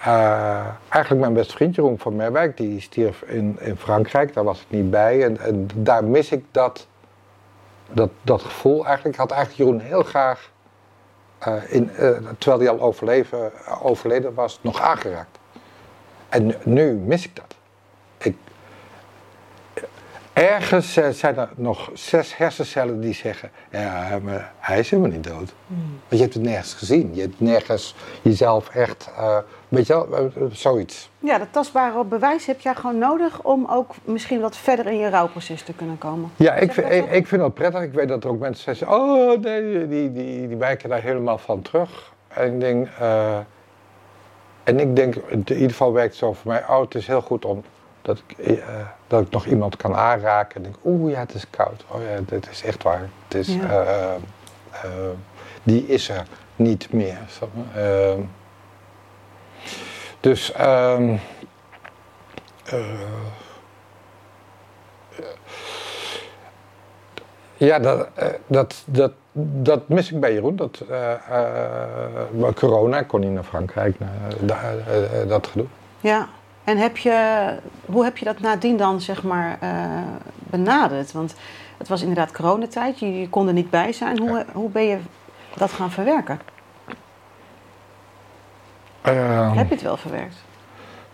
uh, 0.08 0.66
eigenlijk 0.88 1.22
mijn 1.22 1.32
beste 1.32 1.52
vriend 1.52 1.74
Jeroen 1.74 1.98
van 1.98 2.16
Merwijk, 2.16 2.56
die 2.56 2.80
stierf 2.80 3.22
in, 3.22 3.56
in 3.60 3.76
Frankrijk, 3.76 4.34
daar 4.34 4.44
was 4.44 4.60
ik 4.60 4.66
niet 4.68 4.90
bij. 4.90 5.36
En, 5.36 5.68
daar 5.74 6.04
mis 6.04 6.32
ik 6.32 6.44
dat, 6.50 6.86
dat, 7.92 8.10
dat 8.22 8.42
gevoel 8.42 8.86
eigenlijk. 8.86 9.14
Ik 9.14 9.20
had 9.20 9.30
eigenlijk 9.30 9.70
Jeroen 9.70 9.88
heel 9.88 10.02
graag, 10.02 10.50
uh, 11.48 11.72
in, 11.72 11.90
uh, 11.92 12.10
terwijl 12.38 12.62
hij 12.62 12.68
al 12.68 12.80
overleven, 12.80 13.52
overleden 13.82 14.34
was, 14.34 14.58
nog 14.62 14.80
aangeraakt. 14.80 15.38
En 16.28 16.54
nu 16.64 16.92
mis 16.92 17.24
ik 17.24 17.36
dat. 17.36 17.54
Ik, 18.18 18.36
ergens 20.38 20.92
zijn 20.92 21.36
er 21.36 21.48
nog 21.56 21.90
zes 21.94 22.36
hersencellen 22.36 23.00
die 23.00 23.14
zeggen: 23.14 23.50
Ja, 23.70 24.18
maar 24.22 24.52
hij 24.58 24.78
is 24.78 24.90
helemaal 24.90 25.12
niet 25.12 25.24
dood. 25.24 25.54
Mm. 25.66 25.78
Want 25.78 26.08
je 26.08 26.20
hebt 26.20 26.34
het 26.34 26.42
nergens 26.42 26.74
gezien. 26.74 27.10
Je 27.14 27.20
hebt 27.20 27.40
nergens 27.40 27.94
jezelf 28.22 28.68
echt. 28.68 29.10
Uh, 29.18 29.38
weet 29.68 29.86
je 29.86 30.06
wel, 30.08 30.30
zoiets. 30.52 31.10
Ja, 31.18 31.38
dat 31.38 31.48
tastbare 31.50 32.04
bewijs 32.04 32.46
heb 32.46 32.60
jij 32.60 32.74
gewoon 32.74 32.98
nodig 32.98 33.42
om 33.42 33.66
ook 33.70 33.94
misschien 34.04 34.40
wat 34.40 34.56
verder 34.56 34.86
in 34.86 34.98
je 34.98 35.10
rouwproces 35.10 35.62
te 35.62 35.72
kunnen 35.72 35.98
komen. 35.98 36.30
Ja, 36.36 36.54
ik 36.54 36.72
vind, 36.72 36.90
ik, 36.90 37.10
ik, 37.10 37.26
vind 37.26 37.40
dat 37.40 37.54
prettig. 37.54 37.82
Ik 37.82 37.92
weet 37.92 38.08
dat 38.08 38.24
er 38.24 38.30
ook 38.30 38.38
mensen 38.38 38.76
zeggen: 38.76 38.96
Oh 38.96 39.40
nee, 39.40 39.88
die, 39.88 40.12
die, 40.12 40.48
die 40.48 40.56
wijken 40.56 40.88
daar 40.88 41.02
helemaal 41.02 41.38
van 41.38 41.62
terug. 41.62 42.12
En 42.28 42.52
ik 42.52 42.60
denk. 42.60 42.88
Uh, 43.00 43.38
en 44.64 44.80
ik 44.80 44.96
denk, 44.96 45.14
in 45.14 45.44
ieder 45.48 45.70
geval 45.70 45.92
werkt 45.92 46.10
het 46.10 46.18
zo 46.18 46.32
voor 46.32 46.50
mij: 46.52 46.64
Oh, 46.68 46.80
het 46.80 46.94
is 46.94 47.06
heel 47.06 47.22
goed 47.22 47.44
om 47.44 47.62
dat 48.08 48.22
ik, 48.26 48.48
uh, 48.48 48.64
dat 49.06 49.22
ik 49.22 49.30
nog 49.30 49.46
iemand 49.46 49.76
kan 49.76 49.94
aanraken 49.94 50.56
en 50.56 50.62
denk, 50.62 50.76
oeh 50.84 51.12
ja, 51.12 51.18
het 51.18 51.34
is 51.34 51.50
koud. 51.50 51.84
Oh 51.88 52.02
ja, 52.02 52.20
dit 52.26 52.50
is 52.50 52.62
echt 52.62 52.82
waar. 52.82 53.08
Het 53.24 53.34
is, 53.34 53.46
ja. 53.46 53.62
uh, 53.62 54.14
uh, 54.84 54.90
die 55.62 55.86
is 55.86 56.08
er 56.08 56.26
niet 56.56 56.92
meer. 56.92 57.18
Ehm, 57.74 58.20
dus 60.20 60.52
um, 60.60 61.20
ja, 67.56 67.78
dat, 67.78 68.08
dat, 68.46 68.82
dat, 68.84 69.12
dat 69.32 69.88
mis 69.88 70.12
ik 70.12 70.20
bij 70.20 70.32
Jeroen. 70.32 70.56
Dat, 70.56 70.84
corona, 72.54 72.98
ik 72.98 73.08
kon 73.08 73.20
niet 73.20 73.30
naar 73.30 73.44
Frankrijk, 73.44 73.96
dat 75.26 75.46
gedoe. 75.46 75.66
Ja. 76.00 76.28
En 76.68 76.76
heb 76.76 76.96
je, 76.96 77.48
hoe 77.86 78.04
heb 78.04 78.18
je 78.18 78.24
dat 78.24 78.40
nadien 78.40 78.76
dan 78.76 79.00
zeg 79.00 79.22
maar 79.22 79.58
uh, 79.62 79.70
benaderd? 80.38 81.12
Want 81.12 81.34
het 81.78 81.88
was 81.88 82.00
inderdaad 82.00 82.32
coronatijd, 82.32 82.98
je, 82.98 83.20
je 83.20 83.28
kon 83.28 83.46
er 83.46 83.52
niet 83.52 83.70
bij 83.70 83.92
zijn. 83.92 84.18
Hoe, 84.18 84.44
hoe 84.52 84.70
ben 84.70 84.82
je 84.82 84.98
dat 85.56 85.72
gaan 85.72 85.90
verwerken? 85.90 86.40
Uh, 89.08 89.56
heb 89.56 89.68
je 89.68 89.74
het 89.74 89.82
wel 89.82 89.96
verwerkt? 89.96 90.36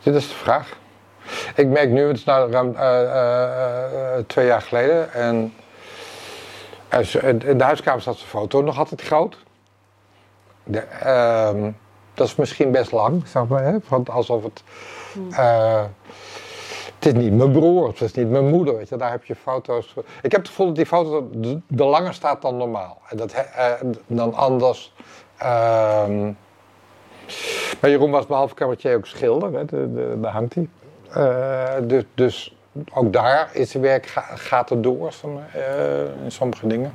Dit 0.02 0.14
is 0.14 0.28
de 0.28 0.34
vraag. 0.34 0.78
Ik 1.54 1.66
merk 1.66 1.90
nu, 1.90 2.06
het 2.06 2.16
is 2.16 2.24
nou 2.24 2.50
ruim 2.50 2.70
uh, 2.70 4.24
twee 4.26 4.46
jaar 4.46 4.62
geleden. 4.62 5.12
En 5.12 5.54
in 7.20 7.58
de 7.58 7.64
huiskamer 7.64 8.00
staat 8.00 8.16
zijn 8.16 8.30
foto 8.30 8.62
nog 8.62 8.78
altijd 8.78 9.02
groot. 9.02 9.38
De, 10.64 10.78
ehm, 10.80 11.70
dat 12.14 12.26
is 12.26 12.34
misschien 12.34 12.70
best 12.70 12.92
lang, 12.92 13.26
zeg 13.26 13.46
maar, 13.46 13.64
hè? 13.64 13.76
Want 13.88 14.10
alsof 14.10 14.42
het 14.42 14.62
uh, 15.30 15.82
het 16.94 17.14
is 17.14 17.22
niet 17.22 17.32
mijn 17.32 17.52
broer, 17.52 17.88
het 17.88 18.00
is 18.00 18.12
niet 18.12 18.30
mijn 18.30 18.48
moeder, 18.48 18.76
weet 18.76 18.88
je, 18.88 18.96
daar 18.96 19.10
heb 19.10 19.24
je 19.24 19.34
foto's. 19.34 19.94
Ik 20.22 20.32
heb 20.32 20.40
het 20.40 20.48
gevoel 20.48 20.66
dat 20.66 20.76
die 20.76 20.86
foto 20.86 21.30
er 21.76 21.84
langer 21.84 22.14
staat 22.14 22.42
dan 22.42 22.56
normaal. 22.56 23.00
En 23.08 23.16
dat, 23.16 23.34
uh, 23.34 23.72
dan 24.06 24.34
anders. 24.34 24.94
Uh, 25.42 25.46
maar 27.80 27.90
Jeroen 27.90 28.10
was 28.10 28.26
behalve 28.26 28.54
cabaretier 28.54 28.96
ook 28.96 29.06
schilder, 29.06 29.52
hè, 29.52 29.64
de, 29.64 29.92
de, 29.92 30.18
daar 30.20 30.32
hangt 30.32 30.54
hij. 30.54 30.68
Uh, 31.16 31.88
dus, 31.88 32.04
dus, 32.14 32.56
ook 32.94 33.12
daar 33.12 33.50
is 33.52 33.72
het 33.72 33.82
werk, 33.82 34.06
gaat 34.34 34.70
er 34.70 34.82
door 34.82 35.12
in 36.24 36.32
sommige 36.32 36.66
dingen. 36.66 36.94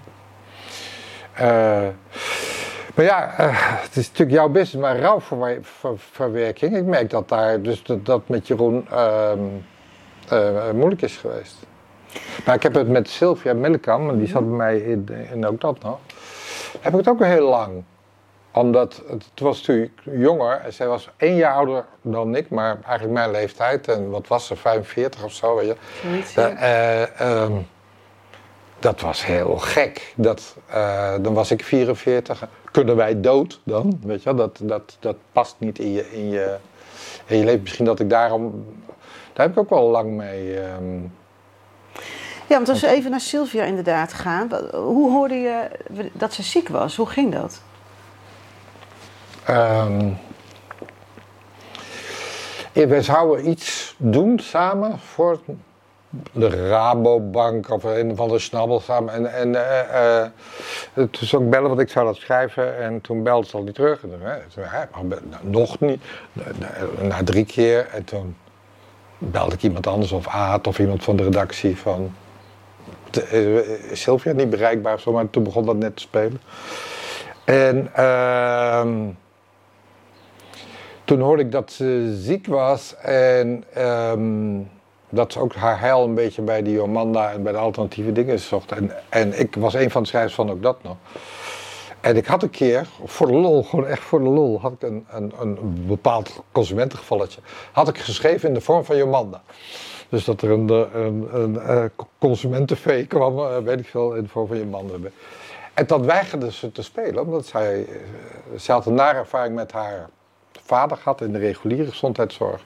Maar 2.99 3.07
ja, 3.07 3.39
uh, 3.39 3.81
het 3.81 3.95
is 3.95 4.07
natuurlijk 4.07 4.37
jouw 4.37 4.49
business, 4.49 4.75
maar 4.75 4.99
rouwverwerking. 4.99 6.75
Ik 6.75 6.85
merk 6.85 7.09
dat 7.09 7.29
daar 7.29 7.61
dus 7.61 7.83
dat, 7.83 8.05
dat 8.05 8.27
met 8.27 8.47
Jeroen 8.47 8.87
uh, 8.91 9.31
uh, 10.33 10.71
moeilijk 10.73 11.01
is 11.01 11.17
geweest. 11.17 11.55
Maar 12.45 12.55
ik 12.55 12.63
heb 12.63 12.73
het 12.73 12.87
met 12.87 13.09
Sylvia 13.09 13.53
Mellekamp, 13.53 14.17
die 14.17 14.27
zat 14.27 14.47
bij 14.47 14.57
mij 14.57 14.77
in, 14.77 15.09
in 15.31 15.45
ook 15.45 15.61
dat 15.61 15.83
nog. 15.83 15.99
Heb 16.79 16.91
ik 16.91 16.97
het 16.97 17.09
ook 17.09 17.23
heel 17.23 17.49
lang. 17.49 17.83
Omdat 18.51 19.03
het, 19.07 19.25
was 19.35 19.57
natuurlijk 19.57 20.01
jonger 20.03 20.61
en 20.65 20.73
zij 20.73 20.87
was 20.87 21.09
één 21.17 21.35
jaar 21.35 21.53
ouder 21.53 21.85
dan 22.01 22.35
ik, 22.35 22.49
maar 22.49 22.77
eigenlijk 22.83 23.13
mijn 23.13 23.31
leeftijd. 23.31 23.87
En 23.87 24.09
wat 24.09 24.27
was 24.27 24.47
ze, 24.47 24.55
45 24.55 25.23
of 25.23 25.31
zo, 25.31 25.55
weet 25.55 25.65
je. 25.65 25.75
Zoiets, 26.01 26.35
um, 27.21 27.67
dat 28.79 29.01
was 29.01 29.25
heel 29.25 29.57
gek. 29.57 30.13
Dat, 30.15 30.55
uh, 30.69 31.13
dan 31.21 31.33
was 31.33 31.51
ik 31.51 31.63
44. 31.63 32.47
Kunnen 32.71 32.95
wij 32.95 33.21
dood 33.21 33.61
dan? 33.63 33.99
Weet 34.03 34.23
je 34.23 34.35
wel? 34.35 34.35
Dat, 34.35 34.59
dat, 34.61 34.97
dat 34.99 35.15
past 35.31 35.55
niet 35.57 35.79
in 35.79 35.91
je, 35.91 36.11
in, 36.11 36.29
je, 36.29 36.55
in 37.25 37.37
je 37.37 37.43
leven. 37.43 37.61
Misschien 37.61 37.85
dat 37.85 37.99
ik 37.99 38.09
daarom. 38.09 38.65
Daar 39.33 39.45
heb 39.45 39.51
ik 39.51 39.61
ook 39.61 39.69
wel 39.69 39.89
lang 39.89 40.11
mee. 40.11 40.71
Um... 40.73 41.13
Ja, 42.47 42.55
want 42.55 42.69
als 42.69 42.81
we 42.81 42.87
even 42.87 43.11
naar 43.11 43.19
Sylvia 43.19 43.63
inderdaad 43.63 44.13
gaan. 44.13 44.49
Hoe 44.71 45.11
hoorde 45.11 45.35
je 45.35 45.69
dat 46.13 46.33
ze 46.33 46.43
ziek 46.43 46.69
was? 46.69 46.95
Hoe 46.95 47.07
ging 47.07 47.33
dat? 47.33 47.61
Um, 49.49 50.17
we 52.73 53.01
zouden 53.01 53.49
iets 53.49 53.95
doen 53.97 54.39
samen 54.39 54.99
voor 54.99 55.39
de 56.31 56.67
Rabobank 56.67 57.69
of 57.69 57.83
een 57.83 58.15
van 58.15 58.29
de 58.29 58.39
snabbel 58.39 58.79
samen. 58.79 59.13
En, 59.13 59.33
en 59.33 59.49
uh, 59.49 60.25
uh, 60.93 61.07
toen 61.11 61.27
zou 61.27 61.43
ik 61.43 61.49
bellen, 61.49 61.67
want 61.67 61.81
ik 61.81 61.89
zou 61.89 62.05
dat 62.05 62.15
schrijven. 62.15 62.77
En 62.77 63.01
toen 63.01 63.23
belde 63.23 63.47
ze 63.47 63.57
al 63.57 63.63
niet 63.63 63.75
terug. 63.75 64.03
En 64.03 64.09
toen, 64.09 65.07
nou, 65.07 65.21
nog 65.41 65.79
niet. 65.79 66.01
Na 67.01 67.23
drie 67.23 67.45
keer. 67.45 67.87
En 67.87 68.03
toen 68.03 68.35
belde 69.17 69.55
ik 69.55 69.63
iemand 69.63 69.87
anders 69.87 70.11
of 70.11 70.27
Aad 70.27 70.67
of 70.67 70.79
iemand 70.79 71.03
van 71.03 71.15
de 71.15 71.23
redactie 71.23 71.77
van... 71.77 72.13
Is 73.89 74.01
Sylvia 74.01 74.31
niet 74.31 74.49
bereikbaar 74.49 74.99
zo, 74.99 75.11
maar 75.11 75.29
toen 75.29 75.43
begon 75.43 75.65
dat 75.65 75.75
net 75.75 75.95
te 75.95 76.01
spelen. 76.01 76.41
En 77.43 77.91
uh, 77.97 78.85
toen 81.03 81.19
hoorde 81.19 81.43
ik 81.43 81.51
dat 81.51 81.71
ze 81.71 82.17
ziek 82.21 82.47
was 82.47 82.95
en... 82.95 83.63
Uh, 83.77 84.13
dat 85.09 85.33
ze 85.33 85.39
ook 85.39 85.55
haar 85.55 85.79
heil 85.79 86.03
een 86.03 86.13
beetje 86.13 86.41
bij 86.41 86.61
die 86.61 86.73
Jomanda 86.73 87.31
en 87.31 87.43
bij 87.43 87.51
de 87.51 87.57
alternatieve 87.57 88.11
dingen 88.11 88.39
zocht. 88.39 88.71
En, 88.71 88.91
en 89.09 89.39
ik 89.39 89.55
was 89.55 89.73
een 89.73 89.91
van 89.91 90.01
de 90.01 90.07
schrijvers 90.07 90.35
van 90.35 90.51
ook 90.51 90.61
dat 90.61 90.83
nog. 90.83 90.95
En 92.01 92.15
ik 92.15 92.25
had 92.25 92.43
een 92.43 92.49
keer, 92.49 92.87
voor 93.05 93.27
de 93.27 93.33
lol, 93.33 93.63
gewoon 93.63 93.87
echt 93.87 94.01
voor 94.01 94.19
de 94.19 94.29
lol, 94.29 94.59
had 94.59 94.71
ik 94.71 94.81
een, 94.81 95.05
een, 95.11 95.33
een 95.39 95.85
bepaald 95.87 96.43
consumentengevalletje, 96.51 97.41
had 97.71 97.87
ik 97.87 97.97
geschreven 97.97 98.47
in 98.47 98.53
de 98.53 98.61
vorm 98.61 98.85
van 98.85 98.97
Jomanda. 98.97 99.41
Dus 100.09 100.25
dat 100.25 100.41
er 100.41 100.51
een, 100.51 100.69
een, 100.69 101.29
een, 101.31 101.69
een 101.69 101.91
consumentenvee 102.17 103.05
kwam, 103.05 103.39
eh, 103.39 103.57
weet 103.57 103.79
ik 103.79 103.87
veel, 103.87 104.13
in 104.13 104.23
de 104.23 104.29
vorm 104.29 104.47
van 104.47 104.57
Jomanda. 104.57 104.93
En 105.73 105.87
dat 105.87 106.05
weigerde 106.05 106.51
ze 106.51 106.71
te 106.71 106.81
spelen, 106.83 107.23
omdat 107.23 107.45
zij, 107.45 107.85
eh, 107.85 107.95
zij 108.55 108.75
had 108.75 108.85
een 108.85 108.93
nare 108.93 109.17
ervaring 109.17 109.55
met 109.55 109.71
haar 109.71 110.09
vader 110.61 110.97
gehad 110.97 111.21
in 111.21 111.31
de 111.31 111.39
reguliere 111.39 111.89
gezondheidszorg. 111.89 112.61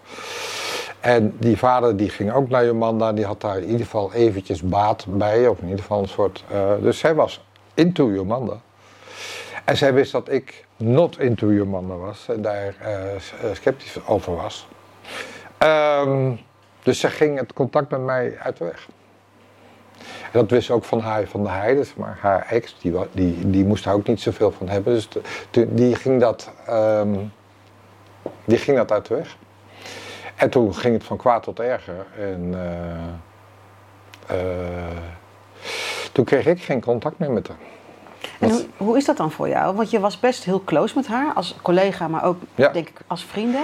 En 1.04 1.36
die 1.39 1.58
vader 1.58 1.98
die 1.98 2.10
ging 2.10 2.32
ook 2.32 2.50
naar 2.50 2.66
Jomanda, 2.66 3.13
die 3.13 3.26
had 3.26 3.42
daar 3.42 3.58
in 3.58 3.66
ieder 3.66 3.86
geval 3.86 4.13
eventjes 4.13 4.62
baat 4.62 5.06
bij, 5.08 5.48
of 5.48 5.58
in 5.58 5.63
ieder 5.63 5.82
geval 5.82 6.02
een 6.02 6.08
soort... 6.08 6.44
Uh, 6.52 6.72
dus 6.82 7.00
zij 7.00 7.16
was 7.16 7.46
into 7.74 8.12
Jomanda. 8.12 8.62
En 9.66 9.78
zij 9.78 9.94
wist 9.94 10.12
dat 10.12 10.32
ik 10.32 10.66
not 10.78 11.20
into 11.20 11.54
Jomanda 11.54 11.96
was 11.96 12.28
en 12.28 12.42
daar 12.42 12.76
uh, 12.82 13.54
sceptisch 13.54 13.98
over 14.08 14.36
was. 14.36 14.68
Um, 15.60 16.39
dus 16.84 17.00
zij 17.00 17.10
ging 17.10 17.39
het 17.39 17.54
contact 17.54 17.89
met 17.89 18.02
mij 18.02 18.38
uit 18.39 18.58
de 18.58 18.63
weg. 18.63 18.88
En 19.98 20.39
dat 20.39 20.50
wist 20.50 20.70
ook 20.70 20.84
van 20.84 21.00
haar 21.00 21.28
van 21.28 21.44
de 21.44 21.50
Heides, 21.50 21.96
maar 21.96 22.18
haar 22.22 22.46
ex, 22.50 22.76
die, 22.82 22.94
die, 23.12 23.50
die 23.50 23.66
moest 23.66 23.84
daar 23.84 23.94
ook 23.94 24.08
niet 24.08 24.22
zoveel 24.22 24.52
van 24.52 24.70
hebben. 24.70 24.94
Dus 24.94 25.08
die, 25.70 25.96
ging 25.96 26.20
dat, 26.20 26.52
um, 26.70 27.32
die 28.46 28.58
ging 28.58 28.78
dat 28.78 28.92
uit 28.92 29.06
de 29.06 29.16
weg. 29.16 29.38
En 30.36 30.50
toen 30.50 30.76
ging 30.76 30.93
het 30.93 31.04
van 31.04 31.17
kwaad 31.17 31.43
tot 31.43 31.60
erger. 31.60 32.06
En 32.17 32.54
uh, 34.30 34.38
uh, 34.38 34.98
toen 36.12 36.26
kreeg 36.26 36.46
ik 36.46 36.62
geen 36.62 36.82
contact 36.82 37.19
meer 37.19 37.32
met 37.32 37.48
haar. 37.48 37.58
En 38.39 38.50
hoe, 38.50 38.65
hoe 38.78 38.98
is 38.98 39.06
dat 39.06 39.17
dan 39.17 39.32
voor 39.32 39.48
jou? 39.48 39.76
Want 39.76 39.89
je 39.89 40.00
was 40.00 40.19
best 40.19 40.43
heel 40.43 40.63
close 40.63 40.96
met 40.96 41.08
haar, 41.08 41.34
als 41.34 41.56
collega, 41.62 42.08
maar 42.08 42.24
ook 42.24 42.38
Ja. 42.56 42.69
denk 42.69 42.89
ik 42.89 43.02
als 43.08 43.24
vrienden. 43.24 43.62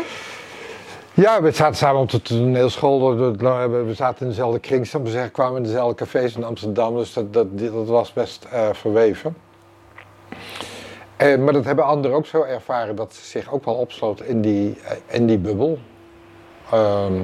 Ja, 1.13 1.41
we 1.41 1.51
zaten 1.51 1.75
samen 1.75 2.01
op 2.01 2.09
de 2.09 2.21
toneelschool. 2.21 3.15
We 3.15 3.93
zaten 3.93 4.21
in 4.21 4.27
dezelfde 4.27 4.59
kring, 4.59 4.87
zeggen. 4.87 5.31
kwamen 5.31 5.57
in 5.57 5.63
dezelfde 5.63 5.95
cafés 5.95 6.35
in 6.35 6.43
Amsterdam. 6.43 6.95
Dus 6.95 7.13
dat, 7.13 7.33
dat, 7.33 7.59
dat 7.59 7.87
was 7.87 8.13
best 8.13 8.47
eh, 8.51 8.69
verweven. 8.73 9.35
Eh, 11.15 11.37
maar 11.37 11.53
dat 11.53 11.65
hebben 11.65 11.85
anderen 11.85 12.17
ook 12.17 12.25
zo 12.25 12.43
ervaren. 12.43 12.95
Dat 12.95 13.13
ze 13.13 13.25
zich 13.25 13.51
ook 13.51 13.65
wel 13.65 13.73
opsloten 13.73 14.27
in 14.27 14.41
die, 14.41 14.79
eh, 14.83 14.95
in 15.07 15.27
die 15.27 15.37
bubbel. 15.37 15.79
Ehm, 16.71 17.21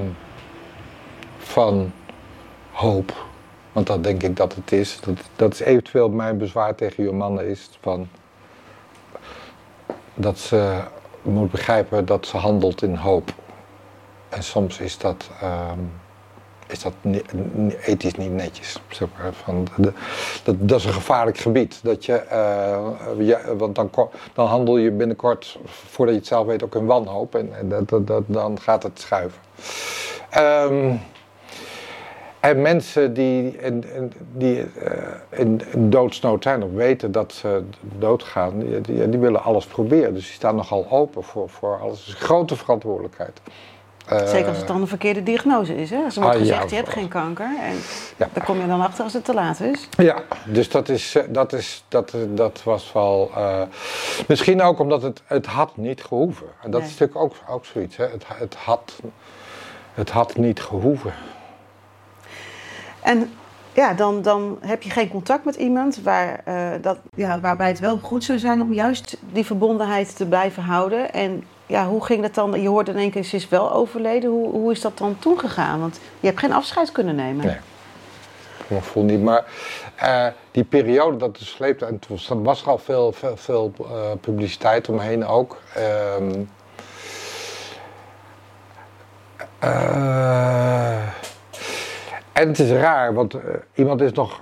van 1.37 1.91
hoop. 2.71 3.13
Want 3.71 3.87
dat 3.87 4.03
denk 4.03 4.23
ik 4.23 4.35
dat 4.35 4.55
het 4.55 4.71
is. 4.71 4.99
Dat, 4.99 5.17
dat 5.35 5.53
is 5.53 5.59
eventueel 5.59 6.09
mijn 6.09 6.37
bezwaar 6.37 6.75
tegen 6.75 7.03
Jomanna 7.03 7.41
is. 7.41 7.69
Van 7.81 8.07
dat 10.13 10.39
ze 10.39 10.83
moet 11.21 11.51
begrijpen 11.51 12.05
dat 12.05 12.25
ze 12.25 12.37
handelt 12.37 12.81
in 12.81 12.95
hoop. 12.95 13.33
En 14.29 14.43
soms 14.43 14.79
is 14.79 14.97
dat, 14.97 15.29
ehm, 15.41 15.79
is 16.67 16.81
dat 16.81 16.93
ethisch 17.81 18.15
niet 18.15 18.31
netjes. 18.31 18.81
Van 19.31 19.67
de, 19.75 19.93
dat, 20.43 20.55
dat 20.59 20.79
is 20.79 20.85
een 20.85 20.93
gevaarlijk 20.93 21.37
gebied. 21.37 21.79
Dat 21.83 22.05
je, 22.05 22.13
eh, 22.13 23.57
want 23.57 23.75
dan, 23.75 23.89
dan 24.33 24.47
handel 24.47 24.77
je 24.77 24.91
binnenkort, 24.91 25.59
voordat 25.65 26.15
je 26.15 26.19
het 26.19 26.29
zelf 26.29 26.45
weet, 26.45 26.63
ook 26.63 26.75
in 26.75 26.85
wanhoop. 26.85 27.35
En, 27.35 27.49
dat, 27.85 28.07
dat, 28.07 28.23
dan 28.25 28.59
gaat 28.59 28.83
het 28.83 28.99
schuiven. 28.99 29.39
Ehm, 30.29 30.95
en 32.39 32.61
mensen 32.61 33.13
die, 33.13 33.57
in, 33.57 33.83
die 34.33 34.63
eh, 34.63 35.39
in, 35.39 35.61
doodsnood 35.77 36.43
zijn 36.43 36.63
of 36.63 36.71
weten 36.71 37.11
dat 37.11 37.33
ze 37.33 37.63
doodgaan, 37.81 38.59
die, 38.59 38.81
die, 39.09 39.19
willen 39.19 39.43
alles 39.43 39.65
proberen. 39.65 40.13
Dus 40.13 40.25
die 40.25 40.33
staan 40.33 40.55
nogal 40.55 40.87
open 40.89 41.23
voor, 41.23 41.49
voor 41.49 41.79
alles. 41.79 42.07
Een 42.07 42.13
grote 42.13 42.55
verantwoordelijkheid. 42.55 43.41
Eh, 44.07 44.27
Zeker 44.27 44.47
als 44.47 44.57
het 44.57 44.67
dan 44.67 44.81
een 44.81 44.87
verkeerde 44.87 45.23
diagnose 45.23 45.75
is. 45.75 45.89
Hè? 45.89 45.97
Als 46.03 46.15
er 46.15 46.21
wordt 46.21 46.37
ah, 46.37 46.45
ja, 46.45 46.51
gezegd, 46.53 46.69
je 46.69 46.75
hebt 46.75 46.89
geen 46.89 47.07
kanker. 47.07 47.45
En 47.61 47.75
Ja. 48.17 48.29
daar 48.33 48.45
kom 48.45 48.59
je 48.61 48.67
dan 48.67 48.81
achter 48.81 49.03
als 49.03 49.13
het 49.13 49.25
te 49.25 49.33
laat 49.33 49.59
is. 49.59 49.87
Ja, 49.97 50.21
dus 50.45 50.69
dat, 50.69 50.89
is, 50.89 51.15
eh, 51.15 51.23
dat, 51.29 51.53
is, 51.53 51.83
dat, 51.87 52.13
dat 52.27 52.63
was 52.63 52.91
wel. 52.93 53.31
eh, 53.35 53.61
misschien 54.27 54.61
ook 54.61 54.79
omdat 54.79 55.01
het, 55.01 55.21
het 55.25 55.45
had 55.45 55.77
niet 55.77 56.03
gehoeven. 56.03 56.47
En 56.61 56.71
dat 56.71 56.81
Nee. 56.81 56.89
is 56.89 56.97
natuurlijk 56.99 57.19
ook, 57.25 57.55
ook 57.55 57.65
zoiets. 57.65 57.97
Hè? 57.97 58.05
Het, 58.07 58.23
het, 58.27 58.55
had, 58.55 58.93
het 59.93 60.09
had 60.09 60.35
niet 60.37 60.61
gehoeven. 60.61 61.13
En 63.01 63.33
ja, 63.73 63.93
dan, 63.93 64.21
dan 64.21 64.57
heb 64.61 64.81
je 64.83 64.89
geen 64.89 65.09
contact 65.09 65.45
met 65.45 65.55
iemand 65.55 66.01
waar, 66.03 66.41
eh, 66.45 66.69
dat, 66.81 66.97
ja, 67.15 67.39
waarbij 67.39 67.67
het 67.67 67.79
wel 67.79 67.97
goed 67.97 68.23
zou 68.23 68.39
zijn 68.39 68.61
om 68.61 68.73
juist 68.73 69.17
die 69.31 69.45
verbondenheid 69.45 70.15
te 70.15 70.25
blijven 70.25 70.63
houden. 70.63 71.13
En 71.13 71.43
ja, 71.65 71.87
hoe 71.87 72.05
ging 72.05 72.21
dat 72.21 72.33
dan? 72.33 72.61
Je 72.61 72.67
hoorde 72.67 72.91
in 72.91 72.97
één 72.97 73.11
keer, 73.11 73.23
ze 73.23 73.35
is 73.35 73.49
wel 73.49 73.73
overleden. 73.73 74.29
Hoe, 74.29 74.49
hoe 74.51 74.71
is 74.71 74.81
dat 74.81 74.97
dan 74.97 75.19
toen 75.19 75.39
gegaan? 75.39 75.79
Want 75.79 75.99
je 76.19 76.27
hebt 76.27 76.39
geen 76.39 76.53
afscheid 76.53 76.91
kunnen 76.91 77.15
nemen. 77.15 77.45
Nee. 77.45 77.57
Ik 78.67 78.83
voel 78.83 79.03
niet, 79.03 79.21
maar 79.21 79.45
eh, 79.95 80.27
die 80.51 80.63
periode 80.63 81.17
dat 81.17 81.37
het 81.37 81.47
sleepte, 81.47 81.85
en 81.85 81.99
toen 81.99 82.43
was- 82.43 82.61
er 82.61 82.67
al 82.69 82.77
veel, 82.77 83.11
veel, 83.11 83.37
veel 83.37 83.73
eh, 83.79 83.85
publiciteit 84.21 84.89
omheen 84.89 85.25
ook. 85.25 85.57
Ehm, 85.73 86.31
eh, 89.59 90.97
en 92.33 92.47
het 92.47 92.59
is 92.59 92.69
raar, 92.71 93.13
want 93.13 93.35
iemand 93.73 94.01
is 94.01 94.11
nog 94.11 94.41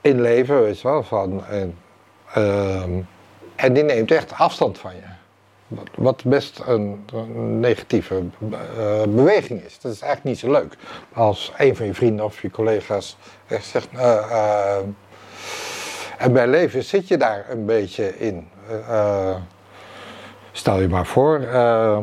in 0.00 0.20
leven, 0.20 0.62
weet 0.62 0.80
je 0.80 0.88
wel, 0.88 1.02
van, 1.02 1.44
en, 1.46 1.78
ehm, 2.34 2.90
en 3.56 3.72
die 3.72 3.82
neemt 3.82 4.10
echt 4.10 4.32
afstand 4.32 4.78
van 4.78 4.94
je. 4.94 5.02
Wat- 5.94 6.24
best 6.24 6.62
een, 6.66 7.04
een 7.14 7.60
negatieve 7.60 8.22
eh, 8.50 9.02
beweging 9.08 9.62
is. 9.64 9.78
Dat 9.80 9.92
is 9.92 10.00
eigenlijk 10.00 10.24
niet 10.24 10.38
zo 10.38 10.50
leuk. 10.60 10.76
Als 11.12 11.52
een 11.58 11.76
van 11.76 11.86
je 11.86 11.94
vrienden 11.94 12.24
of 12.24 12.42
je 12.42 12.50
collega's 12.50 13.16
echt 13.48 13.64
zegt. 13.64 13.88
eh, 13.96 14.16
eh, 14.30 14.76
en 16.18 16.32
bij 16.32 16.46
leven 16.46 16.82
zit 16.82 17.08
je 17.08 17.16
daar 17.16 17.46
een 17.50 17.64
beetje 17.66 18.18
in. 18.18 18.48
Eh, 18.68 18.98
eh, 18.98 19.36
stel 20.52 20.80
je 20.80 20.88
maar 20.88 21.06
voor. 21.06 21.40
eh, 21.40 21.98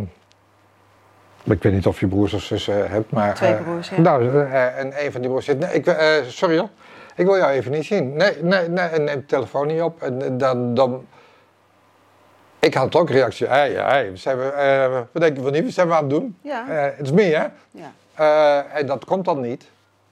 ik 1.43 1.63
weet 1.63 1.73
niet 1.73 1.86
of 1.88 1.99
je 1.99 2.08
broers 2.08 2.34
of 2.34 2.41
zussen 2.41 2.89
hebt, 2.91 3.12
maar. 3.12 3.34
Twee 3.36 3.53
eh, 3.53 3.62
broers, 3.62 3.89
ja. 3.89 3.99
Nou, 3.99 4.39
eh, 4.39 4.77
en 4.79 5.05
een 5.05 5.12
van 5.12 5.21
die 5.21 5.29
broers 5.29 5.45
zegt: 5.45 5.60
nee, 5.60 5.73
ik, 5.73 5.86
eh, 5.88 6.08
Sorry 6.27 6.58
hoor, 6.58 6.69
ik 7.15 7.25
wil 7.25 7.38
jou 7.38 7.51
even 7.51 7.71
niet 7.71 7.86
zien. 7.86 8.13
Nee, 8.17 8.43
nee, 8.43 8.67
nee. 8.69 8.86
En 8.88 9.03
neemt 9.03 9.19
de 9.21 9.25
telefoon 9.36 9.67
niet 9.67 9.82
op. 9.82 10.01
En 10.01 10.21
eh, 10.21 10.29
dan. 10.38 10.73
dan 10.73 11.05
ik 12.60 12.74
had 12.74 12.95
ook 12.95 13.10
een 13.10 13.15
reactie. 13.15 13.48
Hey, 13.48 13.72
hey, 13.72 14.12
zijn 14.13 14.38
we, 14.38 14.43
eh, 14.50 14.91
wat 15.12 15.22
denk 15.22 15.36
je 15.38 15.43
van 15.43 15.52
niet? 15.52 15.63
Wat 15.63 15.74
zijn 15.74 15.88
we 15.88 15.93
aan 15.93 16.02
het 16.02 16.10
doen? 16.10 16.38
Ja. 16.41 16.65
Eh, 16.69 16.82
Het 16.98 17.06
is 17.06 17.12
me, 17.12 17.22
hè? 17.22 17.45
Ja. 17.72 17.91
Eh, 18.13 18.78
en 18.80 18.86
dat 18.86 19.06
komt 19.06 19.26
dan 19.26 19.41
niet. 19.41 19.65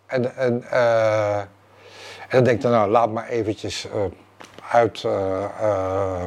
En, 0.05 0.36
en, 0.36 0.63
en 0.69 1.47
dan 2.29 2.43
denk 2.43 2.55
ik 2.57 2.62
dan, 2.62 2.71
nou, 2.71 2.89
laat 2.91 3.12
maar 3.12 3.27
eventjes 3.27 3.88
eh, 3.89 4.01
uit 4.71 5.03
eh, 5.03 5.43
eh, 5.62 6.25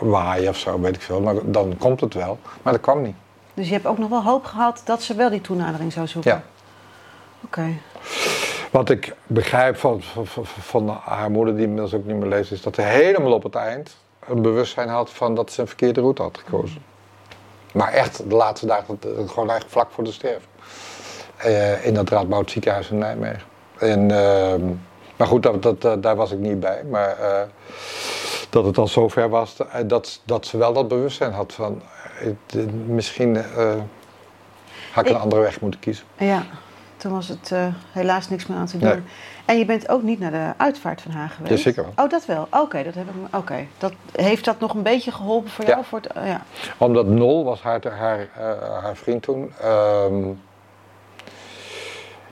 waaien 0.00 0.48
of 0.48 0.56
zo, 0.56 0.80
weet 0.80 0.94
ik 0.96 1.02
veel. 1.02 1.20
Maar 1.20 1.34
dan 1.44 1.76
komt 1.78 2.00
het 2.00 2.14
wel. 2.14 2.38
Maar 2.62 2.72
dat 2.72 2.82
kwam 2.82 3.02
niet. 3.02 3.16
Dus 3.54 3.66
je 3.66 3.72
hebt 3.72 3.86
ook 3.86 3.98
nog 3.98 4.08
wel 4.08 4.22
hoop 4.22 4.44
gehad 4.44 4.82
dat 4.84 5.02
ze 5.02 5.14
wel 5.14 5.30
die 5.30 5.40
toenadering 5.40 5.92
zou 5.92 6.06
zoeken? 6.06 6.30
Ja. 6.30 6.42
Oké. 7.44 7.66
Wat 8.70 8.90
ik 8.90 9.14
begrijp 9.26 9.76
van, 9.76 10.02
van, 10.02 10.46
van- 10.46 11.00
haar 11.04 11.30
moeder, 11.30 11.54
die 11.54 11.62
inmiddels 11.64 11.94
ook 11.94 12.04
niet 12.04 12.16
meer 12.16 12.28
leeft, 12.28 12.50
is 12.52 12.62
dat 12.62 12.74
ze 12.74 12.82
helemaal 12.82 13.32
op 13.32 13.42
het 13.42 13.54
eind 13.54 13.96
een 14.28 14.42
bewustzijn 14.42 14.88
had 14.88 15.10
van 15.10 15.34
dat 15.34 15.52
ze 15.52 15.60
een 15.60 15.66
verkeerde 15.66 16.00
route 16.00 16.22
had 16.22 16.38
gekozen. 16.44 16.82
Maar 17.72 17.92
echt 17.92 18.28
de 18.30 18.34
laatste 18.36 18.66
dagen, 18.66 18.96
dat- 19.00 19.10
gewoon 19.12 19.48
eigenlijk 19.50 19.70
vlak 19.70 19.90
voor 19.90 20.04
de 20.04 20.12
sterven. 20.12 20.48
Eh, 21.36 21.86
in 21.86 21.94
dat 21.94 22.08
Radboud 22.08 22.50
ziekenhuis 22.50 22.90
in 22.90 22.98
Nijmegen. 22.98 23.42
En, 23.78 24.10
ehm, 24.10 24.60
maar 25.16 25.26
goed, 25.26 25.42
dat, 25.42 25.62
dat, 25.62 25.80
dat- 25.80 26.02
daar 26.02 26.16
was 26.16 26.30
ik 26.32 26.38
niet 26.38 26.60
bij. 26.60 26.84
Maar 26.90 27.18
eh, 27.18 27.42
dat 28.50 28.64
het 28.64 28.78
al 28.78 28.88
zover 28.88 29.28
was, 29.28 29.56
eh, 29.56 29.66
dat, 29.86 30.20
dat 30.24 30.46
ze 30.46 30.56
wel 30.56 30.72
dat 30.72 30.88
bewustzijn 30.88 31.32
had 31.32 31.52
van 31.52 31.82
eh, 32.20 32.60
misschien 32.86 33.36
eh, 33.36 33.42
had 34.92 35.04
ik 35.04 35.10
een 35.10 35.16
Ik- 35.16 35.22
andere 35.22 35.42
weg 35.42 35.60
moeten 35.60 35.80
kiezen. 35.80 36.04
Ja, 36.18 36.46
toen 36.96 37.12
was 37.12 37.28
het 37.28 37.52
eh, 37.52 37.66
helaas 37.92 38.28
niks 38.28 38.46
meer 38.46 38.58
aan 38.58 38.66
te 38.66 38.78
doen. 38.78 38.88
Nee. 38.88 39.02
En 39.44 39.58
je 39.58 39.64
bent 39.64 39.88
ook 39.88 40.02
niet 40.02 40.18
naar 40.20 40.30
de 40.30 40.52
uitvaart 40.56 41.00
van 41.00 41.10
haar 41.10 41.28
geweest? 41.28 41.54
Jazeker 41.54 41.82
wel. 41.82 42.04
Oh, 42.04 42.10
dat 42.10 42.26
wel. 42.26 42.46
Oké, 42.50 42.82
dat 42.82 42.94
heb 42.94 43.04
ik. 43.04 43.36
Oké, 43.36 43.66
dat 43.78 43.92
heeft 44.12 44.44
dat 44.44 44.60
nog 44.60 44.74
een 44.74 44.82
beetje 44.82 45.12
geholpen 45.12 45.50
voor 45.50 45.64
jou? 45.64 45.78
Ja. 45.78 45.84
Voor 45.84 46.00
het, 46.00 46.16
oh, 46.16 46.26
ja. 46.26 46.42
Omdat 46.78 47.06
Nol 47.06 47.44
was 47.44 47.62
haar, 47.62 47.80
haar, 47.98 48.28
eh, 48.36 48.82
haar 48.82 48.96
vriend 48.96 49.22
toen. 49.22 49.52
ehm, 49.60 50.22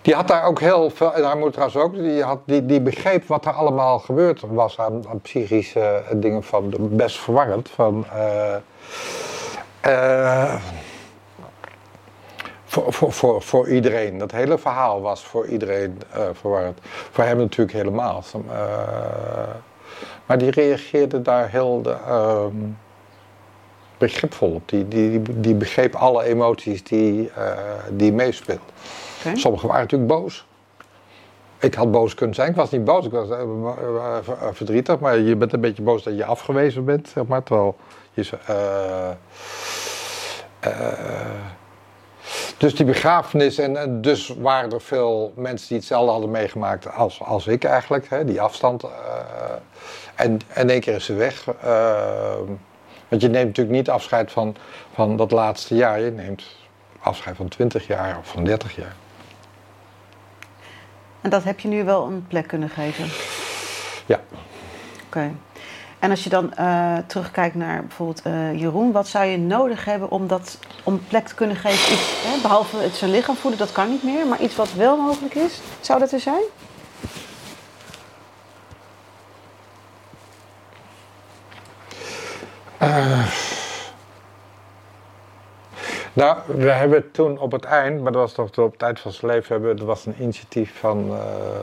die 0.03 0.15
had 0.15 0.29
daar 0.29 0.45
ook 0.45 0.61
heel 0.61 0.91
veel, 0.91 1.15
en 1.15 1.25
haar 1.25 1.35
moeder 1.37 1.53
trouwens 1.53 1.79
ook, 1.81 1.95
die, 1.95 2.23
had, 2.23 2.39
die, 2.45 2.67
die 2.67 2.81
begreep 2.81 3.27
wat 3.27 3.45
er 3.45 3.53
allemaal 3.53 3.99
gebeurd 3.99 4.41
was 4.49 4.79
aan, 4.81 5.05
aan 5.09 5.21
psychische 5.21 5.81
eh, 5.81 6.17
dingen 6.17 6.43
van 6.43 6.75
best 6.79 7.19
verwarrend. 7.19 7.71
Van, 7.71 8.05
eh, 9.81 10.55
voor, 12.73 12.93
voor, 12.93 13.13
voor, 13.13 13.43
voor 13.43 13.69
iedereen. 13.69 14.19
Dat 14.19 14.31
hele 14.31 14.59
verhaal 14.59 15.01
was 15.01 15.25
voor 15.25 15.47
iedereen 15.47 16.01
eh, 16.13 16.23
verwarrend. 16.33 16.79
Voor 16.83 17.25
hem 17.25 17.37
natuurlijk 17.37 17.73
helemaal. 17.73 18.23
Eh, 18.51 18.59
maar 20.27 20.39
die 20.39 20.51
reageerde 20.51 21.23
daar 21.23 21.51
heel 21.51 21.83
ehm, 21.85 22.55
begripvol 23.99 24.51
op. 24.51 24.69
Die, 24.69 24.89
die, 24.89 25.23
die, 25.23 25.41
die 25.41 25.55
begreep 25.55 25.95
alle 25.95 26.25
emoties 26.25 26.85
die, 26.85 27.31
eh 27.31 27.59
die 27.91 28.13
meespeelden. 28.13 28.65
Sommigen 29.35 29.69
waren 29.69 29.83
natuurlijk 29.83 30.11
boos. 30.11 30.47
Ik 31.59 31.75
had 31.75 31.91
boos 31.91 32.15
kunnen 32.15 32.35
zijn. 32.35 32.51
Ik 32.51 32.57
was 32.57 32.71
niet 32.71 32.85
boos, 32.85 33.05
ik 33.05 33.13
was 33.13 33.29
ver- 34.23 34.55
verdrietig. 34.55 34.99
Maar 34.99 35.19
je 35.19 35.37
bent 35.37 35.53
een 35.53 35.61
beetje 35.61 35.83
boos 35.83 36.03
dat 36.03 36.17
je 36.17 36.25
afgewezen 36.25 36.85
bent, 36.85 37.09
zeg 37.09 37.27
maar. 37.27 37.43
Terwijl 37.43 37.77
je... 38.13 38.29
dus 42.57 42.75
die 42.75 42.87
begrafenis, 42.87 43.59
en, 43.59 43.77
en 43.77 44.01
dus 44.01 44.35
waren 44.39 44.73
er 44.73 44.81
veel 44.81 45.33
mensen 45.37 45.69
die 45.69 45.77
hetzelfde 45.77 46.11
hadden 46.11 46.31
meegemaakt 46.31 46.95
als, 46.95 47.21
als 47.23 47.47
ik 47.47 47.65
eigenlijk. 47.65 48.09
Hè, 48.09 48.25
die 48.25 48.41
afstand. 48.41 48.83
eh, 48.83 48.91
en 50.15 50.39
in 50.55 50.71
één 50.71 50.81
keer 50.81 50.95
is 50.95 51.05
ze 51.05 51.15
weg. 51.15 51.47
eh, 51.63 52.35
want 53.09 53.23
je 53.23 53.29
neemt 53.29 53.47
natuurlijk 53.47 53.77
niet 53.77 53.91
afscheid 53.91 54.33
van, 54.33 54.57
van 54.95 55.17
dat 55.17 55.31
laatste 55.31 55.75
jaar. 55.75 56.01
Je 56.01 56.11
neemt 56.11 56.45
afscheid 57.01 57.37
van 57.37 57.49
20 57.49 57.87
jaar 57.87 58.19
of 58.19 58.27
van 58.29 58.45
30 58.45 58.77
jaar. 58.77 58.95
En 61.21 61.31
dat 61.31 61.45
heb 61.45 61.61
je 61.61 61.69
nu 61.69 61.85
wel 61.85 62.07
een 62.07 62.27
plek 62.29 62.47
kunnen 62.47 62.69
geven? 62.69 63.05
Ja. 64.07 64.21
Oké. 65.07 65.31
En 66.03 66.11
als 66.11 66.25
je 66.25 66.31
dan 66.31 66.55
eh, 66.55 66.97
terugkijkt 67.07 67.55
naar 67.55 67.81
bijvoorbeeld 67.81 68.23
eh, 68.23 68.61
Jeroen, 68.61 68.93
wat 68.93 69.09
zou 69.09 69.25
je 69.25 69.39
nodig 69.39 69.85
hebben 69.85 70.11
om, 70.11 70.27
dat, 70.27 70.59
om 70.83 71.07
plek 71.09 71.27
te 71.27 71.35
kunnen 71.35 71.57
geven? 71.57 71.97
Hè, 72.31 72.41
behalve 72.41 72.77
het 72.77 72.95
zijn 72.95 73.11
lichaam 73.11 73.37
voeden, 73.37 73.59
dat 73.59 73.73
kan 73.73 73.91
niet 73.91 74.03
meer, 74.03 74.27
maar 74.27 74.41
iets 74.41 74.57
wat 74.57 74.73
wel 74.73 74.97
mogelijk 74.97 75.35
is, 75.35 75.61
zou 75.81 75.99
dat 75.99 76.13
er 76.13 76.21
zijn? 76.21 76.43
Uh. 82.83 83.52
We 86.47 86.71
hebben 86.71 87.11
toen 87.11 87.39
op 87.39 87.53
het 87.53 87.65
eind, 87.65 88.03
maar 88.03 88.13
dat 88.13 88.21
was 88.21 88.33
toch 88.33 88.65
op 88.65 88.73
het 88.73 88.83
eind 88.83 89.01
van 89.01 89.13
zijn 89.13 89.33
leven, 89.33 89.53
hebben, 89.53 89.79
er 89.79 89.85
was 89.85 90.07
een 90.07 90.15
initiatief 90.19 90.79
van, 90.79 91.11
uh, 91.11 91.17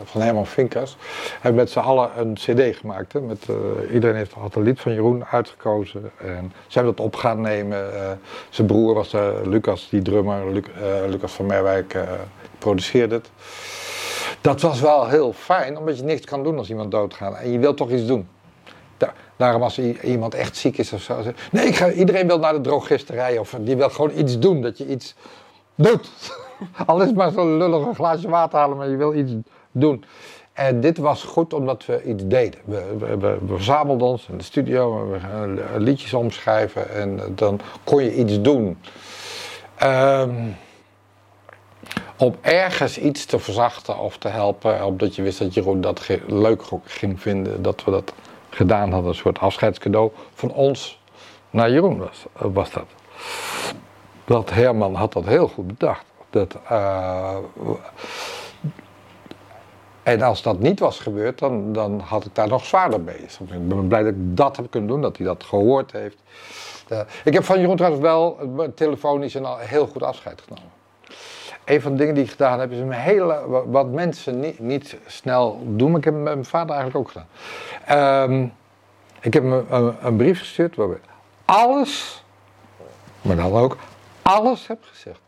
van 0.03 0.21
Herman 0.21 0.45
Vinkers. 0.45 0.97
Hebben 1.33 1.61
met 1.61 1.69
z'n 1.69 1.79
allen 1.79 2.09
een 2.17 2.33
cd 2.33 2.77
gemaakt. 2.77 3.13
Hè, 3.13 3.21
met, 3.21 3.47
uh, 3.49 3.93
iedereen 3.93 4.15
heeft, 4.15 4.33
had 4.33 4.55
een 4.55 4.63
lied 4.63 4.79
van 4.79 4.93
Jeroen 4.93 5.25
uitgekozen. 5.25 6.11
En 6.17 6.53
ze 6.67 6.77
hebben 6.77 6.95
dat 6.95 7.05
op 7.05 7.15
gaan 7.15 7.41
nemen. 7.41 7.93
Uh, 7.93 8.11
zijn 8.49 8.67
broer 8.67 8.93
was 8.93 9.15
Lucas, 9.43 9.89
die 9.89 10.01
drummer, 10.01 10.51
Luc, 10.51 10.65
Lucas 11.07 11.31
van 11.31 11.45
Merwijk, 11.45 11.97
produceerde 12.57 13.15
het. 13.15 13.29
Dat 14.41 14.61
was 14.61 14.81
wel 14.81 15.07
heel 15.07 15.33
fijn, 15.33 15.77
omdat 15.77 15.97
je 15.97 16.03
niks 16.03 16.25
kan 16.25 16.43
doen 16.43 16.57
als 16.57 16.69
iemand 16.69 16.91
doodgaat. 16.91 17.35
En 17.35 17.51
je 17.51 17.59
wilt 17.59 17.77
toch 17.77 17.89
iets 17.89 18.05
doen. 18.05 18.27
Daarom 19.39 19.63
als 19.63 19.79
iemand 20.03 20.33
echt 20.33 20.57
ziek 20.57 20.77
is 20.77 20.93
of 20.93 21.01
zo. 21.01 21.21
Nee, 21.51 21.65
ik 21.65 21.75
ga, 21.75 21.91
iedereen 21.91 22.27
wil 22.27 22.39
naar 22.39 22.53
de 22.53 22.61
drogisterij 22.61 23.37
of 23.37 23.55
die 23.59 23.75
wil 23.75 23.89
gewoon 23.89 24.11
iets 24.15 24.39
doen. 24.39 24.61
Dat 24.61 24.77
je 24.77 24.87
iets 24.87 25.15
doet. 25.75 26.09
Al 26.85 27.01
is 27.01 27.11
maar 27.11 27.31
zo'n 27.31 27.57
lullig 27.57 27.95
glaasje 27.95 28.29
water 28.29 28.59
halen, 28.59 28.77
maar 28.77 28.89
je 28.89 28.95
wil 28.95 29.13
iets 29.13 29.31
doen. 29.71 30.03
En 30.53 30.81
dit 30.81 30.97
was 30.97 31.23
goed 31.23 31.53
omdat 31.53 31.85
we 31.85 32.03
iets 32.03 32.23
deden. 32.25 32.59
We, 32.65 33.17
we, 33.19 33.37
verzamelden 33.47 34.07
ons 34.07 34.27
in 34.29 34.37
de 34.37 34.43
studio, 34.43 35.09
we 35.11 35.19
gaan 35.19 35.59
liedjes 35.77 36.13
omschrijven 36.13 36.89
en 36.89 37.19
dan 37.35 37.59
kon 37.83 38.03
je 38.03 38.15
iets 38.15 38.41
doen. 38.41 38.77
Um, 39.83 40.55
om 42.17 42.35
ergens 42.41 42.97
iets 42.97 43.25
te 43.25 43.39
verzachten 43.39 43.99
of 43.99 44.17
te 44.17 44.27
helpen, 44.27 44.85
omdat 44.85 45.15
je 45.15 45.21
wist 45.21 45.39
dat 45.39 45.53
Jeroen 45.53 45.81
dat 45.81 46.07
leuk 46.27 46.61
ging 46.83 47.21
vinden, 47.21 47.61
dat 47.61 47.83
we 47.83 47.91
dat 47.91 48.13
gedaan 48.49 48.91
hadden. 48.91 49.09
Een 49.09 49.17
soort 49.17 49.39
afscheidscadeau 49.39 50.11
van 50.33 50.51
ons 50.51 51.01
naar 51.49 51.71
Jeroen 51.71 51.97
was, 51.97 52.25
was 52.33 52.71
dat. 52.71 52.87
Dat 54.25 54.49
Herman 54.49 54.95
had 54.95 55.13
dat 55.13 55.25
heel 55.25 55.47
goed 55.47 55.67
bedacht. 55.67 56.05
Dat, 56.29 56.57
uh, 56.71 57.35
en 60.03 60.21
als 60.21 60.41
dat 60.41 60.59
niet 60.59 60.79
was 60.79 60.99
gebeurd, 60.99 61.39
dan, 61.39 61.73
dan 61.73 61.99
had 61.99 62.25
ik 62.25 62.35
daar 62.35 62.47
nog 62.47 62.65
zwaarder 62.65 63.01
mee. 63.01 63.17
Ik 63.17 63.67
ben 63.67 63.87
blij 63.87 64.03
dat 64.03 64.13
ik 64.13 64.37
dat 64.37 64.55
heb 64.55 64.71
kunnen 64.71 64.89
doen, 64.89 65.01
dat 65.01 65.17
hij 65.17 65.25
dat 65.25 65.43
gehoord 65.43 65.91
heeft. 65.91 66.17
Uh, 66.91 66.99
ik 67.23 67.33
heb 67.33 67.43
van 67.43 67.59
Jeroen 67.59 67.75
trouwens 67.75 68.03
wel 68.03 68.37
telefonisch 68.75 69.33
een 69.33 69.45
heel 69.57 69.87
goed 69.87 70.03
afscheid 70.03 70.41
genomen 70.41 70.78
een 71.69 71.81
van 71.81 71.91
de 71.91 71.97
dingen 71.97 72.13
die 72.15 72.23
ik 72.23 72.29
gedaan 72.29 72.59
heb, 72.59 72.71
is 72.71 72.79
een 72.79 72.91
hele, 72.91 73.63
wat 73.65 73.87
mensen 73.87 74.39
niet, 74.39 74.59
niet 74.59 74.97
snel 75.05 75.63
doen, 75.65 75.89
maar 75.89 75.97
ik 75.99 76.05
heb 76.05 76.13
het 76.13 76.23
met 76.23 76.33
mijn 76.33 76.45
vader 76.45 76.75
eigenlijk 76.75 76.97
ook 76.97 77.11
gedaan. 77.11 78.29
Um, 78.31 78.53
ik 79.21 79.33
heb 79.33 79.43
hem 79.43 79.65
een, 79.69 79.95
een, 80.01 80.15
brief 80.15 80.39
gestuurd 80.39 80.75
waarbij 80.75 80.99
alles, 81.45 82.23
maar 83.21 83.35
dan 83.35 83.53
ook 83.53 83.77
alles 84.21 84.67
heb 84.67 84.79
gezegd. 84.81 85.19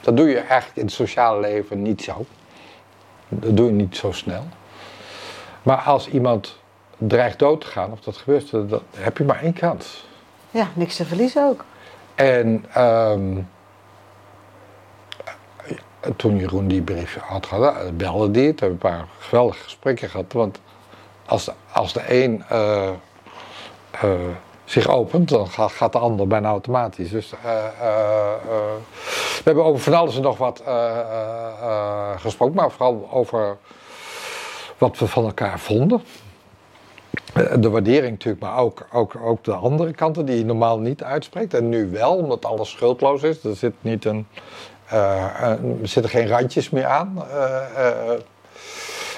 Dat 0.00 0.16
doe 0.16 0.28
je 0.28 0.38
eigenlijk 0.38 0.76
in 0.76 0.84
het 0.84 0.94
sociale 0.94 1.40
leven 1.40 1.82
niet 1.82 2.02
zo. 2.02 2.24
Dat 3.28 3.56
doe 3.56 3.66
je 3.66 3.72
niet 3.72 3.96
zo 3.96 4.12
snel. 4.12 4.44
Maar 5.62 5.78
als 5.78 6.08
iemand 6.08 6.58
dreigt 6.98 7.38
dood 7.38 7.60
te 7.60 7.66
gaan, 7.66 7.92
of 7.92 8.00
dat 8.00 8.16
gebeurt, 8.16 8.50
dan 8.50 8.82
heb 8.96 9.18
je 9.18 9.24
maar 9.24 9.42
één 9.42 9.52
kans. 9.52 10.06
Ja, 10.50 10.68
niks 10.74 10.96
te 10.96 11.04
verliezen 11.04 11.44
ook. 11.44 11.64
En 12.14 12.64
um, 12.82 13.48
toen 16.16 16.36
Jeroen 16.36 16.68
die 16.68 16.82
brief 16.82 17.18
had 17.20 17.46
gehad, 17.46 17.96
belde 17.96 18.30
die 18.30 18.46
het. 18.46 18.60
Hebben 18.60 18.78
een 18.82 18.90
paar 18.90 19.06
geweldige 19.18 19.62
gesprekken 19.62 20.10
gehad. 20.10 20.32
Want 20.32 20.60
als 21.26 21.44
de, 21.44 21.52
als 21.72 21.92
de 21.92 22.22
een 22.22 22.44
uh, 22.52 22.88
uh, 24.04 24.10
zich 24.64 24.88
opent, 24.88 25.28
dan 25.28 25.48
gaat, 25.48 25.72
gaat, 25.72 25.92
de 25.92 25.98
ander 25.98 26.26
bijna 26.26 26.48
automatisch. 26.48 27.10
Dus 27.10 27.30
we 27.30 27.36
hebben 29.44 29.64
over 29.64 29.80
van 29.80 29.94
alles 29.94 30.16
en 30.16 30.22
nog 30.22 30.38
wat 30.38 30.62
gesproken, 32.16 32.54
maar 32.54 32.70
vooral 32.70 33.08
over 33.10 33.56
wat 34.78 34.98
we 34.98 35.06
van 35.06 35.24
elkaar 35.24 35.58
vonden. 35.58 36.02
De 37.58 37.70
waardering 37.70 38.10
natuurlijk, 38.10 38.42
maar 38.42 38.58
ook, 38.58 38.86
ook, 38.92 39.16
ook 39.24 39.44
de 39.44 39.52
andere 39.52 39.92
kanten 39.92 40.26
die 40.26 40.36
je 40.36 40.44
normaal 40.44 40.78
niet 40.78 41.02
uitspreekt. 41.02 41.54
En 41.54 41.68
nu 41.68 41.90
wel, 41.90 42.16
omdat 42.16 42.44
alles 42.44 42.70
schuldloos 42.70 43.22
is. 43.22 43.44
Er 43.44 43.56
zit 43.56 43.74
niet 43.80 44.04
een 44.04 44.26
er 44.88 45.58
zitten 45.82 46.10
geen 46.10 46.28
randjes 46.28 46.70
meer 46.70 46.86
aan. 46.86 47.24
Uh, 47.28 48.12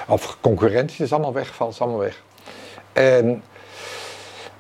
of 0.07 0.37
concurrentie 0.40 1.05
is 1.05 1.12
allemaal 1.12 1.33
weggevallen, 1.33 1.72
is 1.72 1.81
allemaal 1.81 2.00
weg. 2.00 2.22
En 2.92 3.42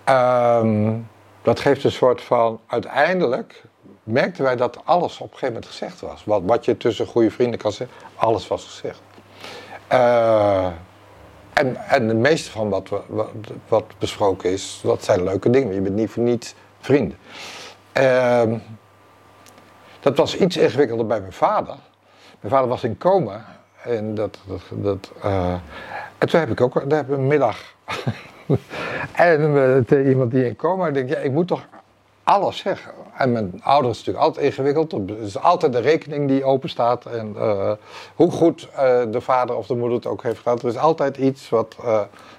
um, 0.08 1.08
dat 1.42 1.60
geeft 1.60 1.84
een 1.84 1.92
soort 1.92 2.22
van, 2.22 2.60
uiteindelijk 2.66 3.62
merkten 4.02 4.44
wij 4.44 4.56
dat 4.56 4.78
alles 4.84 5.14
op 5.14 5.20
een 5.20 5.38
gegeven 5.38 5.54
moment 5.54 5.66
gezegd 5.66 6.00
was. 6.00 6.24
Wat, 6.24 6.42
wat 6.44 6.64
je 6.64 6.76
tussen 6.76 7.06
goede 7.06 7.30
vrienden 7.30 7.58
kan 7.58 7.72
zeggen, 7.72 7.96
alles 8.14 8.48
was 8.48 8.64
gezegd. 8.64 9.00
en, 11.52 11.76
en 11.88 12.08
het 12.08 12.16
meeste 12.16 12.50
van 12.50 12.68
wat, 12.68 12.88
wat, 13.06 13.28
wat, 13.68 13.84
besproken 13.98 14.50
is, 14.50 14.80
dat 14.82 15.04
zijn 15.04 15.24
leuke 15.24 15.50
dingen. 15.50 15.74
Je 15.74 15.80
bent 15.80 15.94
niet 15.94 16.10
voor 16.10 16.22
niets 16.22 16.54
vrienden. 16.80 17.18
Uh, 18.00 18.42
dat 20.06 20.16
was 20.16 20.36
iets 20.36 20.56
ingewikkelder 20.56 21.06
bij 21.06 21.20
mijn 21.20 21.32
vader. 21.32 21.74
Mijn 22.40 22.52
vader 22.52 22.68
was 22.68 22.84
in 22.84 22.98
coma. 22.98 23.44
En, 23.82 24.14
dat, 24.14 24.38
dat, 24.46 24.60
dat, 24.70 25.10
uh, 25.24 25.52
en 26.18 26.28
toen 26.28 26.40
heb 26.40 26.50
ik 26.50 26.60
ook 26.60 26.74
daar 26.74 26.98
heb 26.98 27.08
ik 27.08 27.16
een 27.16 27.26
middag. 27.26 27.58
en 29.12 29.40
uh, 29.90 30.08
iemand 30.08 30.30
die 30.30 30.46
in 30.46 30.56
coma, 30.56 30.90
denk 30.90 31.08
ja, 31.08 31.16
ik 31.16 31.32
moet 31.32 31.48
toch 31.48 31.64
alles 32.22 32.56
zeggen. 32.56 32.92
En 33.16 33.32
mijn 33.32 33.60
ouders 33.62 33.98
is 33.98 34.04
natuurlijk 34.04 34.26
altijd 34.26 34.46
ingewikkeld. 34.46 34.92
Er 34.92 35.20
is 35.20 35.38
altijd 35.38 35.72
de 35.72 35.78
rekening 35.78 36.28
die 36.28 36.44
open 36.44 36.68
staat. 36.68 37.06
En 37.06 37.34
uh, 37.36 37.72
hoe 38.14 38.30
goed 38.30 38.68
de 39.10 39.20
vader 39.20 39.56
of 39.56 39.66
de 39.66 39.74
moeder 39.74 39.96
het 39.96 40.06
ook 40.06 40.22
heeft 40.22 40.40
gehad. 40.40 40.62
Er 40.62 40.68
is 40.68 40.78
altijd 40.78 41.16
iets 41.16 41.48
wat, 41.48 41.76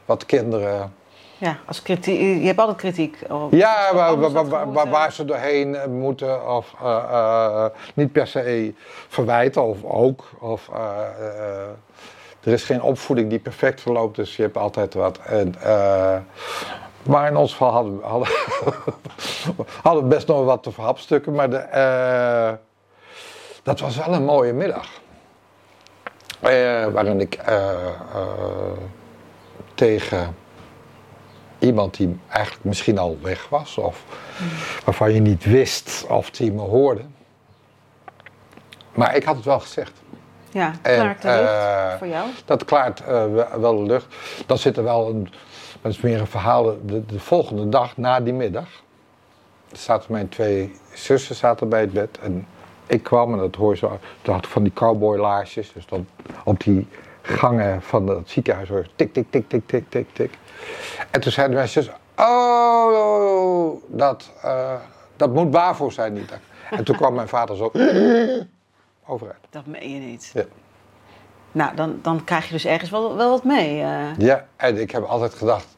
wat 0.05 0.25
kinderen 0.25 0.93
ja, 1.37 1.57
als 1.65 1.81
kritiek, 1.81 2.19
je 2.19 2.45
hebt 2.45 2.59
altijd 2.59 2.77
kritiek. 2.77 3.17
Op, 3.29 3.51
ja, 3.51 3.93
waar, 3.93 4.19
waar, 4.19 4.71
waar, 4.71 4.89
waar, 4.89 5.11
ze 5.11 5.25
doorheen 5.25 5.75
eh, 5.75 5.87
moeten 5.87 6.55
of 6.55 6.73
uh, 6.81 7.03
uh, 7.11 7.65
niet 7.93 8.11
per 8.11 8.27
se 8.27 8.73
verwijten 9.07 9.63
of 9.63 9.83
ook. 9.83 10.29
Of, 10.39 10.69
er 12.43 12.53
is 12.53 12.63
geen 12.63 12.81
opvoeding 12.81 13.29
die 13.29 13.39
perfect 13.39 13.81
verloopt, 13.81 14.15
dus 14.15 14.35
je 14.35 14.41
hebt 14.41 14.57
altijd 14.57 14.93
wat. 14.93 15.17
En, 15.17 15.55
maar 17.03 17.27
in 17.27 17.35
ons 17.35 17.51
geval 17.51 17.71
hadden 17.71 17.97
we 17.97 18.05
hadden, 18.05 18.29
hadden 19.83 20.09
best 20.09 20.27
nog 20.27 20.45
wat 20.45 20.63
te 20.63 20.71
verhapstukken, 20.71 21.33
maar 21.33 21.49
de, 21.49 22.57
dat 23.63 23.79
was 23.79 23.97
wel 23.97 24.13
een 24.13 24.25
mooie 24.25 24.53
middag. 24.53 24.87
waarin 26.91 27.19
ik 27.19 27.39
tegen 29.75 30.35
iemand 31.59 31.97
die 31.97 32.19
eigenlijk 32.27 32.63
misschien 32.63 32.97
al 32.97 33.17
weg 33.21 33.49
was, 33.49 33.77
of 33.77 34.03
waarvan 34.85 35.13
je 35.13 35.19
niet 35.19 35.43
wist 35.43 36.05
of 36.09 36.29
die 36.29 36.51
me 36.51 36.61
hoorde. 36.61 37.01
Maar 38.93 39.15
ik 39.15 39.23
had 39.23 39.35
het 39.35 39.45
wel 39.45 39.59
gezegd. 39.59 39.91
Ja, 40.51 40.73
klaart 40.81 41.21
de 41.21 41.27
lucht 41.27 41.41
uh, 41.41 41.97
voor 41.97 42.07
jou? 42.07 42.29
Dat 42.45 42.65
klaart 42.65 43.01
uh, 43.01 43.25
wel 43.59 43.77
de 43.77 43.83
lucht. 43.83 44.15
Dan 44.45 44.57
zit 44.57 44.77
er 44.77 44.83
wel 44.83 45.09
een, 45.09 45.29
dat 45.81 45.91
is 45.91 46.01
meer 46.01 46.19
een 46.19 46.27
verhaal, 46.27 46.63
de, 46.85 47.05
de 47.05 47.19
volgende 47.19 47.69
dag 47.69 47.97
na 47.97 48.19
die 48.19 48.33
middag. 48.33 48.67
Zaten 49.71 50.11
mijn 50.11 50.29
twee 50.29 50.75
zussen 50.93 51.35
zaten 51.35 51.69
bij 51.69 51.81
het 51.81 51.93
bed 51.93 52.19
en 52.21 52.47
ik 52.87 53.03
kwam 53.03 53.33
en 53.33 53.39
dat 53.39 53.55
hoor 53.55 53.71
je 53.71 53.77
zo, 53.77 53.99
toen 54.21 54.33
had 54.33 54.45
ik 54.45 54.51
van 54.51 54.63
die 54.63 54.73
cowboylaarsjes, 54.73 55.73
dus 55.73 55.85
dan 55.85 56.07
op 56.43 56.63
die 56.63 56.87
gangen 57.21 57.81
van 57.81 58.07
het 58.07 58.29
ziekenhuis 58.29 58.69
hoor 58.69 58.87
tik, 58.95 59.13
tik, 59.13 59.25
tik, 59.29 59.49
tik, 59.49 59.67
tik, 59.67 59.89
tik, 59.89 60.07
tik. 60.13 60.37
En 61.11 61.21
toen 61.21 61.31
zeiden 61.31 61.55
mijn 61.55 61.69
zus, 61.69 61.89
oh, 62.17 63.81
dat, 63.87 64.29
uh, 64.45 64.73
dat 65.15 65.33
moet 65.33 65.51
Bavo 65.51 65.89
zijn 65.89 66.13
niet. 66.13 66.31
En 66.71 66.83
toen 66.83 66.95
kwam 66.95 67.13
mijn 67.13 67.27
vader 67.27 67.55
zo 67.55 67.71
overuit. 69.07 69.37
Dat 69.49 69.65
meen 69.65 69.93
je 69.93 69.99
niet. 69.99 70.31
Ja. 70.33 70.43
Nou, 71.51 71.75
dan, 71.75 71.99
dan 72.01 72.23
krijg 72.23 72.45
je 72.45 72.51
dus 72.51 72.65
ergens 72.65 72.89
wel, 72.89 73.15
wel 73.15 73.29
wat 73.29 73.43
mee. 73.43 73.79
Uh. 73.79 74.17
Ja, 74.17 74.45
en 74.55 74.81
ik 74.81 74.91
heb 74.91 75.03
altijd 75.03 75.33
gedacht, 75.33 75.77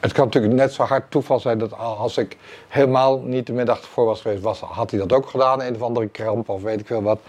het 0.00 0.12
kan 0.12 0.24
natuurlijk 0.24 0.54
net 0.54 0.72
zo 0.72 0.82
hard 0.82 1.10
toeval 1.10 1.40
zijn 1.40 1.58
dat 1.58 1.78
als 1.78 2.16
ik 2.16 2.36
helemaal 2.68 3.20
niet 3.20 3.46
de 3.46 3.52
middag 3.52 3.78
ervoor 3.78 4.04
was 4.04 4.20
geweest, 4.20 4.42
was, 4.42 4.60
had 4.60 4.90
hij 4.90 5.00
dat 5.00 5.12
ook 5.12 5.28
gedaan, 5.28 5.62
een 5.62 5.74
of 5.74 5.82
andere 5.82 6.08
kramp 6.08 6.48
of 6.48 6.62
weet 6.62 6.80
ik 6.80 6.86
veel 6.86 7.02
wat. 7.02 7.20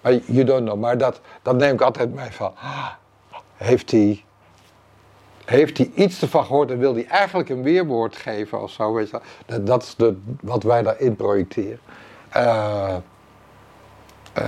Maar 0.00 0.12
you 0.12 0.44
don't 0.44 0.64
know. 0.64 0.80
Maar 0.80 0.98
dat, 0.98 1.20
dat 1.42 1.56
neem 1.56 1.74
ik 1.74 1.80
altijd 1.80 2.14
mee 2.14 2.30
van. 2.30 2.52
Ah, 2.56 2.90
heeft 3.56 3.90
hij 3.90 4.24
heeft 5.44 5.78
hij 5.78 5.90
iets 5.94 6.22
ervan 6.22 6.44
gehoord 6.44 6.70
en 6.70 6.78
wil 6.78 6.94
hij 6.94 7.06
eigenlijk 7.06 7.48
een 7.48 7.62
weerwoord 7.62 8.16
geven 8.16 8.62
of 8.62 8.70
zo, 8.70 8.92
weet 8.92 9.10
je 9.10 9.20
dat, 9.46 9.66
dat 9.66 9.82
is 9.82 9.94
de, 9.94 10.16
wat 10.40 10.62
wij 10.62 10.82
daarin 10.82 11.16
projecteren. 11.16 11.78
Uh, 12.36 12.94
uh, 14.38 14.44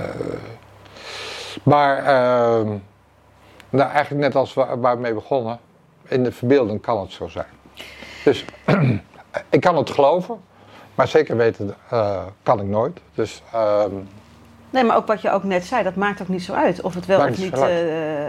maar, 1.63 1.99
uh, 1.99 2.71
nou 3.69 3.91
eigenlijk 3.91 4.25
net 4.25 4.35
als 4.35 4.53
waar, 4.53 4.79
waar 4.79 4.95
we 4.95 5.01
mee 5.01 5.13
begonnen, 5.13 5.59
in 6.07 6.23
de 6.23 6.31
verbeelding 6.31 6.81
kan 6.81 6.99
het 6.99 7.11
zo 7.11 7.27
zijn. 7.27 7.45
Dus 8.23 8.45
ik 9.49 9.61
kan 9.61 9.77
het 9.77 9.89
geloven, 9.89 10.39
Maar 10.95 11.07
zeker 11.07 11.37
weten 11.37 11.75
uh, 11.93 12.23
kan 12.43 12.59
ik 12.59 12.65
nooit. 12.65 12.99
Dus, 13.13 13.41
ehm, 13.51 13.93
nee, 14.69 14.83
maar 14.83 14.95
ook 14.95 15.07
wat 15.07 15.21
je 15.21 15.31
ook 15.31 15.43
net 15.43 15.65
zei, 15.65 15.83
dat 15.83 15.95
maakt 15.95 16.21
ook 16.21 16.27
niet 16.27 16.43
zo 16.43 16.53
uit. 16.53 16.81
Of 16.81 16.93
het 16.93 17.05
wel 17.05 17.27
of 17.27 17.37
niet. 17.37 17.57
Uh, 17.57 17.63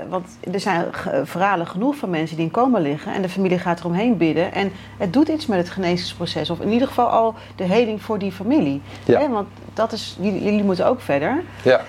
want 0.08 0.26
er 0.52 0.60
zijn 0.60 0.84
verhalen 1.24 1.66
genoeg 1.66 1.96
van 1.96 2.10
mensen 2.10 2.36
die 2.36 2.44
in 2.44 2.52
coma 2.52 2.78
liggen 2.78 3.12
en 3.12 3.22
de 3.22 3.28
familie 3.28 3.58
gaat 3.58 3.80
eromheen 3.80 4.16
bidden. 4.16 4.52
En 4.52 4.72
het 4.96 5.12
doet 5.12 5.28
iets 5.28 5.46
met 5.46 5.58
het 5.58 5.70
genezingsproces. 5.70 6.50
Of 6.50 6.60
in 6.60 6.70
ieder 6.70 6.88
geval 6.88 7.06
al 7.06 7.34
de 7.56 7.64
heling 7.64 8.02
voor 8.02 8.18
die 8.18 8.32
familie. 8.32 8.82
Ja. 9.04 9.28
Want 9.28 9.48
dat 9.74 9.92
is, 9.92 10.16
jullie 10.20 10.64
moeten 10.64 10.86
ook 10.86 11.00
verder. 11.00 11.42
Ja. 11.62 11.80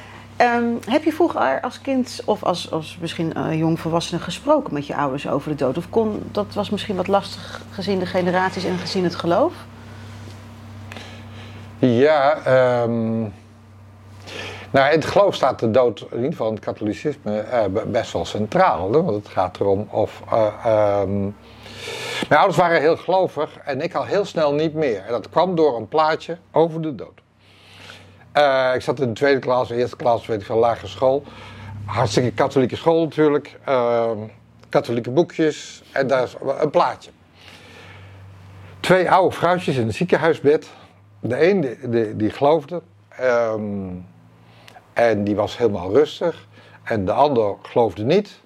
Um, 0.42 0.80
heb 0.90 1.04
je 1.04 1.14
vroeger 1.14 1.62
als 1.62 1.82
kind 1.82 2.22
of 2.26 2.44
als, 2.44 2.72
als 2.72 2.98
misschien 3.02 3.34
uh, 3.38 3.58
jong 3.58 3.80
volwassene 3.80 4.20
gesproken 4.20 4.74
met 4.74 4.88
je 4.88 4.96
ouders 4.96 5.28
over 5.28 5.50
de 5.50 5.56
dood? 5.56 5.78
Of 5.78 5.90
kon, 5.90 6.24
dat 6.32 6.54
was 6.54 6.70
misschien 6.70 6.96
wat 6.96 7.08
lastig 7.08 7.62
gezien 7.72 8.00
de 8.00 8.06
generaties 8.06 8.64
en 8.64 8.78
gezien 8.78 9.04
het 9.04 9.16
geloof? 9.16 9.54
Ja, 11.80 12.38
um, 12.84 13.34
nou, 14.72 14.94
in 14.94 15.00
het 15.00 15.06
geloof 15.06 15.36
staat 15.36 15.60
de 15.60 15.72
dood, 15.72 16.00
in 16.00 16.16
ieder 16.16 16.32
geval 16.32 16.52
het 16.52 16.60
katholicisme, 16.60 17.46
uh, 17.76 17.82
best 17.86 18.12
wel 18.14 18.26
centraal. 18.26 18.92
Hè? 18.92 19.04
Want 19.04 19.16
het 19.16 19.28
gaat 19.28 19.60
erom 19.60 19.88
of. 19.92 20.22
Uh, 20.34 21.02
um, 21.02 21.36
mijn 22.28 22.42
ouders 22.42 22.58
waren 22.58 22.82
heel 22.82 22.98
gelovig 22.98 23.58
en 23.58 23.82
ik 23.82 23.94
al 23.94 24.06
heel 24.06 24.26
snel 24.26 24.54
niet 24.54 24.74
meer. 24.74 25.04
En 25.06 25.12
dat 25.12 25.30
kwam 25.30 25.56
door 25.56 25.78
een 25.78 25.88
plaatje 25.88 26.38
over 26.52 26.82
de 26.82 26.96
dood. 26.96 27.22
Uh, 28.38 28.72
ik 28.76 28.82
zat 28.82 29.00
in 29.00 29.08
de 29.08 29.14
tweede 29.14 29.40
klas, 29.40 29.70
eerste 29.70 29.96
klas, 29.96 30.26
weet 30.26 30.40
ik 30.42 30.46
van 30.46 30.58
lagere 30.58 30.88
school. 30.88 31.24
Hartstikke 31.86 32.32
katholieke 32.32 32.76
school 32.76 33.04
natuurlijk. 33.04 33.60
Uh, 33.68 34.12
katholieke 34.70 35.12
boekjes 35.12 35.84
en 35.92 36.08
daar 36.08 36.24
is 36.24 36.36
een 36.60 36.70
plaatje. 36.70 37.12
Twee 38.80 39.12
oude 39.12 39.36
vrouwtjes 39.36 39.78
in 39.78 39.88
een 39.88 39.94
ziekenhuisbed. 39.94 40.70
De 41.20 41.50
een 41.50 41.78
die, 41.90 42.16
die, 42.16 42.30
geloofde 42.30 42.82
um, 43.22 44.06
en 45.00 45.24
die 45.24 45.36
was 45.36 45.58
helemaal 45.58 45.94
rustig. 45.94 46.48
En 46.84 47.06
de 47.06 47.12
ander 47.12 47.56
geloofde 47.62 48.04
niet. 48.04 48.40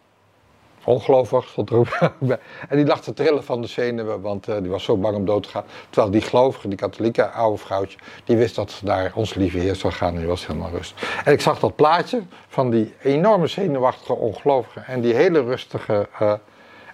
Ongelovig 0.83 1.47
stond 1.47 1.69
er 1.69 2.11
bij. 2.19 2.37
En 2.69 2.77
die 2.77 2.85
lag 2.85 3.01
te 3.01 3.13
trillen 3.13 3.43
van 3.43 3.61
de 3.61 3.67
zenuwen, 3.67 4.21
want 4.21 4.47
uh, 4.47 4.55
die 4.61 4.69
was 4.69 4.83
zo 4.83 4.97
bang 4.97 5.15
om 5.15 5.25
dood 5.25 5.43
te 5.43 5.49
gaan. 5.49 5.63
Terwijl 5.89 6.11
die 6.11 6.21
gelovige, 6.21 6.67
die 6.67 6.77
katholieke 6.77 7.29
oude 7.29 7.57
vrouwtje, 7.57 7.97
die 8.23 8.37
wist 8.37 8.55
dat 8.55 8.81
naar 8.83 9.11
ons 9.15 9.33
lieve 9.33 9.57
Heer 9.57 9.75
zou 9.75 9.93
gaan 9.93 10.13
en 10.13 10.19
die 10.19 10.27
was 10.27 10.47
helemaal 10.47 10.69
rustig. 10.69 11.21
En 11.25 11.31
ik 11.33 11.41
zag 11.41 11.59
dat 11.59 11.75
plaatje 11.75 12.21
van 12.47 12.69
die 12.69 12.93
enorme 13.01 13.47
zenuwachtige 13.47 14.13
ongelovige 14.13 14.79
en 14.79 15.01
die 15.01 15.13
hele 15.13 15.43
rustige. 15.43 16.07
Uh, 16.21 16.33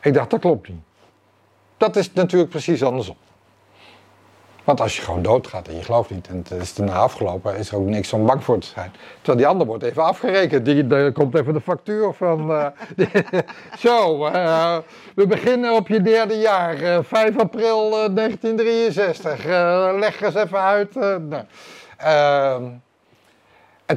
ik 0.02 0.14
dacht, 0.14 0.30
dat 0.30 0.40
klopt 0.40 0.70
niet. 0.70 0.82
Dat 1.78 1.96
is 1.96 2.14
natuurlijk 2.14 2.50
precies 2.50 2.84
andersom. 2.84 3.16
Want 4.70 4.82
als 4.82 4.96
je 4.96 5.02
gewoon 5.02 5.22
doodgaat 5.22 5.68
en 5.68 5.76
je 5.76 5.84
gelooft 5.84 6.10
niet 6.10 6.28
en 6.28 6.38
het 6.38 6.52
is 6.52 6.74
daarna 6.74 6.94
afgelopen, 6.94 7.58
is 7.58 7.70
er 7.72 7.78
ook 7.78 7.86
niks 7.86 8.14
om 8.14 8.26
bang 8.26 8.44
voor 8.44 8.60
te 8.60 8.68
zijn. 8.68 8.92
Terwijl 9.16 9.38
die 9.38 9.48
ander 9.48 9.68
wordt 9.68 9.84
even 9.84 10.04
afgerekend. 10.04 10.66
Die, 10.66 11.12
komt 11.12 11.36
even 11.36 11.54
de 11.54 11.62
factuur 11.62 12.14
van. 12.14 12.52
Uh, 12.98 13.40
zo, 13.78 14.26
uh, 14.26 14.78
we 15.16 15.28
beginnen 15.28 15.76
op 15.76 15.88
je 15.88 16.02
derde 16.02 16.34
jaar, 16.34 16.82
uh, 16.82 16.98
5 17.02 17.38
april 17.38 17.90
1963. 17.90 19.46
leg 20.00 20.22
eens 20.22 20.36
even 20.36 20.62
uit. 20.62 20.96
nou. 20.96 22.80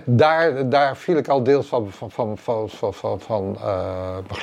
Daar, 0.05 0.69
daar 0.69 0.97
viel 0.97 1.17
ik 1.17 1.29
al 1.29 1.43
deels 1.43 1.67
van, 1.67 1.91
van, 1.91 2.11
van, 2.11 2.39
van, 2.39 2.69
van, 2.71 2.95
van, 2.95 3.21
van 3.21 3.59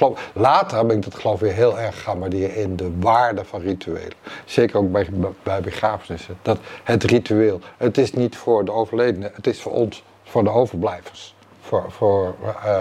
uh, 0.02 0.12
Later 0.34 0.86
ben 0.86 0.96
ik 0.96 1.04
dat 1.04 1.16
geloof 1.16 1.40
weer 1.40 1.54
heel 1.54 1.80
erg 1.80 2.02
gaan 2.02 2.20
waarderen 2.20 2.56
in 2.56 2.76
de 2.76 2.92
waarde 3.00 3.46
van 3.46 3.62
rituelen. 3.62 4.14
Zeker 4.46 4.78
ook 4.78 4.92
bij, 4.92 5.08
bij 5.44 5.62
begrafenissen. 5.62 6.38
Dat 6.42 6.58
het 6.84 7.04
ritueel, 7.04 7.60
het 7.78 7.98
is 7.98 8.14
niet 8.14 8.38
voor 8.38 8.66
de 8.66 8.72
overledene, 8.72 9.32
het 9.34 9.48
is 9.48 9.62
voor 9.62 9.72
ons, 9.72 10.04
voor 10.24 10.44
de 10.44 10.50
overblijvers. 10.50 11.36
Voor, 11.62 11.92
voor, 11.92 12.36
uh, 12.44 12.72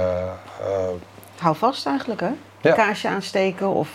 uh, 0.60 0.88
Hou 1.38 1.56
vast 1.56 1.86
eigenlijk 1.86 2.20
hè? 2.20 2.30
Ja. 2.60 2.74
Kaarsje 2.74 3.08
aansteken 3.08 3.68
of 3.68 3.94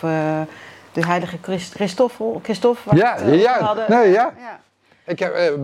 de 0.92 1.06
heilige 1.06 1.38
Christoffel, 1.74 2.40
Christophe. 2.44 2.96
Ja, 2.96 3.18
ja, 3.22 3.60
hadden. 3.60 3.86
Nee, 3.90 4.12
ja. 4.12 4.34
ja. 4.40 4.60
Ik 5.06 5.20
heb, 5.20 5.58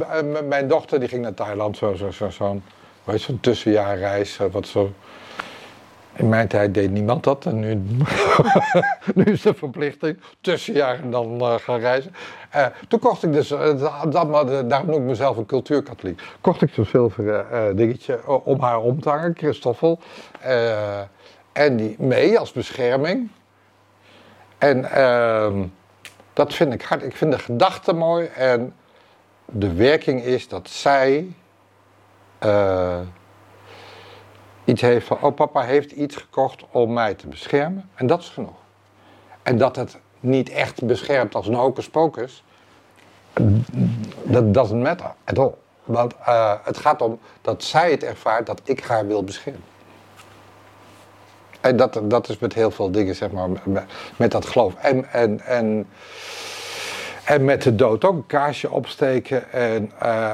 mijn 0.47 0.67
dochter 0.67 0.99
die 0.99 1.09
ging 1.09 1.21
naar 1.21 1.33
Thailand, 1.33 1.77
zo'n 1.77 1.95
zo, 1.97 2.11
zo, 2.11 2.29
zo 2.29 2.61
weet 3.09 3.21
zo'n 3.21 3.39
tussenjaarreis, 3.39 4.39
eh, 4.39 4.45
wat 4.51 4.67
zo... 4.67 4.93
In 6.15 6.29
mijn 6.29 6.47
tijd 6.47 6.73
deed 6.73 6.91
niemand 6.91 7.23
dat 7.23 7.45
en 7.45 7.59
nu, 7.59 7.75
nu 9.15 9.23
is 9.23 9.41
de 9.41 9.53
verplichting 9.53 10.19
tussenjaar 10.41 10.99
en 10.99 11.11
dan 11.11 11.41
uh, 11.41 11.53
gaan 11.55 11.79
reizen. 11.79 12.13
Uh, 12.55 12.65
toen 12.87 12.99
kocht 12.99 13.23
ik 13.23 13.33
dus, 13.33 13.51
uh, 13.51 13.59
dat, 14.11 14.69
daarom 14.69 14.89
noem 14.89 15.01
ik 15.01 15.07
mezelf 15.07 15.37
een 15.37 15.45
cultuurkatholiek, 15.45 16.21
kocht 16.41 16.61
ik 16.61 16.73
zo'n 16.73 16.85
zilveren 16.85 17.75
dingetje 17.75 18.27
om 18.43 18.61
haar 18.61 18.79
om 18.79 19.01
te 19.01 19.09
hangen, 19.09 19.33
Christoffel. 19.37 19.99
en 21.51 21.77
die 21.77 21.95
mee 21.99 22.39
als 22.39 22.51
bescherming. 22.51 23.29
En 24.57 24.91
ehm, 24.91 25.65
dat 26.33 26.53
vind 26.53 26.73
ik 26.73 26.81
hard. 26.81 27.03
Ik 27.03 27.15
vind 27.15 27.31
de 27.31 27.39
gedachte 27.39 27.93
mooi 27.93 28.25
en 28.25 28.73
de 29.45 29.73
werking 29.73 30.21
is 30.23 30.47
dat 30.47 30.69
zij 30.69 31.33
uh, 32.45 32.99
iets 34.63 34.81
heeft 34.81 35.07
van, 35.07 35.17
oh 35.21 35.35
papa 35.35 35.61
heeft 35.61 35.91
iets 35.91 36.15
gekocht 36.15 36.63
om 36.71 36.93
mij 36.93 37.13
te 37.13 37.27
beschermen. 37.27 37.89
En 37.95 38.07
dat 38.07 38.19
is 38.19 38.29
genoeg. 38.29 38.57
En 39.43 39.57
dat 39.57 39.75
het 39.75 39.99
niet 40.19 40.49
echt 40.49 40.85
beschermt 40.85 41.35
als 41.35 41.47
een 41.47 41.53
hocus 41.53 41.89
pocus, 41.89 42.43
dat 44.23 44.53
doesn't 44.53 44.83
matter 44.83 45.13
at 45.23 45.39
all. 45.39 45.53
Want 45.83 46.13
uh, 46.27 46.53
het 46.63 46.77
gaat 46.77 47.01
om 47.01 47.19
dat 47.41 47.63
zij 47.63 47.91
het 47.91 48.03
ervaart 48.03 48.45
dat 48.45 48.61
ik 48.63 48.83
haar 48.83 49.07
wil 49.07 49.23
beschermen. 49.23 49.63
En 51.61 51.77
dat, 51.77 51.99
dat 52.03 52.29
is 52.29 52.37
met 52.37 52.53
heel 52.53 52.71
veel 52.71 52.91
dingen, 52.91 53.15
zeg 53.15 53.31
maar, 53.31 53.49
met 54.15 54.31
dat 54.31 54.45
geloof. 54.45 54.75
En, 54.75 55.11
en, 55.11 55.41
en 55.41 55.87
en 57.29 57.45
met 57.45 57.61
de 57.61 57.75
dood 57.75 58.05
ook 58.05 58.15
een 58.15 58.25
kaarsje 58.25 58.71
opsteken 58.71 59.51
en 59.51 59.91
uh, 60.03 60.31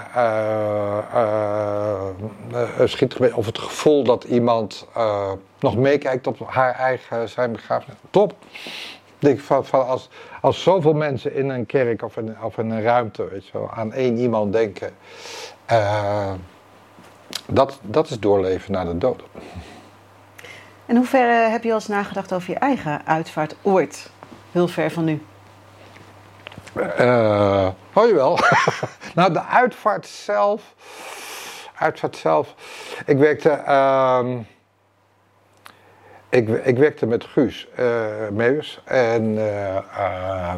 of 3.33 3.45
het 3.45 3.57
gevoel 3.57 4.03
dat 4.03 4.23
iemand 4.23 4.87
nog 5.59 5.77
meekijkt 5.77 6.27
op 6.27 6.39
haar 6.47 6.75
eigen 6.75 7.29
zijn 7.29 7.51
begrafenis. 7.51 7.97
Top. 8.09 8.33
Van, 9.35 9.65
van 9.65 9.87
als, 9.87 10.09
als 10.41 10.63
zoveel 10.63 10.93
mensen 10.93 11.35
in 11.35 11.49
een 11.49 11.65
kerk 11.65 12.03
of 12.03 12.17
in, 12.17 12.35
of 12.41 12.57
in 12.57 12.69
een 12.69 12.81
ruimte 12.81 13.29
weet 13.29 13.45
je 13.45 13.51
wel, 13.51 13.71
aan 13.71 13.93
één 13.93 14.17
iemand 14.17 14.53
denken, 14.53 14.91
dat, 17.45 17.79
dat 17.81 18.09
is 18.09 18.19
doorleven 18.19 18.71
naar 18.71 18.85
de 18.85 18.97
dood. 18.97 19.23
En 20.85 20.95
hoe 20.95 21.05
ver 21.05 21.49
heb 21.51 21.63
je 21.63 21.69
al 21.69 21.75
eens 21.75 21.87
nagedacht 21.87 22.33
over 22.33 22.49
je 22.49 22.59
eigen 22.59 23.05
uitvaart 23.05 23.55
ooit? 23.61 24.09
Heel 24.51 24.67
ver 24.67 24.91
van 24.91 25.03
nu. 25.03 25.21
Uh, 26.76 27.67
hoor 27.93 28.07
je 28.07 28.13
wel? 28.13 28.39
nou, 29.15 29.34
de 29.34 29.43
uitvaart 29.43 30.07
zelf. 30.07 30.73
Uitvaart 31.76 32.17
zelf. 32.17 32.55
Ik 33.05 33.17
werkte. 33.17 33.63
Uh, 33.67 34.39
ik, 36.30 36.49
ik, 36.49 36.78
werkte 36.78 37.05
met 37.05 37.23
Guus 37.23 37.67
uh, 37.80 38.05
Meeuwis. 38.32 38.82
En 38.86 39.23
uh, 39.38 40.55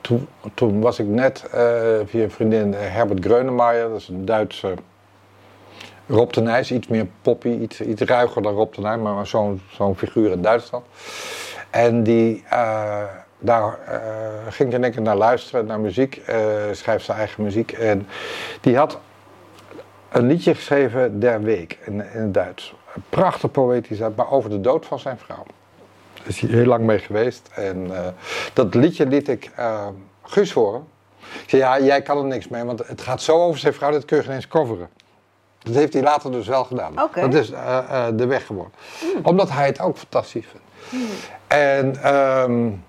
toen, 0.00 0.28
toen, 0.54 0.80
was 0.80 0.98
ik 0.98 1.06
net 1.06 1.44
via 2.04 2.22
een 2.22 2.30
vriendin 2.30 2.72
Herbert 2.72 3.24
Greunemeyer. 3.24 3.88
Dat 3.88 4.00
is 4.00 4.08
een 4.08 4.24
Duitse. 4.24 4.74
Rob 6.08 6.32
de 6.32 6.64
iets 6.70 6.86
meer 6.86 7.06
poppy, 7.22 7.48
iets, 7.48 7.80
iets 7.80 8.02
ruiger 8.02 8.42
dan 8.42 8.54
Rob 8.54 8.74
de 8.74 8.80
maar 8.80 9.26
zo'n 9.26 9.62
zo'n 9.70 9.96
figuur 9.96 10.30
in 10.30 10.42
Duitsland. 10.42 10.84
En 11.70 12.02
die 12.02 12.44
daar 13.38 13.78
uh, 13.88 13.98
ging 14.48 14.68
ik 14.68 14.74
in 14.74 14.84
één 14.84 14.92
keer 14.92 15.02
naar 15.02 15.16
luisteren, 15.16 15.66
naar 15.66 15.80
muziek. 15.80 16.16
Uh, 16.16 16.44
schrijft 16.72 17.04
zijn 17.04 17.18
eigen 17.18 17.42
muziek. 17.42 17.72
En 17.72 18.08
die 18.60 18.76
had 18.76 18.98
een 20.08 20.26
liedje 20.26 20.54
geschreven, 20.54 21.20
Der 21.20 21.42
Week, 21.42 21.78
in, 21.84 21.92
in 21.92 22.20
het 22.20 22.34
Duits. 22.34 22.74
Prachtig 23.08 23.50
poëtisch, 23.50 23.98
maar 24.16 24.30
over 24.30 24.50
de 24.50 24.60
dood 24.60 24.86
van 24.86 24.98
zijn 24.98 25.18
vrouw. 25.18 25.44
Daar 26.14 26.26
is 26.26 26.40
hij 26.40 26.50
heel 26.50 26.64
lang 26.64 26.84
mee 26.84 26.98
geweest. 26.98 27.50
En 27.54 27.86
uh, 27.86 28.06
dat 28.52 28.74
liedje 28.74 29.06
liet 29.06 29.28
ik 29.28 29.50
Guus 30.22 30.52
horen. 30.52 30.86
Ik 31.42 31.50
zei, 31.50 31.62
ja, 31.62 31.80
jij 31.80 32.02
kan 32.02 32.18
er 32.18 32.24
niks 32.24 32.48
mee, 32.48 32.64
want 32.64 32.88
het 32.88 33.00
gaat 33.00 33.22
zo 33.22 33.42
over 33.42 33.58
zijn 33.58 33.74
vrouw, 33.74 33.90
dat 33.90 34.04
kun 34.04 34.16
je 34.16 34.22
geen 34.22 34.34
eens 34.34 34.48
coveren. 34.48 34.88
Dat 35.58 35.74
heeft 35.74 35.92
hij 35.92 36.02
later 36.02 36.32
dus 36.32 36.46
wel 36.46 36.64
gedaan. 36.64 37.02
Okay. 37.02 37.22
Dat 37.22 37.34
is 37.34 37.48
de 38.14 38.26
weg 38.26 38.46
geworden. 38.46 38.72
Mm. 39.02 39.20
Omdat 39.24 39.50
hij 39.50 39.66
het 39.66 39.80
ook 39.80 39.96
fantastisch 39.96 40.46
vindt. 40.46 40.66
Mm. 40.90 41.08
En... 41.46 42.14
Um, 42.14 42.84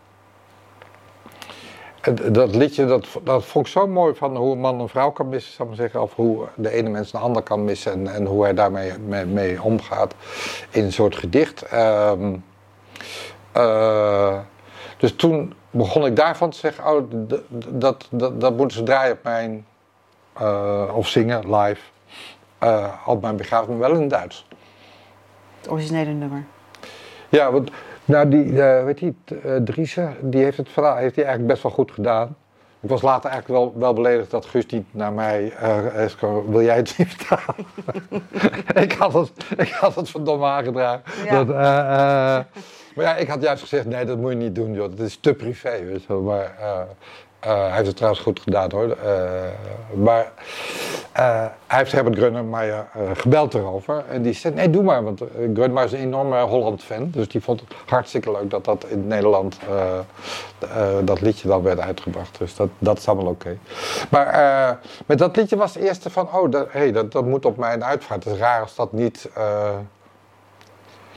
dat 2.13 2.55
liedje, 2.55 2.85
dat, 2.85 3.07
dat 3.23 3.45
vond 3.45 3.65
ik 3.65 3.71
zo 3.71 3.87
mooi 3.87 4.15
van 4.15 4.35
hoe 4.35 4.51
een 4.51 4.59
man 4.59 4.79
een 4.79 4.89
vrouw 4.89 5.11
kan 5.11 5.29
missen, 5.29 5.53
zou 5.53 5.69
ik 5.69 5.75
maar 5.75 5.83
zeggen. 5.83 6.01
Of 6.01 6.15
hoe 6.15 6.47
de 6.55 6.69
ene 6.69 6.89
mens 6.89 7.13
een 7.13 7.19
ander 7.19 7.41
kan 7.41 7.63
missen 7.63 7.91
en, 7.91 8.13
en 8.13 8.25
hoe 8.25 8.43
hij 8.43 8.53
daarmee 8.53 8.97
mee, 8.97 9.25
mee 9.25 9.61
omgaat 9.61 10.13
in 10.69 10.83
een 10.83 10.93
soort 10.93 11.15
gedicht. 11.15 11.73
Um, 11.73 12.43
uh, 13.57 14.37
dus 14.97 15.15
toen 15.15 15.53
begon 15.69 16.05
ik 16.05 16.15
daarvan 16.15 16.49
te 16.49 16.57
zeggen, 16.57 16.87
oh, 16.87 17.03
dat, 17.49 18.07
dat, 18.09 18.39
dat 18.39 18.57
moeten 18.57 18.77
ze 18.77 18.83
draaien 18.83 19.13
op 19.13 19.23
mijn, 19.23 19.65
eh, 20.33 20.91
of 20.93 21.07
zingen 21.07 21.55
live, 21.55 21.81
eh, 22.57 22.93
op 23.05 23.21
mijn 23.21 23.35
begrafenis, 23.35 23.79
maar 23.79 23.89
wel 23.89 23.95
in 23.95 24.01
het 24.01 24.09
Duits. 24.09 24.47
Het 25.61 25.71
originele 25.71 26.11
nummer. 26.11 26.45
Ja, 27.29 27.51
want 27.51 27.71
nou 28.07 28.29
die, 28.29 28.63
eh, 28.63 28.83
weet 28.83 28.99
je, 28.99 29.13
uh, 29.45 30.11
die 30.21 30.43
heeft 30.43 30.57
het 30.57 30.69
verhaal, 30.69 30.95
heeft 30.95 31.15
hij 31.15 31.25
eigenlijk 31.25 31.53
best 31.53 31.63
wel 31.63 31.71
goed 31.71 31.91
gedaan. 31.91 32.35
Ik 32.79 32.89
was 32.89 33.01
later 33.01 33.29
eigenlijk 33.29 33.61
wel, 33.61 33.73
wel 33.79 33.93
beledigd 33.93 34.31
dat 34.31 34.45
Guus 34.45 34.65
niet 34.65 34.85
naar 34.91 35.13
mij 35.13 35.51
eh, 35.51 36.03
is 36.03 36.15
wil 36.47 36.61
jij 36.61 36.75
het 36.75 36.97
niet 36.97 37.07
vertalen? 37.13 37.65
ik, 38.85 38.91
had 38.91 39.13
het, 39.13 39.31
ik 39.57 39.69
had 39.69 39.95
het 39.95 40.09
verdomme 40.09 40.45
aangedragen. 40.45 41.01
Ja. 41.25 41.43
Dat, 41.43 41.47
maar 42.95 43.05
ja, 43.05 43.15
ik 43.15 43.27
had 43.27 43.41
juist 43.41 43.61
gezegd, 43.61 43.85
nee, 43.85 44.05
dat 44.05 44.17
moet 44.17 44.31
je 44.31 44.37
niet 44.37 44.55
doen, 44.55 44.73
joh. 44.73 44.89
Dat 44.89 44.99
is 44.99 45.17
te 45.17 45.33
privé, 45.33 45.83
weet 45.85 46.01
je 46.01 46.07
wel. 46.07 46.21
Maar 46.21 46.55
hij 47.39 47.71
heeft 47.71 47.87
het 47.87 47.95
trouwens 47.95 48.23
goed 48.23 48.39
gedaan, 48.39 48.71
hoor. 48.71 48.89
Eh, 48.89 49.31
maar 49.93 50.31
eh, 51.11 51.45
hij 51.67 51.77
heeft 51.77 51.91
Herbert 51.91 52.17
Grönemeyer 52.17 52.87
eh 52.93 53.01
gebeld 53.13 53.53
erover. 53.53 54.03
En 54.09 54.21
die 54.21 54.33
zei, 54.33 54.53
nee, 54.53 54.69
doe 54.69 54.83
maar. 54.83 55.03
Want 55.03 55.21
Grönemeyer 55.53 55.85
is 55.85 55.91
een 55.91 55.99
enorme 55.99 56.39
Holland-fan. 56.41 57.09
Dus 57.09 57.27
die 57.29 57.41
vond 57.41 57.59
het 57.59 57.69
hartstikke 57.85 58.31
leuk 58.31 58.49
dat 58.49 58.65
dat 58.65 58.85
in 58.85 59.07
Nederland, 59.07 59.57
eh, 59.69 59.97
eh, 60.59 60.95
dat 61.03 61.21
liedje 61.21 61.47
dan 61.47 61.61
werd 61.61 61.79
uitgebracht. 61.79 62.37
Dus 62.37 62.55
dat, 62.55 62.69
dat 62.79 62.97
is 62.97 63.07
allemaal 63.07 63.31
oké. 63.31 63.57
Maar 64.09 64.27
eh, 64.27 64.75
met 65.05 65.17
dat 65.17 65.35
liedje 65.35 65.55
was 65.57 65.73
het 65.73 65.83
eerste 65.83 66.09
van, 66.09 66.29
oh, 66.33 66.51
dat, 66.51 66.67
hey, 66.71 66.91
dat, 66.91 67.11
dat 67.11 67.25
moet 67.25 67.45
op 67.45 67.57
mijn 67.57 67.83
uitvaart. 67.83 68.23
Het 68.23 68.33
is 68.33 68.39
raar 68.39 68.61
als 68.61 68.75
dat 68.75 68.91
niet... 68.93 69.29
eh, 69.35 69.75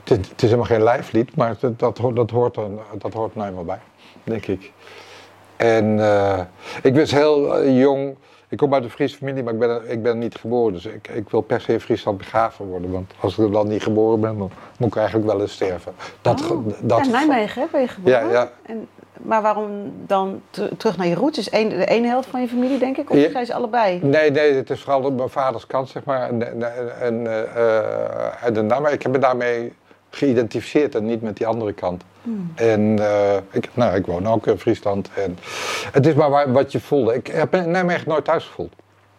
het, 0.03 0.09
is, 0.19 0.27
is 0.35 0.41
helemaal 0.41 0.65
geen 0.65 0.83
lijflied, 0.83 1.35
maar 1.35 1.55
dat, 1.59 1.79
dat, 1.79 1.97
hoort- 1.97 2.15
dat, 2.15 2.29
hoort 2.29 2.55
er, 2.57 2.63
dat 2.97 3.13
hoort 3.13 3.35
nou 3.35 3.49
eenmaal 3.49 3.65
bij, 3.65 3.79
denk 4.23 4.45
ik. 4.47 4.71
En 5.61 5.99
eh, 5.99 6.39
ik 6.83 6.95
was 6.95 7.11
heel 7.11 7.57
eh, 7.57 7.79
jong. 7.79 8.15
Ik 8.49 8.57
kom 8.57 8.73
uit 8.73 8.83
een 8.83 8.89
Friese 8.89 9.17
familie, 9.17 9.43
maar 9.43 9.53
ik 9.53 9.59
ben, 9.59 9.81
ik 9.91 10.03
ben 10.03 10.19
niet 10.19 10.35
geboren. 10.35 10.73
Dus 10.73 10.85
ik, 10.85 11.07
ik 11.07 11.29
wil 11.29 11.41
per 11.41 11.61
se 11.61 11.73
in 11.73 11.79
Friesland 11.79 12.17
begraven 12.17 12.65
worden. 12.65 12.91
Want 12.91 13.11
als 13.19 13.37
ik 13.37 13.51
dan 13.51 13.67
niet 13.67 13.83
geboren 13.83 14.19
ben, 14.19 14.37
dan 14.37 14.51
moet 14.77 14.87
ik 14.89 14.95
eigenlijk 14.95 15.25
wel 15.27 15.41
eens 15.41 15.51
sterven. 15.53 15.93
Dat, 16.21 16.51
Oh, 16.51 16.67
dat, 16.81 17.05
ja, 17.05 17.11
Nijmegen 17.11 17.61
hè, 17.61 17.67
ben 17.71 17.81
je 17.81 17.87
geboren. 17.87 18.19
Ja, 18.25 18.31
ja. 18.31 18.51
En, 18.65 18.87
maar 19.21 19.41
waarom 19.41 19.91
dan 20.05 20.41
ter- 20.49 20.77
terug 20.77 20.97
naar 20.97 21.07
je 21.07 21.15
roots? 21.15 21.37
Is 21.37 21.49
één, 21.49 21.69
de 21.69 21.85
ene 21.85 22.07
helft 22.07 22.29
van 22.29 22.41
je 22.41 22.47
familie, 22.47 22.77
denk 22.79 22.97
ik? 22.97 23.09
Of 23.09 23.17
Ja. 23.17 23.29
zijn 23.29 23.45
ze 23.45 23.53
allebei? 23.53 23.99
Nee, 24.03 24.31
nee, 24.31 24.53
het 24.53 24.69
is 24.69 24.81
vooral 24.81 25.03
op 25.03 25.17
mijn 25.17 25.29
vaders 25.29 25.67
kant, 25.67 25.89
zeg 25.89 26.03
maar. 26.03 26.29
En, 26.29 26.61
en, 26.61 26.99
en, 27.01 27.27
eh, 27.27 28.45
en 28.45 28.85
ik 28.93 29.01
heb 29.03 29.11
me 29.11 29.17
daarmee 29.19 29.73
geïdentificeerd 30.09 30.95
en 30.95 31.05
niet 31.05 31.21
met 31.21 31.37
die 31.37 31.47
andere 31.47 31.73
kant. 31.73 32.03
En 32.55 32.99
eh, 32.99 33.37
ik, 33.51 33.69
nou, 33.73 33.95
ik 33.95 34.05
woon 34.05 34.27
ook 34.27 34.47
in 34.47 34.57
Friesland. 34.57 35.09
En 35.15 35.37
het 35.91 36.05
is 36.07 36.13
maar 36.13 36.51
wat 36.51 36.71
je 36.71 36.79
voelde. 36.79 37.13
Ik 37.13 37.27
heb 37.27 37.51
Nijmegen 37.65 38.09
nooit 38.09 38.25
thuis 38.25 38.45
gevoeld. 38.45 38.73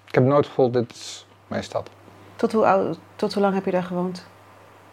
Ik 0.07 0.15
heb 0.15 0.25
nooit 0.25 0.47
gevoeld, 0.47 0.73
dit 0.73 0.91
is 0.91 1.27
mijn 1.47 1.63
stad. 1.65 1.89
Tot 2.37 2.53
hoe, 2.53 2.67
oud, 2.67 2.99
tot 3.17 3.33
hoe 3.35 3.43
lang 3.43 3.55
heb 3.55 3.65
je 3.65 3.71
daar 3.71 3.83
gewoond? 3.83 4.27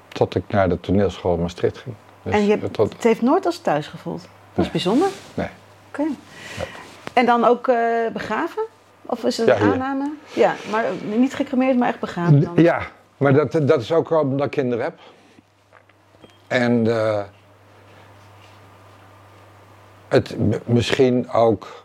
Tot 0.07 0.35
ik 0.35 0.43
naar 0.47 0.69
de 0.69 0.79
toneelschool 0.79 1.35
in 1.35 1.41
Maastricht 1.41 1.77
ging. 1.77 1.95
Dus 2.23 2.33
en 2.33 2.45
je 2.45 2.49
hebt, 2.57 2.73
tot, 2.73 2.93
het 2.93 3.03
heeft 3.03 3.21
nooit 3.21 3.45
als 3.45 3.57
thuis 3.57 3.87
gevoeld? 3.87 4.21
Dat 4.21 4.29
is 4.53 4.63
Nee. 4.63 4.71
bijzonder. 4.71 5.07
nee. 5.33 5.47
Oké. 5.89 6.03
En 7.13 7.25
dan 7.25 7.45
ook 7.45 7.67
eh, 7.67 7.77
begraven? 8.13 8.63
Of 9.05 9.23
is 9.23 9.37
het 9.37 9.47
een 9.47 9.55
aanname? 9.55 10.11
Ja, 10.33 10.55
maar 10.71 10.85
niet 11.17 11.33
gecremeerd, 11.35 11.77
maar 11.77 11.87
echt 11.87 11.99
begraven 11.99 12.41
dan? 12.41 12.53
Ja, 12.55 12.81
maar 13.17 13.33
dat, 13.33 13.51
dat 13.51 13.81
is 13.81 13.91
ook 13.91 14.09
wel 14.09 14.19
omdat 14.19 14.45
ik 14.45 14.51
kinderen 14.51 14.83
heb. 14.83 14.99
En 16.47 16.87
eh, 16.87 17.21
het 20.09 20.35
misschien 20.65 21.31
ook 21.31 21.83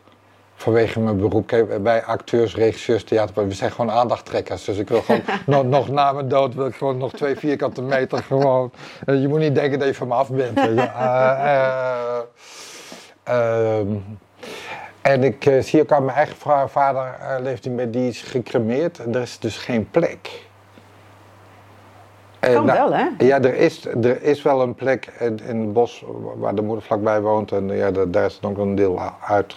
vanwege 0.54 1.00
mijn 1.00 1.16
beroep. 1.16 1.46
Kijk, 1.46 1.78
wij 1.82 2.04
acteurs, 2.04 2.54
regisseurs, 2.54 3.04
theater, 3.04 3.48
we 3.48 3.54
zijn 3.54 3.70
gewoon 3.70 3.90
aandachttrekkers. 3.90 4.64
Dus 4.64 4.78
ik 4.78 4.88
wil 4.88 5.02
gewoon, 5.02 5.22
nog, 5.46 5.64
nog 5.64 5.88
na 5.88 6.12
mijn 6.12 6.28
dood 6.28 6.54
wil 6.54 6.66
ik 6.66 6.74
gewoon 6.74 6.98
nog 6.98 7.12
twee 7.12 7.36
vierkante 7.36 7.82
meter 7.82 8.22
gewoon. 8.22 8.72
Eh, 9.06 9.20
je 9.20 9.28
moet 9.28 9.38
niet 9.38 9.54
denken 9.54 9.78
dat 9.78 9.88
je 9.88 9.94
van 9.94 10.08
me 10.08 10.14
af 10.14 10.30
bent. 10.30 10.58
Eh, 10.58 10.78
eh, 10.78 12.18
ehm, 13.22 13.86
en 15.02 15.24
ik 15.24 15.50
zie 15.60 15.80
ook 15.80 15.92
aan 15.92 16.04
mijn 16.04 16.16
eigen 16.16 16.68
vader 16.68 17.14
leeft 17.42 17.64
niet 17.64 17.74
meer, 17.74 17.90
die 17.90 18.08
is 18.08 18.22
gecremeerd 18.22 18.98
en 18.98 19.14
er 19.14 19.22
is 19.22 19.38
dus 19.38 19.56
geen 19.56 19.90
plek. 19.90 20.43
En, 22.46 22.52
Kan 22.54 22.64
nou, 22.66 22.78
wel, 22.90 22.94
hè? 22.98 23.06
Ja, 23.18 23.40
er 23.42 23.54
is, 23.54 23.86
er 23.86 24.22
is 24.22 24.42
wel 24.42 24.62
een 24.62 24.74
plek 24.74 25.12
in, 25.18 25.40
in 25.48 25.60
het 25.60 25.72
bos 25.72 26.04
waar 26.36 26.54
de 26.54 26.62
moeder 26.62 26.84
vlakbij 26.84 27.20
woont 27.20 27.52
en 27.52 27.68
ja, 27.68 27.90
daar- 27.90 28.10
daar 28.10 28.24
is 28.24 28.40
dan 28.40 28.50
ook 28.50 28.58
een 28.58 28.74
deel 28.74 29.00
uit. 29.26 29.54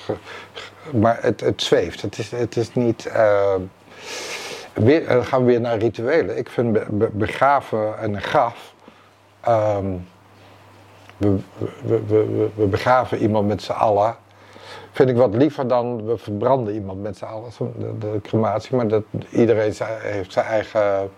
maar 0.93 1.17
het, 1.21 1.39
het 1.41 1.61
zweeft, 1.61 2.01
het 2.01 2.17
is, 2.17 2.31
het 2.31 2.55
is 2.57 2.73
niet. 2.73 3.05
eh, 3.05 3.53
weer, 4.73 5.07
dan 5.07 5.25
gaan 5.25 5.39
we 5.39 5.45
weer 5.51 5.61
naar 5.61 5.77
rituelen. 5.77 6.37
Ik 6.37 6.49
vind 6.49 6.73
be- 6.73 6.85
be- 6.89 7.09
begraven 7.13 7.97
en 7.99 8.13
een 8.13 8.21
graf. 8.21 8.73
ehm, 9.41 9.85
we, 11.17 11.37
we, 11.83 12.49
we, 12.55 12.65
begraven 12.65 13.17
iemand 13.17 13.47
met 13.47 13.61
z'n 13.61 13.71
allen. 13.71 14.15
Vind 14.91 15.09
ik 15.09 15.15
wat 15.15 15.35
liever 15.35 15.67
dan 15.67 16.05
we 16.05 16.17
verbranden 16.17 16.73
iemand 16.73 17.01
met 17.01 17.17
z'n 17.17 17.25
allen. 17.25 17.49
De, 17.57 17.97
de 17.97 18.19
crematie, 18.23 18.75
maar 18.75 18.87
dat, 18.87 19.03
iedereen 19.31 19.73
heeft 20.01 20.31
zijn 20.33 20.45
eigen. 20.45 21.09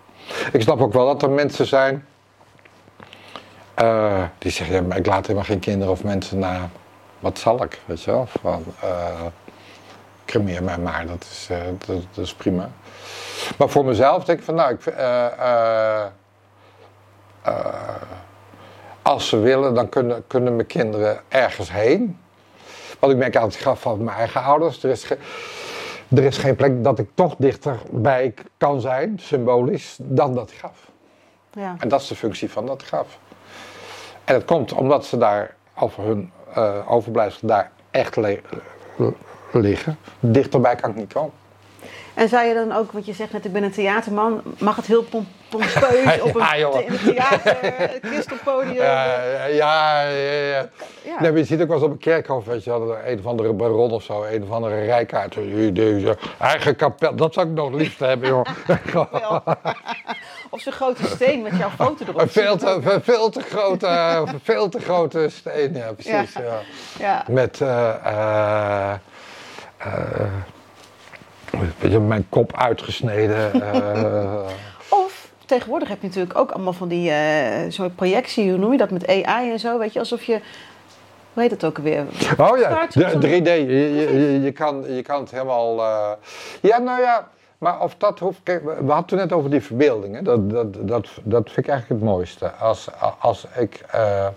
Ik 0.52 0.62
snap 0.62 0.82
ook 0.82 0.94
wel 0.94 1.06
dat 1.06 1.22
er 1.22 1.30
mensen 1.30 1.66
zijn. 1.66 2.06
eh, 3.74 4.24
die 4.38 4.52
zeggen, 4.52 4.88
ja, 4.88 4.96
ik 4.96 5.06
laat 5.06 5.22
helemaal 5.22 5.44
geen 5.48 5.60
kinderen 5.60 5.94
of 5.94 6.04
mensen 6.04 6.40
na. 6.40 6.70
Wat 7.20 7.40
zal 7.40 7.64
ik, 7.64 7.80
weet 7.86 8.04
je 8.04 8.12
wel? 8.12 8.28
Van, 8.42 8.66
cremeer 10.26 10.64
mij 10.64 10.78
maar, 10.78 11.06
dat 11.08 11.24
is, 11.32 11.48
eh, 11.52 11.58
dat, 11.86 12.04
dat 12.14 12.26
is 12.26 12.34
prima. 12.34 12.70
Maar 13.58 13.70
voor 13.70 13.86
mezelf 13.86 14.24
denk 14.24 14.40
ik 14.40 14.46
van, 14.46 14.56
nou, 14.56 14.74
ik, 14.74 14.86
als 19.02 19.28
ze 19.30 19.40
willen, 19.40 19.74
dan 19.74 19.90
kunnen, 19.90 20.24
kunnen 20.28 20.56
mijn 20.56 20.68
kinderen 20.68 21.20
ergens 21.28 21.72
heen. 21.72 22.20
Want 23.00 23.12
ik 23.14 23.18
merk 23.20 23.34
het 23.34 23.58
graf 23.58 23.82
van 23.82 24.04
mijn 24.04 24.18
eigen 24.18 24.44
ouders, 24.44 24.84
er 24.84 24.90
is, 24.90 25.04
ge- 25.04 25.18
er 26.10 26.24
is 26.24 26.38
geen 26.38 26.56
plek 26.56 26.84
dat 26.84 27.00
ik 27.00 27.10
toch 27.14 27.36
dichterbij 27.38 28.34
kan 28.58 28.82
zijn, 28.82 29.20
symbolisch, 29.20 29.98
dan 30.02 30.36
dat 30.36 30.52
graf. 30.52 30.92
Ja. 31.54 31.76
En 31.80 31.88
dat 31.88 32.02
is 32.02 32.08
de 32.08 32.16
functie 32.16 32.52
van 32.52 32.66
dat 32.66 32.84
graf. 32.84 33.20
En 34.24 34.34
dat 34.34 34.46
komt 34.46 34.74
omdat 34.74 35.06
ze 35.06 35.18
daar, 35.18 35.56
over 35.80 36.04
hun 36.04 36.32
eh 36.54 36.92
overblijfsel 36.92 37.48
daar 37.48 37.72
echt 37.92 38.16
liggen. 39.52 39.98
Dichterbij 40.20 40.76
kan 40.76 40.90
ik 40.90 40.96
niet 40.96 41.14
komen. 41.14 41.32
En 42.14 42.30
zou 42.30 42.46
je 42.48 42.54
dan 42.54 42.72
ook, 42.72 42.92
want 42.92 43.06
je 43.06 43.14
zegt 43.14 43.32
net, 43.32 43.46
ik 43.46 43.54
ben 43.54 43.64
een 43.64 43.72
theaterman, 43.72 44.42
mag 44.58 44.76
het 44.76 44.86
heel 44.86 45.04
pom 45.04 45.28
pompeus 45.50 46.22
op 46.22 46.36
een 46.36 46.58
Ja, 46.58 46.70
the- 46.70 46.84
in 46.86 46.92
het 46.92 47.04
theater, 47.04 47.58
een 47.64 48.10
Christelpodium? 48.10 48.76
Ja, 48.84 49.14
ja, 49.46 49.48
ja. 49.48 50.02
ja. 50.02 50.70
Ja. 51.04 51.22
Nee, 51.22 51.34
je 51.34 51.44
ziet 51.44 51.62
ook 51.62 51.68
wel 51.68 51.76
eens 51.76 51.86
op 51.86 51.92
een 51.92 51.98
kerkhof, 51.98 52.46
weet 52.46 52.64
je, 52.64 52.72
een 53.06 53.20
of 53.20 53.26
andere 53.26 53.54
baron 53.54 53.92
of 53.92 54.04
zo, 54.04 54.24
een 54.24 54.44
of 54.44 54.52
andere 54.52 54.86
rijkaart. 54.86 55.36
Eigen 56.40 56.76
kapel, 56.76 57.16
dat 57.16 57.34
zou 57.34 57.48
ik 57.48 57.54
nog 57.54 57.72
het 57.72 57.82
liefst 57.82 58.00
hebben, 58.00 58.28
joh. 58.30 58.46
Of 60.52 60.62
zo'n 60.62 60.74
grote 60.74 61.06
steen 61.08 61.42
met 61.42 61.58
jouw 61.58 61.70
foto 61.70 62.04
erop. 62.08 62.22
Een 62.22 62.30
veel 62.30 62.58
te, 62.58 62.80
een 62.84 63.02
veel 63.04 63.30
te 63.30 63.42
grote, 63.42 64.24
veel 64.44 64.70
te 64.70 64.80
grote 64.80 65.28
steen, 65.30 65.74
ja, 65.74 65.94
precies. 65.94 66.34
Ja. 66.34 66.60
Ja. 67.00 67.24
Met, 67.28 67.58
je, 67.58 68.90
mijn 72.08 72.26
kop 72.30 72.58
uitgesneden. 72.58 73.54
eh. 73.74 74.48
Of 74.90 75.30
tegenwoordig 75.46 75.88
heb 75.90 76.02
je 76.02 76.08
natuurlijk 76.08 76.38
ook 76.40 76.52
allemaal 76.52 76.74
van 76.74 76.88
die 76.88 77.10
eh 77.12 77.70
soort 77.70 77.96
projectie, 77.96 78.50
hoe 78.50 78.58
noem 78.60 78.72
je 78.72 78.78
dat, 78.78 78.92
met 78.92 79.08
AI 79.08 79.52
en 79.52 79.60
zo, 79.60 79.78
weet 79.80 79.94
je, 79.94 80.00
alsof 80.00 80.24
je, 80.24 80.40
hoe 81.34 81.42
heet 81.44 81.50
dat 81.50 81.64
ook 81.66 81.78
alweer? 81.78 82.04
Oh 82.38 82.58
ja, 82.58 82.88
de- 82.94 83.18
3D. 83.42 83.46
Je, 83.68 84.40
je, 84.44 84.52
kan, 84.52 84.84
je 84.88 85.02
kan 85.02 85.20
het 85.22 85.32
helemaal. 85.32 85.80
eh, 85.80 86.12
Ja, 86.62 86.78
nou 86.78 87.02
ja, 87.02 87.28
maar 87.58 87.82
of 87.82 87.96
dat 87.98 88.20
hoeft. 88.20 88.40
Kijk, 88.44 88.64
we 88.64 88.92
hadden 88.92 89.20
het 89.20 89.30
net 89.30 89.34
over 89.34 89.50
die 89.50 89.62
verbeeldingen. 89.62 90.24
Dat, 90.24 90.50
dat, 90.50 90.74
dat, 90.88 91.08
dat 91.24 91.44
vind 91.52 91.66
ik 91.66 91.72
eigenlijk 91.72 92.02
het 92.02 92.10
mooiste. 92.10 92.52
Als, 92.52 92.88
als 93.20 93.48
ik 93.58 93.84
eh, 93.92 94.28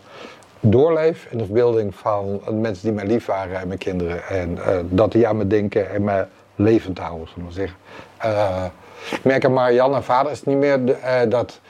doorleef 0.60 1.26
in 1.30 1.38
de 1.38 1.44
verbeelding 1.44 1.94
van 1.94 2.40
mensen 2.50 2.82
die 2.84 2.92
mij 2.92 3.06
lief 3.06 3.26
waren 3.26 3.60
en 3.60 3.66
mijn 3.66 3.78
kinderen. 3.78 4.22
En 4.28 4.58
eh, 4.64 4.76
dat 4.84 5.12
die 5.12 5.26
aan 5.28 5.36
me 5.36 5.46
denken 5.46 5.90
en 5.90 6.04
me 6.04 6.26
levend 6.56 6.98
houden, 6.98 7.28
zullen 7.34 7.52
zeggen. 7.52 7.76
Eh, 8.18 8.64
ik 9.10 9.24
merk 9.24 9.44
aan 9.44 9.52
Marianne, 9.52 9.94
haar 9.94 10.02
vader 10.02 10.32
is 10.32 10.42
niet 10.44 10.56
meer 10.56 10.90
eh, 10.90 11.30
dat. 11.30 11.60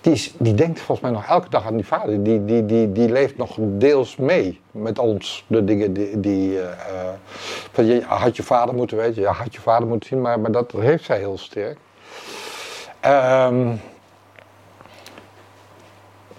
Die, 0.00 0.12
is- 0.12 0.34
die 0.38 0.54
denkt 0.54 0.80
volgens 0.80 1.00
mij 1.00 1.10
nog 1.20 1.26
elke 1.28 1.48
dag 1.48 1.66
aan 1.66 1.76
die 1.76 1.86
vader. 1.86 2.22
Die, 2.22 2.44
die, 2.44 2.66
die, 2.66 2.92
die 2.92 3.08
leeft 3.12 3.36
nog 3.36 3.56
deels 3.60 4.16
mee 4.16 4.60
met 4.70 4.98
ons. 4.98 5.44
De 5.46 5.64
dingen 5.64 5.92
die. 5.92 6.20
die 6.20 6.60
eh, 6.60 6.68
eh, 7.76 7.86
je 7.88 8.02
had 8.06 8.36
je 8.36 8.42
vader 8.42 8.74
moeten 8.74 8.96
weten, 8.96 9.22
ja, 9.22 9.32
had 9.32 9.54
je 9.54 9.60
vader 9.60 9.88
moeten 9.88 10.08
zien, 10.08 10.20
maar, 10.20 10.40
maar 10.40 10.52
dat 10.52 10.72
heeft 10.72 11.04
zij 11.04 11.18
heel 11.18 11.38
sterk. 11.38 11.78
Dan 13.00 13.80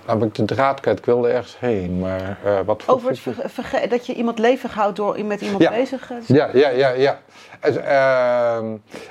heb 0.06 0.24
ik 0.24 0.36
de 0.36 0.46
draad 0.46 0.80
kwijt, 0.80 0.98
ik 1.00 1.06
wilde 1.06 1.30
ergens 1.30 1.60
heen, 1.60 2.00
maar 2.00 2.38
uh, 2.46 2.60
wat 2.66 2.84
Over 2.86 3.10
het 3.10 3.20
verge- 3.52 3.88
dat 3.88 4.06
je 4.06 4.14
iemand 4.14 4.40
levig 4.40 4.74
houdt 4.74 4.96
door 4.96 5.26
met 5.26 5.42
iemand 5.42 5.62
Ja. 5.62 5.70
bezig 5.70 6.08
te 6.08 6.20
zijn? 6.26 6.38
Ja, 6.38 6.50
ja, 6.54 6.70
ja, 6.70 6.90
ja. 6.90 7.20
En, 7.60 7.86
ehm, 7.86 8.66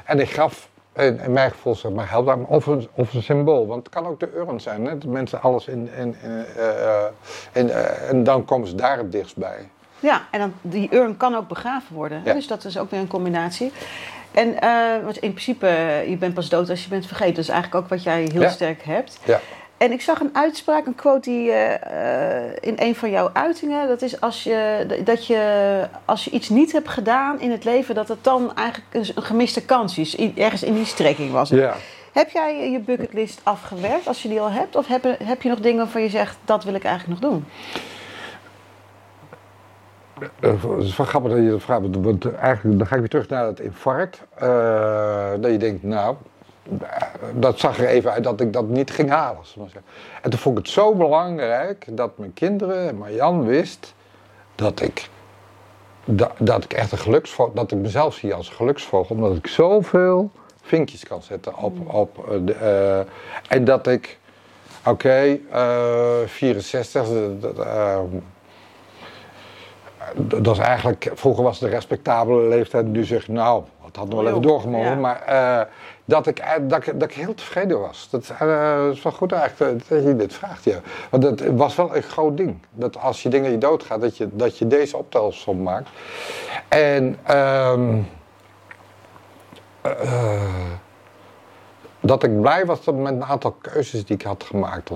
en 0.05 0.21
ik 0.21 0.31
gaf, 0.31 0.69
in, 0.95 1.21
mijn 1.29 1.51
gevoel 1.51 1.75
zeg 1.75 1.93
maar, 1.93 2.11
helder, 2.11 2.39
of 2.47 2.67
een, 2.67 2.89
of 2.95 3.15
een 3.15 3.23
symbool. 3.23 3.67
Want 3.67 3.83
het 3.87 3.95
kan 3.95 4.07
ook 4.07 4.21
de 4.21 4.33
urn 4.37 4.61
zijn, 4.61 4.85
hè? 4.85 4.99
dat 4.99 5.11
mensen 5.11 5.43
alles 5.43 5.67
in, 5.67 5.91
in, 5.99 6.17
in, 6.23 6.45
eh, 6.57 7.05
in, 7.53 7.71
eh, 7.71 8.09
en 8.11 8.25
dan 8.25 8.45
komen 8.45 8.69
ze 8.69 8.75
daar 8.75 8.99
het 8.99 9.13
dichtst 9.13 9.37
bij. 9.37 9.69
Ja, 10.01 10.23
en 10.31 10.39
dan, 10.41 10.53
die 10.63 10.95
urn 10.95 11.17
kan 11.17 11.35
ook 11.37 11.49
begraven 11.49 11.95
worden. 11.97 12.23
Ja. 12.25 12.33
Dus 12.35 12.47
dat 12.47 12.65
is 12.65 12.79
ook 12.79 12.91
weer 12.91 13.01
een 13.01 13.07
combinatie. 13.09 13.73
En 14.33 14.61
eh, 14.61 15.05
want 15.05 15.17
in 15.17 15.31
principe, 15.31 15.67
eh, 15.67 16.09
je 16.09 16.17
bent 16.17 16.35
pas 16.35 16.49
dood 16.49 16.71
als 16.71 16.83
je 16.83 16.89
bent 16.89 17.07
vergeten. 17.07 17.35
Dat 17.35 17.45
is 17.45 17.51
eigenlijk 17.51 17.85
ook 17.85 17.91
wat 17.91 18.03
jij 18.03 18.29
heel 18.33 18.41
Ja. 18.41 18.49
sterk 18.49 18.83
hebt. 18.83 19.19
Ja. 19.25 19.41
En 19.81 19.93
ik 19.93 20.01
zag 20.01 20.21
een 20.21 20.31
uitspraak, 20.33 20.87
een 20.87 20.95
quote 20.95 21.31
die 21.31 21.51
eh, 21.51 22.45
eh, 22.47 22.53
in 22.61 22.75
een 22.77 22.95
van 22.95 23.11
jouw 23.11 23.31
uitingen. 23.33 23.89
Dat 23.89 24.03
is 24.03 24.21
als 24.21 24.43
je, 24.43 24.87
dat 25.05 25.27
je 25.27 25.87
als 26.05 26.25
je 26.25 26.31
iets 26.31 26.49
niet 26.49 26.73
hebt 26.73 26.89
gedaan 26.89 27.41
in 27.41 27.51
het 27.51 27.65
leven, 27.65 27.95
dat 27.95 28.09
het 28.09 28.25
dan 28.25 28.55
eigenlijk 28.55 29.15
een, 29.17 29.23
gemiste 29.23 29.65
kans 29.65 29.99
is. 29.99 30.17
Ergens 30.17 30.63
in 30.63 30.75
die 30.75 30.85
strekking 30.85 31.33
was 31.33 31.51
het. 31.51 31.59
Ja. 31.59 31.75
Heb 32.13 32.31
jij 32.31 32.71
je 32.71 32.79
bucketlist 32.79 33.41
afgewerkt 33.43 34.07
als 34.07 34.23
je 34.23 34.29
die 34.29 34.41
al 34.41 34.51
hebt? 34.51 34.77
Of 34.77 34.87
heb, 34.87 35.05
heb 35.25 35.43
je 35.43 35.49
nog 35.49 35.61
dingen 35.61 35.79
waarvan 35.79 36.03
je 36.03 36.09
zegt, 36.09 36.37
dat 36.45 36.65
wil 36.65 36.75
ik 36.75 36.85
eigenlijk 36.85 37.21
nog 37.21 37.31
doen? 37.31 37.45
Eh, 40.41 40.51
Het 40.77 40.85
is 40.85 40.97
wel 40.97 41.07
grappig 41.07 41.33
dat 41.33 41.41
je 41.41 41.51
dat 41.51 41.63
vraagt, 41.63 41.83
want- 42.01 42.35
eigenlijk 42.35 42.79
dan 42.79 42.87
ga 42.87 42.95
ik 42.95 43.01
weer 43.01 43.11
terug 43.11 43.29
naar 43.29 43.47
het 43.47 43.61
infarct. 43.61 44.23
Dat 45.41 45.51
je 45.51 45.57
denkt, 45.59 45.83
nou, 45.83 46.17
dat 47.35 47.59
zag 47.59 47.79
er 47.79 47.87
even 47.87 48.13
uit 48.13 48.25
dat 48.25 48.41
ik 48.41 48.53
dat 48.53 48.69
niet 48.69 48.91
ging 48.91 49.11
halen. 49.11 49.43
En 50.23 50.31
toen 50.31 50.39
vond 50.39 50.59
ik 50.59 50.65
het 50.65 50.73
zo 50.73 50.95
belangrijk 50.95 51.87
dat 51.91 52.19
mijn 52.19 52.33
kinderen 52.33 52.89
en 52.89 52.97
Marjan 52.97 53.45
wist 53.45 53.95
dat 54.55 54.81
ik, 54.81 55.09
dat, 56.05 56.31
dat 56.39 56.65
ik 56.65 56.73
echt 56.73 56.93
een 56.93 56.99
geluksvogel, 56.99 57.55
dat 57.55 57.73
ik 57.73 57.79
mezelf 57.79 58.15
zie 58.15 58.35
als 58.35 58.49
een 58.49 58.55
geluksvogel, 58.55 59.15
omdat 59.17 59.37
ik 59.37 59.47
zoveel 59.47 60.31
vinkjes 60.63 61.05
kan 61.05 61.23
zetten 61.23 61.57
op, 61.57 61.95
op 61.95 62.29
eh, 62.31 62.37
de, 62.45 62.53
eh, 62.55 63.55
en 63.57 63.65
dat 63.65 63.87
ik, 63.87 64.19
oké, 64.87 65.39
eh, 65.51 66.27
64, 66.27 67.09
dat- 67.41 67.57
dat, 70.17 70.45
dat 70.45 70.57
is 70.57 70.63
eigenlijk, 70.63 71.11
vroeger 71.15 71.45
was 71.45 71.55
het 71.55 71.69
een 71.69 71.75
respectabele 71.75 72.49
leeftijd, 72.49 72.87
nu 72.87 73.05
zeg 73.05 73.23
ik 73.23 73.29
nou, 73.29 73.65
het 73.85 73.97
had 73.97 74.09
nog 74.09 74.19
wel 74.19 74.29
even 74.29 74.43
doorgemogen, 74.43 74.91
ja. 74.91 74.95
maar 74.95 75.23
eh, 75.23 75.67
dat, 76.05 76.27
ik, 76.27 76.39
eh, 76.39 76.51
dat, 76.61 76.87
ik, 76.87 77.01
dat 77.01 77.11
ik 77.11 77.17
heel 77.17 77.35
tevreden 77.35 77.81
was. 77.81 78.09
Dat, 78.11 78.33
eh, 78.39 78.89
is 78.93 79.03
wel 79.03 79.13
goed 79.13 79.33
eigenlijk 79.33 79.89
dat 79.89 80.03
je 80.03 80.17
dit 80.17 80.35
vraagt, 80.35 80.65
ja. 80.65 80.81
Want 81.11 81.23
het 81.23 81.57
was 81.57 81.75
wel 81.77 81.97
een 81.97 82.03
groot 82.03 82.37
ding, 82.37 82.59
dat 82.73 82.99
als 82.99 83.23
je 83.23 83.29
dingen 83.29 83.51
je 83.51 83.59
doodgaat, 83.59 84.01
dat 84.01 84.17
je, 84.17 84.29
dat 84.33 84.59
je 84.59 84.67
deze 84.67 84.97
optelsom 84.97 85.63
maakt. 85.63 85.89
En 86.69 87.19
ehm, 87.23 87.99
eh, 89.81 90.43
dat 92.01 92.23
ik 92.23 92.41
blij 92.41 92.67
was 92.67 92.85
dat 92.85 92.95
met 92.95 93.13
een 93.13 93.25
aantal 93.25 93.53
keuzes 93.53 94.05
die 94.05 94.17
ik 94.17 94.23
had 94.23 94.45
gemaakt 94.45 94.91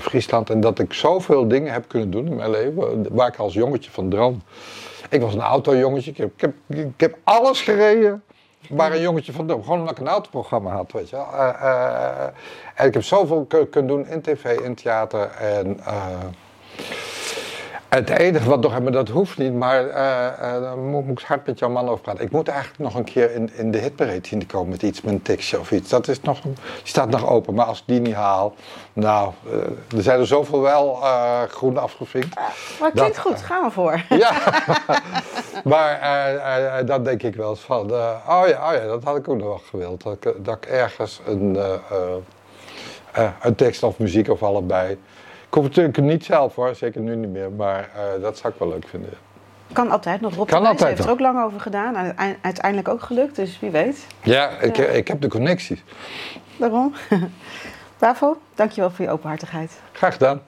Friesland. 0.00 0.50
En 0.50 0.60
dat 0.60 0.78
ik 0.78 0.92
zoveel 0.92 1.48
dingen 1.48 1.72
heb 1.72 1.88
kunnen 1.88 2.10
doen 2.10 2.26
in 2.26 2.36
mijn 2.36 2.50
leven, 2.50 3.06
waar 3.14 3.28
ik 3.28 3.36
als 3.36 3.54
jongetje 3.54 3.90
van 3.90 4.08
droom. 4.08 4.42
Ik 5.10 5.20
was 5.20 5.34
een 5.34 5.40
autojongetje, 5.40 6.10
ik 6.10 6.16
heb, 6.40 6.52
ik 6.66 6.86
heb, 6.96 7.16
alles 7.24 7.60
gereden 7.60 8.22
waar 8.68 8.92
een 8.92 9.00
jongetje 9.00 9.32
van 9.32 9.46
droom. 9.46 9.62
Gewoon 9.62 9.78
omdat 9.78 9.94
ik 9.94 10.00
een 10.00 10.08
autoprogramma 10.08 10.70
had, 10.70 10.92
weet 10.92 11.10
je. 11.10 11.16
Eh, 11.16 11.48
eh, 11.60 12.26
en 12.74 12.86
ik 12.86 12.94
heb 12.94 13.02
zoveel 13.02 13.44
ku- 13.48 13.66
kunnen 13.66 13.90
doen 13.96 14.08
in 14.08 14.20
tv, 14.22 14.58
in 14.60 14.74
theater 14.74 15.30
en... 15.30 15.80
eh, 15.84 16.06
het 17.88 18.10
enige 18.10 18.48
wat 18.48 18.60
nog, 18.60 18.80
maar 18.80 18.92
dat 18.92 19.08
hoeft 19.08 19.38
niet, 19.38 19.52
maar 19.54 19.88
eh, 19.88 20.26
eh, 20.26 20.62
daar 20.62 20.78
moet, 20.78 21.06
moet 21.06 21.20
ik 21.20 21.26
hard 21.26 21.46
met 21.46 21.58
jouw 21.58 21.68
man 21.68 21.88
over 21.88 22.00
praten. 22.00 22.24
Ik 22.24 22.30
moet 22.30 22.48
eigenlijk 22.48 22.78
nog 22.78 22.94
een 22.94 23.04
keer 23.04 23.34
in, 23.34 23.50
in 23.54 23.70
de 23.70 23.78
hitparade 23.78 24.20
zien 24.22 24.38
te 24.38 24.46
komen 24.46 24.68
met 24.68 24.82
iets, 24.82 25.00
met 25.00 25.12
een 25.12 25.22
tekstje 25.22 25.60
of 25.60 25.70
iets. 25.70 25.90
Dat 25.90 26.08
is 26.08 26.20
nog, 26.20 26.40
die 26.40 26.52
staat 26.82 27.10
nog 27.10 27.28
open, 27.28 27.54
maar 27.54 27.66
als 27.66 27.78
ik 27.78 27.84
die 27.86 28.00
niet 28.00 28.14
haal, 28.14 28.54
nou, 28.92 29.32
eh, 29.50 29.96
er 29.96 30.02
zijn 30.02 30.20
er 30.20 30.26
zoveel 30.26 30.60
wel 30.60 30.94
groen 31.48 31.78
afgevinkt. 31.78 32.34
Maar 32.34 32.52
het 32.78 32.92
klinkt 32.92 33.14
Dat- 33.14 33.24
goed, 33.24 33.42
gaan 33.42 33.64
we 33.64 33.70
voor. 33.70 34.04
Ja, 34.18 34.32
maar 35.64 36.84
dan 36.86 37.02
denk 37.02 37.22
ik 37.22 37.34
wel 37.34 37.50
eens 37.50 37.60
van, 37.60 37.92
oh, 37.92 38.18
ja, 38.26 38.70
oh 38.70 38.74
ja, 38.74 38.86
dat 38.86 39.04
had 39.04 39.16
ik 39.16 39.28
ook 39.28 39.36
nog 39.36 39.46
wel 39.46 39.60
gewild. 39.70 40.02
Dat 40.02 40.12
ik, 40.12 40.44
dat 40.44 40.56
ik 40.56 40.66
ergens 40.66 41.20
een, 41.26 41.58
een 43.40 43.54
tekst 43.54 43.82
of 43.82 43.98
muziek 43.98 44.28
of 44.28 44.42
allebei. 44.42 44.98
Ik 45.48 45.54
hoef 45.54 45.64
het 45.64 45.76
natuurlijk 45.76 46.12
niet 46.12 46.24
zelf 46.24 46.54
hoor, 46.54 46.74
zeker 46.74 47.00
nu 47.00 47.16
niet 47.16 47.30
meer, 47.30 47.50
maar 47.50 47.90
eh, 47.94 48.22
dat 48.22 48.38
zou 48.38 48.52
ik 48.52 48.58
wel 48.58 48.68
leuk 48.68 48.88
vinden. 48.88 49.10
Kan 49.72 49.90
altijd 49.90 50.20
nog. 50.20 50.34
Rob 50.34 50.48
Kan 50.48 50.66
altijd 50.66 50.88
heeft 50.88 51.04
er 51.04 51.10
ook 51.10 51.20
lang 51.20 51.44
over 51.44 51.60
gedaan. 51.60 51.96
en 51.96 52.16
uite- 52.18 52.38
Uiteindelijk 52.42 52.88
ook 52.88 53.02
gelukt, 53.02 53.36
dus 53.36 53.60
wie 53.60 53.70
weet. 53.70 54.06
Ja, 54.22 54.48
ik, 54.48 54.76
Ja. 54.76 54.84
ik 54.84 55.08
heb 55.08 55.20
de 55.20 55.28
connecties. 55.28 55.82
Daarom. 56.56 56.94
Bravo, 57.98 58.38
dankjewel 58.54 58.90
voor 58.90 59.04
je 59.04 59.10
openhartigheid. 59.10 59.80
Graag 59.92 60.12
gedaan. 60.12 60.42